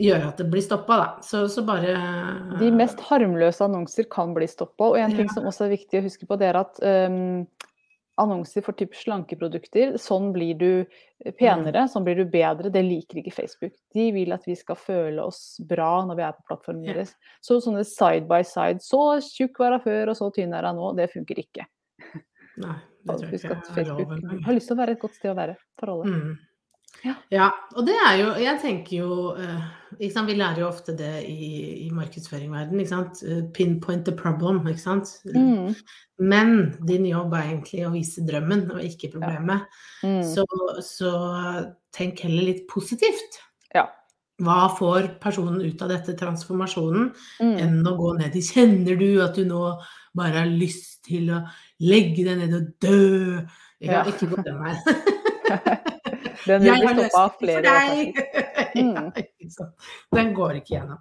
gjøre 0.00 0.28
at 0.28 0.36
det 0.38 0.46
blir 0.50 0.62
stoppa, 0.62 0.96
da. 0.96 1.08
Så, 1.22 1.48
så 1.48 1.64
bare 1.66 2.58
De 2.58 2.70
mest 2.70 3.00
harmløse 3.00 3.60
annonser 3.66 4.04
kan 4.10 4.32
bli 4.34 4.46
stoppa. 4.46 4.84
Og 4.92 4.96
en 4.98 5.10
ting 5.10 5.26
Ja. 5.26 5.34
som 5.34 5.44
også 5.44 5.66
er 5.66 5.76
viktig 5.76 6.00
å 6.00 6.04
huske 6.06 6.26
på, 6.26 6.38
det 6.38 6.48
er 6.54 6.56
at 6.60 6.78
um, 7.10 7.46
annonser 8.18 8.64
for 8.66 8.76
typ 8.78 8.94
slankeprodukter, 8.98 9.94
sånn 10.00 10.32
blir 10.34 10.58
du 10.58 11.32
penere, 11.38 11.84
sånn 11.90 12.04
blir 12.06 12.18
du 12.18 12.24
bedre, 12.30 12.70
det 12.74 12.82
liker 12.86 13.20
ikke 13.20 13.34
Facebook. 13.36 13.72
De 13.94 14.08
vil 14.14 14.34
at 14.34 14.44
vi 14.48 14.56
skal 14.58 14.78
føle 14.78 15.22
oss 15.22 15.58
bra 15.68 16.04
når 16.08 16.18
vi 16.18 16.26
er 16.26 16.36
på 16.36 16.46
plattformen 16.50 16.84
Ja. 16.84 16.92
deres. 16.98 17.14
Så 17.40 17.60
sånne 17.62 17.84
side 17.86 18.26
by 18.28 18.42
side, 18.42 18.82
så 18.82 19.20
tjukk 19.22 19.58
var 19.62 19.78
hun 19.78 19.80
før, 19.86 20.10
og 20.10 20.16
så 20.16 20.30
tynn 20.34 20.54
er 20.54 20.66
hun 20.66 20.76
nå, 20.76 20.92
det 20.96 21.10
funker 21.14 21.38
ikke. 21.44 21.66
Nei, 22.58 22.74
det 23.06 23.18
tror 23.18 23.30
jeg 23.30 23.30
Husk 23.38 23.50
at 23.54 23.66
Facebook 23.74 24.44
har 24.44 24.54
lyst 24.54 24.66
til 24.68 24.76
å 24.76 24.80
være 24.82 24.90
et 24.96 25.00
godt 25.00 25.14
sted 25.14 25.30
å 25.30 25.38
være 25.38 25.56
for 25.78 25.94
alle. 25.94 26.04
Mm. 26.10 26.38
Ja. 27.04 27.14
Ja, 27.30 27.48
og 27.76 27.86
det 27.86 27.94
er 27.94 28.16
jo 28.18 28.30
Jeg 28.42 28.58
tenker 28.62 28.96
jo 28.96 29.10
eh, 29.38 29.66
ikke 30.00 30.12
sant? 30.16 30.28
Vi 30.30 30.34
lærer 30.38 30.60
jo 30.64 30.68
ofte 30.68 30.94
det 30.98 31.12
i, 31.30 31.86
i 31.86 31.90
markedsføringverden, 31.94 32.80
ikke 32.82 32.90
sant. 32.90 33.20
Eh, 33.22 33.42
Pinpoint 33.54 34.04
the 34.08 34.14
problem, 34.18 34.60
ikke 34.66 34.82
sant. 34.82 35.12
Mm. 35.30 35.74
Men 36.18 36.56
din 36.88 37.06
jobb 37.08 37.36
er 37.38 37.52
egentlig 37.52 37.84
å 37.86 37.92
vise 37.94 38.24
drømmen 38.26 38.66
og 38.74 38.82
ikke 38.84 39.12
problemet. 39.14 39.68
Mm. 40.02 40.22
Så, 40.26 40.44
så 40.84 41.12
tenk 41.94 42.24
heller 42.26 42.50
litt 42.50 42.66
positivt. 42.70 43.38
Ja. 43.74 43.86
Hva 44.42 44.68
får 44.78 45.12
personen 45.22 45.62
ut 45.64 45.80
av 45.82 45.90
dette 45.94 46.14
transformasjonen, 46.18 47.12
Mm. 47.42 47.54
enn 47.62 47.78
å 47.86 47.94
gå 47.98 48.12
ned 48.18 48.36
i 48.38 48.42
Kjenner 48.44 48.98
du 48.98 49.08
at 49.24 49.38
du 49.38 49.44
nå 49.46 49.62
bare 50.18 50.42
har 50.44 50.50
lyst 50.50 51.04
til 51.06 51.30
å 51.34 51.44
legge 51.82 52.26
deg 52.26 52.42
ned 52.42 52.54
og 52.58 52.68
dø? 52.82 53.46
Ja, 53.80 54.02
Ja. 54.02 54.04
ikke 54.10 54.28
gå 54.34 54.42
den 54.42 54.58
veien. 54.62 54.82
Den 56.48 56.64
vil 56.64 56.82
bli 56.82 57.08
stoppa 57.08 57.24
av 57.26 57.38
flere 57.40 57.76
Mm. 58.74 59.12
ja. 59.58 59.66
Den 60.14 60.32
går 60.36 60.58
ikke 60.60 60.74
gjennom. 60.74 60.98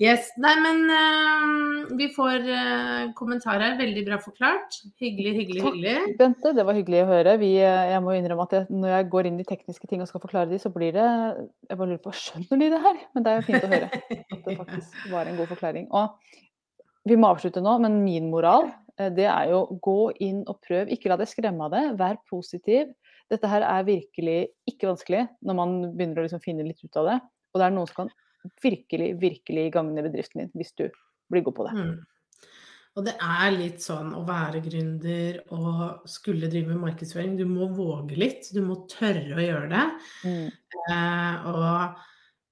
Yes. 0.00 0.28
Nei, 0.40 0.52
men 0.62 0.82
uh, 0.92 1.92
vi 1.98 2.10
får 2.14 2.44
uh, 2.46 3.12
kommentarer. 3.18 3.76
Veldig 3.80 4.04
bra 4.06 4.18
forklart. 4.22 4.80
Hyggelig, 5.00 5.32
hyggelig, 5.38 5.62
Takk. 5.64 6.18
Bente, 6.20 6.52
det 6.56 6.66
var 6.66 6.76
hyggelig 6.78 7.02
å 7.04 7.08
høre. 7.10 7.36
Vi, 7.40 7.54
eh, 7.62 7.92
jeg 7.94 8.02
må 8.04 8.14
innrømme 8.16 8.46
at 8.46 8.56
jeg, 8.58 8.68
når 8.82 8.94
jeg 8.94 9.08
går 9.14 9.30
inn 9.30 9.40
i 9.40 9.48
tekniske 9.48 9.90
ting 9.90 10.04
og 10.04 10.10
skal 10.10 10.22
forklare 10.22 10.50
de, 10.52 10.60
så 10.62 10.72
blir 10.74 10.92
det 10.96 11.06
Jeg 11.06 11.78
bare 11.78 11.88
lurer 11.88 12.04
på 12.04 12.14
skjønner 12.16 12.60
de 12.60 12.70
det 12.74 12.82
her? 12.84 13.00
Men 13.14 13.26
det 13.26 13.32
er 13.32 13.40
jo 13.40 13.48
fint 13.48 13.66
å 13.66 13.72
høre 13.72 13.90
at 13.90 14.46
det 14.46 14.58
faktisk 14.60 15.10
var 15.14 15.30
en 15.30 15.40
god 15.40 15.50
forklaring. 15.54 15.88
Og 15.96 17.08
vi 17.08 17.16
må 17.16 17.32
avslutte 17.32 17.64
nå, 17.64 17.78
men 17.82 18.02
min 18.04 18.28
moral 18.32 18.70
det 19.00 19.24
er 19.32 19.48
jo 19.48 19.62
gå 19.80 20.10
inn 20.20 20.42
og 20.44 20.58
prøv. 20.66 20.90
Ikke 20.92 21.08
la 21.08 21.16
deg 21.16 21.30
skremme 21.30 21.64
av 21.64 21.72
det. 21.72 21.84
Vær 21.96 22.18
positiv. 22.28 22.90
Dette 23.30 23.50
her 23.50 23.64
er 23.66 23.86
virkelig 23.86 24.38
ikke 24.68 24.90
vanskelig 24.90 25.26
når 25.46 25.58
man 25.58 25.76
begynner 25.94 26.22
å 26.22 26.26
liksom 26.26 26.42
finne 26.42 26.66
litt 26.66 26.82
ut 26.82 26.98
av 26.98 27.10
det. 27.12 27.18
Og 27.52 27.60
det 27.60 27.66
er 27.66 27.74
noe 27.74 27.90
som 27.90 28.02
kan 28.02 28.14
virkelig, 28.64 29.12
virkelig 29.20 29.68
gagne 29.74 30.04
bedriften 30.06 30.44
din 30.44 30.54
hvis 30.56 30.72
du 30.78 30.86
blir 31.30 31.44
god 31.46 31.56
på 31.56 31.66
det. 31.68 31.76
Mm. 31.76 31.98
Og 32.98 33.06
det 33.06 33.14
er 33.22 33.50
litt 33.54 33.82
sånn 33.84 34.10
å 34.18 34.24
være 34.26 34.60
gründer 34.64 35.36
og 35.54 36.08
skulle 36.10 36.50
drive 36.50 36.72
med 36.72 36.82
markedsføring. 36.88 37.36
Du 37.38 37.46
må 37.46 37.68
våge 37.76 38.18
litt. 38.18 38.48
Du 38.50 38.64
må 38.66 38.80
tørre 38.90 39.36
å 39.36 39.44
gjøre 39.44 39.68
det. 39.70 39.84
Mm. 40.26 40.48
Eh, 40.90 41.46
og 41.52 42.00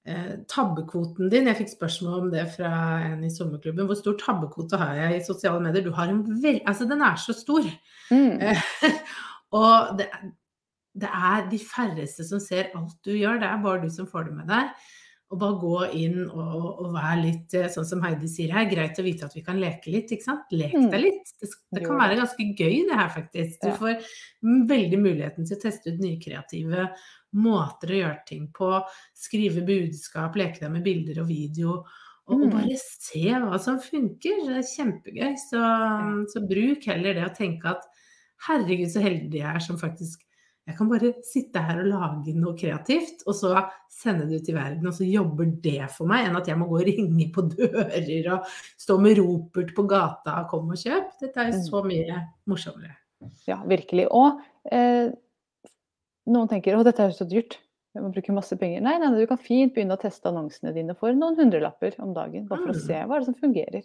eh, 0.06 0.36
tabbekvoten 0.50 1.30
din 1.32 1.50
Jeg 1.50 1.58
fikk 1.64 1.72
spørsmål 1.74 2.20
om 2.20 2.30
det 2.32 2.46
fra 2.54 2.70
en 3.08 3.26
i 3.26 3.32
sommerklubben. 3.34 3.88
Hvor 3.90 3.98
stor 3.98 4.18
tabbekvote 4.22 4.78
har 4.78 4.94
jeg 5.02 5.18
i 5.18 5.26
sosiale 5.26 5.62
medier? 5.64 5.88
Du 5.88 5.90
har 5.98 6.12
en 6.12 6.22
vel... 6.38 6.62
Altså, 6.70 6.86
den 6.86 7.02
er 7.02 7.18
så 7.18 7.34
stor. 7.34 7.66
Mm. 8.14 8.38
Eh, 8.38 8.62
og 9.58 9.98
det, 9.98 10.06
det 10.98 11.10
er 11.14 11.44
de 11.50 11.58
færreste 11.62 12.24
som 12.26 12.40
ser 12.42 12.72
alt 12.78 12.96
du 13.06 13.12
gjør. 13.14 13.38
Det 13.42 13.48
er 13.50 13.60
bare 13.64 13.82
du 13.84 13.90
som 13.94 14.08
får 14.10 14.28
det 14.30 14.38
med 14.40 14.48
deg. 14.50 14.72
Og 15.28 15.36
bare 15.42 15.58
gå 15.60 15.72
inn 16.00 16.22
og, 16.24 16.78
og 16.80 16.94
være 16.94 17.18
litt 17.20 17.52
eh, 17.58 17.66
sånn 17.68 17.84
som 17.84 18.00
Heidi 18.00 18.30
sier 18.32 18.54
her, 18.56 18.64
greit 18.70 18.96
å 18.96 19.04
vite 19.04 19.26
at 19.28 19.34
vi 19.36 19.42
kan 19.44 19.58
leke 19.60 19.92
litt, 19.92 20.08
ikke 20.14 20.24
sant. 20.24 20.46
Lek 20.56 20.72
Mm. 20.72 20.86
deg 20.94 21.02
litt. 21.02 21.32
Det, 21.42 21.50
det 21.76 21.82
kan 21.84 21.98
være 22.00 22.16
ganske 22.16 22.46
gøy 22.56 22.78
det 22.88 22.96
her, 22.96 23.10
faktisk. 23.12 23.58
Du 23.60 23.74
får 23.76 24.06
veldig 24.72 25.00
muligheten 25.02 25.44
til 25.44 25.58
å 25.58 25.60
teste 25.66 25.92
ut 25.92 26.00
nye 26.00 26.16
kreative 26.22 26.86
måter 27.36 27.92
å 27.92 27.98
gjøre 28.00 28.22
ting 28.30 28.46
på. 28.56 28.70
Skrive 29.20 29.66
budskap, 29.68 30.38
leke 30.40 30.62
deg 30.64 30.72
med 30.78 30.86
bilder 30.88 31.20
og 31.20 31.28
video. 31.28 31.74
Og, 32.28 32.32
og 32.32 32.46
Mm. 32.46 32.54
bare 32.56 32.78
se 32.80 33.26
hva 33.44 33.58
som 33.60 33.76
funker. 33.84 34.40
Det 34.48 34.56
er 34.62 34.70
kjempegøy. 34.72 35.36
Så, 35.44 35.60
så 36.32 36.40
bruk 36.48 36.88
heller 36.88 37.20
det 37.20 37.28
å 37.28 37.36
tenke 37.36 37.68
at 37.76 37.84
herregud, 38.48 38.88
så 38.92 39.04
heldig 39.04 39.42
jeg 39.42 39.50
er 39.52 39.60
som 39.68 39.76
faktisk 39.80 40.24
jeg 40.68 40.76
kan 40.76 40.88
bare 40.90 41.10
sitte 41.24 41.60
her 41.64 41.78
og 41.80 41.86
lage 41.88 42.34
noe 42.36 42.52
kreativt, 42.60 43.22
og 43.26 43.34
så 43.34 43.54
sende 43.90 44.26
det 44.28 44.42
ut 44.42 44.50
i 44.52 44.54
verden, 44.56 44.86
og 44.86 44.92
så 44.94 45.06
jobber 45.08 45.48
det 45.64 45.86
for 45.94 46.06
meg, 46.10 46.26
enn 46.28 46.36
at 46.36 46.46
jeg 46.50 46.58
må 46.60 46.68
gå 46.68 46.78
og 46.82 46.86
ringe 46.90 47.28
på 47.34 47.46
dører 47.54 48.28
og 48.36 48.50
stå 48.78 48.98
med 49.00 49.16
ropert 49.18 49.72
på 49.74 49.86
gata 49.88 50.42
og 50.42 50.50
'kom 50.52 50.68
og 50.70 50.76
kjøp'. 50.76 51.16
Dette 51.22 51.40
er 51.40 51.52
jo 51.52 51.62
så 51.64 51.80
mye 51.84 52.20
morsommere. 52.46 52.96
Ja, 53.48 53.56
virkelig. 53.66 54.06
Og 54.12 54.38
eh, 54.70 55.08
noen 56.28 56.48
tenker 56.50 56.76
å, 56.76 56.84
dette 56.86 57.00
er 57.02 57.10
jo 57.10 57.16
så 57.24 57.28
dyrt. 57.28 57.58
Jeg 57.96 58.04
må 58.04 58.12
bruke 58.12 58.34
masse 58.36 58.54
penger. 58.60 58.82
Nei, 58.84 58.98
nei, 59.00 59.08
du 59.16 59.26
kan 59.26 59.40
fint 59.40 59.72
begynne 59.74 59.96
å 59.96 60.00
teste 60.00 60.28
annonsene 60.28 60.74
dine 60.76 60.94
for 60.94 61.10
noen 61.16 61.34
hundrelapper 61.40 61.96
om 62.04 62.12
dagen. 62.14 62.46
Bare 62.46 62.60
for 62.60 62.74
å 62.74 62.76
Mm. 62.76 62.86
se 62.86 62.92
hva 62.94 63.16
er 63.16 63.20
det 63.24 63.26
som 63.26 63.34
fungerer. 63.40 63.82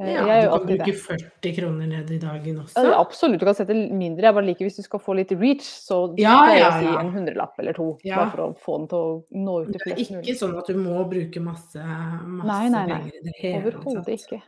Eh, 0.00 0.10
Ja, 0.12 0.42
du 0.42 0.48
kan 0.58 0.66
bruke 0.66 0.92
40 0.92 1.52
kroner 1.56 1.86
ned 1.86 2.10
i 2.10 2.18
dagen 2.18 2.56
også. 2.64 2.82
Ja, 2.82 2.96
absolutt, 3.00 3.38
du 3.38 3.44
kan 3.46 3.54
sette 3.54 3.74
mindre. 3.74 4.22
Jeg 4.26 4.34
bare 4.34 4.44
liker 4.48 4.66
hvis 4.66 4.76
du 4.80 4.82
skal 4.82 4.98
få 5.00 5.14
litt 5.14 5.30
reach, 5.38 5.62
så 5.62 6.00
Ja, 6.18 6.32
pleier 6.42 6.56
jeg 6.56 6.62
ja, 6.64 6.70
å 6.70 6.80
si 6.80 7.06
en 7.06 7.12
hundrelapp 7.14 7.58
eller 7.62 7.72
to. 7.78 7.86
Bare 8.04 8.30
for 8.32 8.42
å 8.42 8.48
få 8.58 8.78
den 8.80 8.88
til 8.88 8.98
å 8.98 9.24
nå 9.46 9.54
ut 9.62 9.70
Det 9.72 9.80
er 9.86 9.94
ikke 10.02 10.16
mulig. 10.18 10.34
sånn 10.40 10.58
at 10.58 10.66
du 10.66 10.74
må 10.74 11.04
bruke 11.08 11.40
masse, 11.40 11.78
masse 11.78 12.46
Nei, 12.50 12.68
nei, 12.68 12.86
nei. 12.86 12.98
penger 12.98 13.14
i 13.14 13.22
det 13.22 13.36
hele 13.38 13.62
Overhodet 13.70 14.18
ikke. 14.18 14.42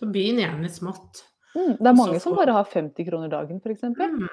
Så 0.00 0.08
begynn 0.10 0.40
gjerne 0.40 0.70
smått. 0.72 1.22
Mm, 1.54 1.76
det 1.76 1.86
er 1.86 1.92
mange 2.00 2.20
som 2.20 2.32
få- 2.32 2.36
bare 2.40 2.52
har 2.56 2.64
50 2.64 3.04
kroner 3.10 3.28
dagen, 3.28 3.60
f.eks. 3.60 3.82
Mhm. 3.82 4.28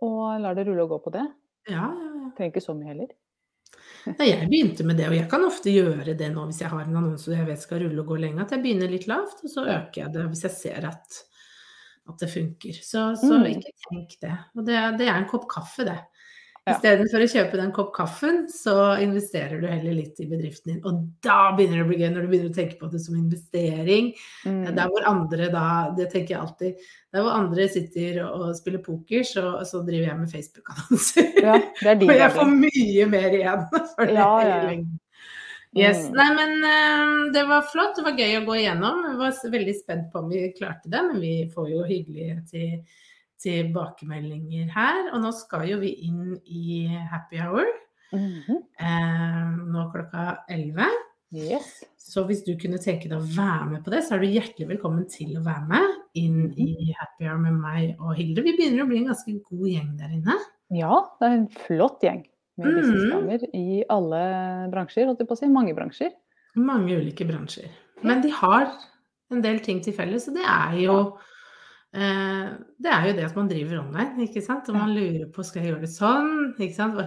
Og 0.00 0.40
lar 0.40 0.54
det 0.54 0.66
rulle 0.66 0.82
og 0.82 0.88
gå 0.88 1.04
på 1.04 1.12
det. 1.12 1.26
Ja, 1.68 1.92
ja, 1.92 2.10
ja. 2.16 2.30
Trenger 2.34 2.52
ikke 2.54 2.64
så 2.64 2.72
mye 2.74 2.86
heller. 2.94 3.08
Nei, 4.06 4.28
jeg 4.30 4.48
begynte 4.48 4.84
med 4.86 4.96
det, 4.96 5.08
og 5.10 5.14
jeg 5.16 5.28
kan 5.30 5.44
ofte 5.44 5.72
gjøre 5.74 6.14
det 6.16 6.30
nå 6.32 6.46
hvis 6.48 6.60
jeg 6.62 6.70
har 6.72 6.84
en 6.86 6.96
annonse 6.96 7.32
jeg 7.34 7.46
vet 7.48 7.60
skal 7.60 7.82
rulle 7.84 8.00
og 8.00 8.06
gå 8.12 8.16
lenge, 8.22 8.40
at 8.42 8.54
jeg 8.54 8.62
begynner 8.64 8.88
litt 8.92 9.06
lavt, 9.10 9.42
og 9.44 9.50
så 9.52 9.66
øker 9.68 10.02
jeg 10.04 10.12
det 10.14 10.24
hvis 10.30 10.44
jeg 10.46 10.54
ser 10.56 10.86
at, 10.88 11.18
at 12.08 12.22
det 12.24 12.30
funker. 12.32 12.80
Så, 12.80 13.10
så 13.20 13.34
Mm. 13.40 13.46
ikke 13.52 13.74
tenk 13.88 14.16
det. 14.24 14.36
Og 14.56 14.64
det, 14.66 14.78
det 14.98 15.08
er 15.08 15.18
en 15.20 15.28
kopp 15.28 15.48
kaffe, 15.52 15.84
det. 15.88 15.98
Ja. 16.68 16.74
Istedenfor 16.74 17.22
å 17.24 17.28
kjøpe 17.32 17.56
den 17.56 17.70
kopp 17.72 17.90
kaffen, 17.96 18.42
så 18.52 18.74
investerer 19.00 19.62
du 19.62 19.66
heller 19.70 19.94
litt 19.96 20.18
i 20.20 20.26
bedriften 20.28 20.74
din. 20.74 20.80
Og 20.84 21.06
da 21.24 21.54
begynner 21.56 21.80
det 21.80 21.86
å 21.86 21.88
bli 21.88 22.00
gøy, 22.02 22.10
når 22.12 22.26
du 22.26 22.32
begynner 22.34 22.52
å 22.52 22.56
tenke 22.58 22.76
på 22.76 22.90
det 22.92 23.00
som 23.00 23.16
investering. 23.16 24.10
Mm. 24.44 24.58
Der 24.76 24.92
hvor 24.92 25.08
andre 25.08 25.48
da, 25.54 25.64
det 25.96 26.10
tenker 26.12 26.34
jeg 26.34 26.42
alltid, 26.42 26.88
der 27.16 27.24
hvor 27.24 27.38
andre 27.38 27.68
sitter 27.72 28.20
og, 28.26 28.50
spiller 28.58 28.84
poker, 28.84 29.24
så, 29.26 29.46
så 29.66 29.80
driver 29.86 30.10
jeg 30.10 30.18
med 30.20 30.34
Facebook-annonser. 30.36 31.30
Ja, 31.40 31.56
Og 31.96 32.16
jeg 32.18 32.34
får 32.36 32.52
mye 32.52 33.08
mer 33.16 33.38
igjen 33.40 33.64
for 33.94 34.04
det. 34.12 34.18
Ja, 34.20 34.32
ja. 34.44 34.74
Yes. 35.78 36.08
Mm. 36.10 36.16
Nei, 36.18 36.30
men 36.34 36.64
eh, 36.66 37.32
det 37.32 37.44
var 37.48 37.68
flott. 37.72 37.96
Det 37.96 38.04
var 38.04 38.18
gøy 38.18 38.40
å 38.40 38.46
gå 38.46 38.56
igjennom. 38.58 39.04
Jeg 39.06 39.20
var 39.20 39.52
veldig 39.54 39.76
spent 39.78 40.08
på 40.12 40.22
om 40.22 40.28
vi 40.32 40.48
klarte 40.56 40.90
det, 40.90 41.02
men 41.08 41.22
vi 41.22 41.34
får 41.54 41.70
jo 41.72 41.84
hyggelige 41.86 42.40
til, 42.50 43.00
tilbakemeldinger 43.42 44.70
her. 44.74 45.10
Og 45.14 45.22
nå 45.24 45.30
skal 45.36 45.66
jo 45.70 45.78
vi 45.82 45.94
inn 46.08 46.36
i 46.46 46.86
happy 47.10 47.40
hour 47.42 47.64
Mhm. 48.12 48.56
eh, 48.80 49.50
nå 49.70 49.84
klokka 49.92 50.38
11. 50.50 50.88
Yes. 51.32 51.84
Så 51.96 52.24
hvis 52.26 52.42
du 52.44 52.56
kunne 52.58 52.78
tenke 52.82 53.06
deg 53.08 53.20
å 53.20 53.22
være 53.36 53.68
med 53.70 53.84
på 53.84 53.90
det, 53.92 54.00
så 54.02 54.16
er 54.16 54.18
du 54.18 54.26
hjertelig 54.26 54.66
velkommen 54.72 55.04
til 55.08 55.36
å 55.38 55.44
være 55.44 55.68
med 55.68 55.92
inn 56.18 56.52
i 56.58 56.92
happy 56.98 57.28
hour 57.28 57.38
med 57.38 57.54
meg 57.54 57.96
og 58.00 58.16
Hilde. 58.16 58.42
Vi 58.42 58.56
begynner 58.56 58.82
å 58.82 58.88
bli 58.88 58.98
en 58.98 59.12
ganske 59.12 59.36
god 59.48 59.68
gjeng 59.70 59.92
der 59.96 60.08
inne. 60.16 60.34
Ja, 60.74 61.04
det 61.20 61.28
er 61.28 61.36
en 61.38 61.46
flott 61.48 62.00
gjeng 62.02 62.24
med 62.58 62.66
Mhm. 62.66 62.80
businessdamer 62.80 63.46
i 63.54 63.84
alle 63.88 64.70
bransjer, 64.72 65.06
holdt 65.06 65.18
jeg 65.20 65.28
på 65.28 65.36
å 65.36 65.38
si. 65.38 65.46
Mange 65.46 65.74
bransjer. 65.76 66.10
Mange 66.56 66.90
ulike 66.98 67.24
bransjer. 67.28 67.70
Men 68.02 68.20
de 68.22 68.30
har 68.30 68.72
en 69.30 69.40
del 69.40 69.60
ting 69.60 69.80
til 69.80 69.92
felles, 69.92 70.26
og 70.26 70.34
det 70.34 70.42
er 70.44 70.80
jo 70.82 71.16
det 71.90 72.86
er 72.94 73.06
jo 73.08 73.14
det 73.16 73.24
at 73.26 73.34
man 73.34 73.48
driver 73.50 73.80
online, 73.80 74.22
ikke 74.28 74.42
sant. 74.44 74.68
Og 74.70 74.76
man 74.78 74.92
lurer 74.94 75.24
på 75.34 75.42
skal 75.42 75.64
jeg 75.64 75.72
gjøre 75.72 75.82
det 75.82 75.90
sånn, 75.90 76.28
ikke 76.54 76.76
sant. 76.76 77.00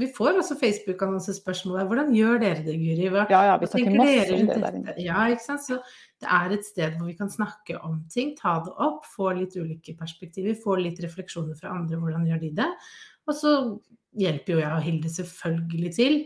Vi 0.00 0.08
får 0.16 0.38
også 0.40 0.56
Facebook-annonsespørsmål 0.62 1.76
her. 1.82 1.88
Hvordan 1.90 2.14
gjør 2.16 2.40
dere 2.40 2.64
det, 2.64 2.78
Guri? 2.80 3.10
Hva, 3.12 3.26
Ja, 3.28 3.42
ja, 3.50 3.58
vi 3.60 3.68
snakker 3.68 3.98
masse 3.98 4.32
om 4.38 4.46
det 4.48 4.58
der 4.64 4.78
inne. 4.80 4.94
Ja, 5.04 5.26
ikke 5.28 5.44
sant. 5.44 5.60
Så 5.66 5.76
det 6.24 6.30
er 6.40 6.56
et 6.56 6.64
sted 6.64 6.96
hvor 6.96 7.06
vi 7.10 7.18
kan 7.20 7.28
snakke 7.28 7.76
om 7.84 8.00
ting, 8.08 8.34
ta 8.40 8.56
det 8.64 8.72
opp, 8.80 9.04
få 9.12 9.34
litt 9.36 9.56
ulike 9.60 9.92
perspektiver, 10.00 10.56
få 10.64 10.80
litt 10.80 11.00
refleksjoner 11.04 11.58
fra 11.60 11.74
andre, 11.76 12.00
hvordan 12.00 12.24
gjør 12.30 12.40
de 12.46 12.54
det. 12.62 12.70
Og 13.28 13.36
så 13.36 13.54
hjelper 14.16 14.54
jo 14.56 14.62
jeg 14.64 14.72
og 14.72 14.82
Hilde 14.88 15.08
selvfølgelig 15.12 15.94
til 15.94 16.22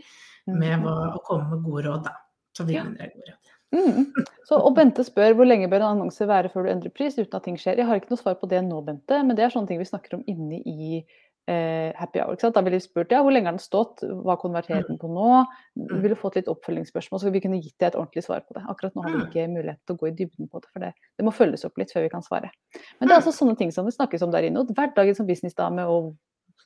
med 0.47 0.79
Mhm. 0.79 0.87
å 0.87 1.19
komme 1.23 1.49
med 1.51 1.63
gode 1.63 1.83
råd, 1.87 2.03
da. 2.07 2.15
Så 2.53 2.65
vi 2.67 2.73
Ja. 2.77 2.83
mener 2.83 3.11
det. 3.15 3.35
Mm. 3.73 4.13
Så, 4.45 4.53
og 4.61 4.75
Bente 4.77 5.01
spør 5.03 5.33
hvor 5.33 5.47
lenge 5.49 5.67
bør 5.69 5.81
en 5.81 5.97
annonse 5.97 6.27
være 6.29 6.51
før 6.53 6.67
du 6.67 6.69
endrer 6.69 6.93
pris 6.93 7.15
uten 7.17 7.33
at 7.39 7.43
ting 7.43 7.55
skjer. 7.57 7.77
Jeg 7.81 7.87
har 7.89 7.95
ikke 7.97 8.11
noe 8.13 8.21
svar 8.21 8.35
på 8.37 8.47
det 8.49 8.61
nå, 8.63 8.83
Bente, 8.85 9.23
men 9.25 9.35
det 9.35 9.45
er 9.45 9.49
sånne 9.49 9.67
ting 9.71 9.79
vi 9.81 9.87
snakker 9.89 10.13
om 10.19 10.23
inne 10.29 10.59
i 10.61 10.99
eh, 11.47 11.89
happy 11.97 12.19
hour. 12.21 12.35
Da 12.37 12.61
ville 12.61 12.77
vi 12.77 12.85
spurt 12.85 13.09
ja, 13.11 13.23
hvor 13.25 13.33
lenge 13.33 13.49
har 13.49 13.57
den 13.57 13.63
stått, 13.63 14.03
hva 14.05 14.37
konverterer 14.39 14.85
den 14.87 14.99
på 15.01 15.09
nå? 15.09 15.45
Vi 15.75 15.97
ville 16.05 16.15
fått 16.15 16.35
litt 16.37 16.47
oppfølgingsspørsmål, 16.53 17.19
så 17.19 17.31
vi 17.33 17.41
kunne 17.41 17.57
gitt 17.63 17.73
deg 17.81 17.87
et 17.89 17.97
ordentlig 17.97 18.23
svar 18.23 18.45
på 18.45 18.53
det. 18.53 18.61
Akkurat 18.69 18.93
nå 18.95 19.01
har 19.07 19.09
vi 19.17 19.23
ikke 19.25 19.47
mulighet 19.51 19.81
til 19.87 19.95
å 19.95 19.99
gå 20.03 20.07
i 20.07 20.13
dybden 20.21 20.47
på 20.53 20.61
det, 20.61 20.69
for 20.71 20.79
det, 20.85 20.93
det 21.17 21.25
må 21.25 21.33
følges 21.33 21.65
opp 21.65 21.77
litt 21.81 21.91
før 21.91 22.05
vi 22.05 22.13
kan 22.13 22.21
svare. 22.21 22.51
Men 22.99 23.09
det 23.09 23.15
er 23.17 23.23
altså 23.23 23.33
sånne 23.33 23.57
ting 23.57 23.71
som 23.73 23.89
det 23.89 23.95
snakkes 23.97 24.21
om 24.21 24.31
der 24.31 24.45
inne. 24.47 24.61
Og 24.61 24.69
hverdagen 24.77 25.15
som 25.17 25.25
businessdame, 25.27 25.81
og 25.89 26.13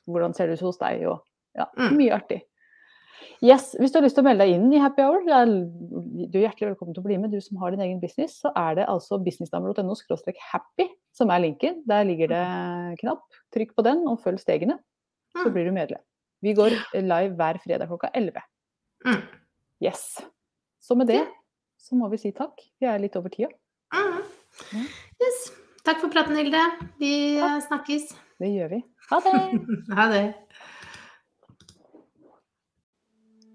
hvordan 0.06 0.36
ser 0.36 0.46
det 0.52 0.60
ut 0.60 0.66
hos 0.68 0.78
deg, 0.78 1.06
og 1.08 1.24
ja, 1.56 1.64
Mm. 1.74 1.96
mye 1.96 2.12
artig. 2.14 2.42
Yes, 3.42 3.74
Hvis 3.78 3.92
du 3.92 3.98
har 3.98 4.02
lyst 4.02 4.16
til 4.18 4.24
å 4.24 4.26
melde 4.26 4.42
deg 4.44 4.54
inn 4.56 4.72
i 4.74 4.80
Happy 4.82 5.02
Hour, 5.04 5.20
du 5.22 6.38
er 6.38 6.44
hjertelig 6.48 6.72
velkommen 6.72 6.94
til 6.96 7.02
å 7.02 7.06
bli 7.06 7.18
med, 7.22 7.30
du 7.30 7.40
som 7.40 7.56
har 7.62 7.70
din 7.70 7.80
egen 7.84 8.00
business. 8.02 8.40
Så 8.42 8.50
er 8.56 8.74
det 8.80 8.86
altså 8.90 9.18
businessdamer.no 9.22 9.94
happy 10.52 10.88
som 11.14 11.30
er 11.30 11.40
linken. 11.44 11.82
Der 11.86 12.04
ligger 12.04 12.28
det 12.32 12.98
knapp. 13.00 13.22
Trykk 13.54 13.74
på 13.78 13.84
den 13.86 14.02
og 14.08 14.18
følg 14.24 14.40
stegene, 14.42 14.78
så 15.36 15.46
Mm. 15.46 15.52
blir 15.54 15.64
du 15.64 15.72
medlem. 15.72 16.00
Vi 16.42 16.54
går 16.54 16.70
live 16.94 17.34
hver 17.36 17.58
fredag 17.62 17.88
klokka 17.88 18.10
11. 18.14 18.42
Mm. 19.06 19.22
Yes. 19.80 20.20
Så 20.80 20.96
med 20.96 21.06
det 21.06 21.26
så 21.78 21.94
må 21.94 22.10
vi 22.10 22.16
si 22.18 22.32
takk. 22.32 22.58
Vi 22.80 22.86
er 22.86 22.98
litt 22.98 23.16
over 23.16 23.28
tida. 23.28 23.48
Mhm. 23.94 24.86
Yes. 25.22 25.52
Takk 25.84 26.00
for 26.00 26.08
praten, 26.10 26.36
Hilde. 26.36 26.58
Vi 26.98 27.38
snakkes. 27.38 28.14
Det 28.38 28.48
gjør 28.50 28.70
vi. 28.70 28.84
Ha 29.10 29.20
det! 29.20 29.32
Ha 29.96 30.08
det. 30.12 30.34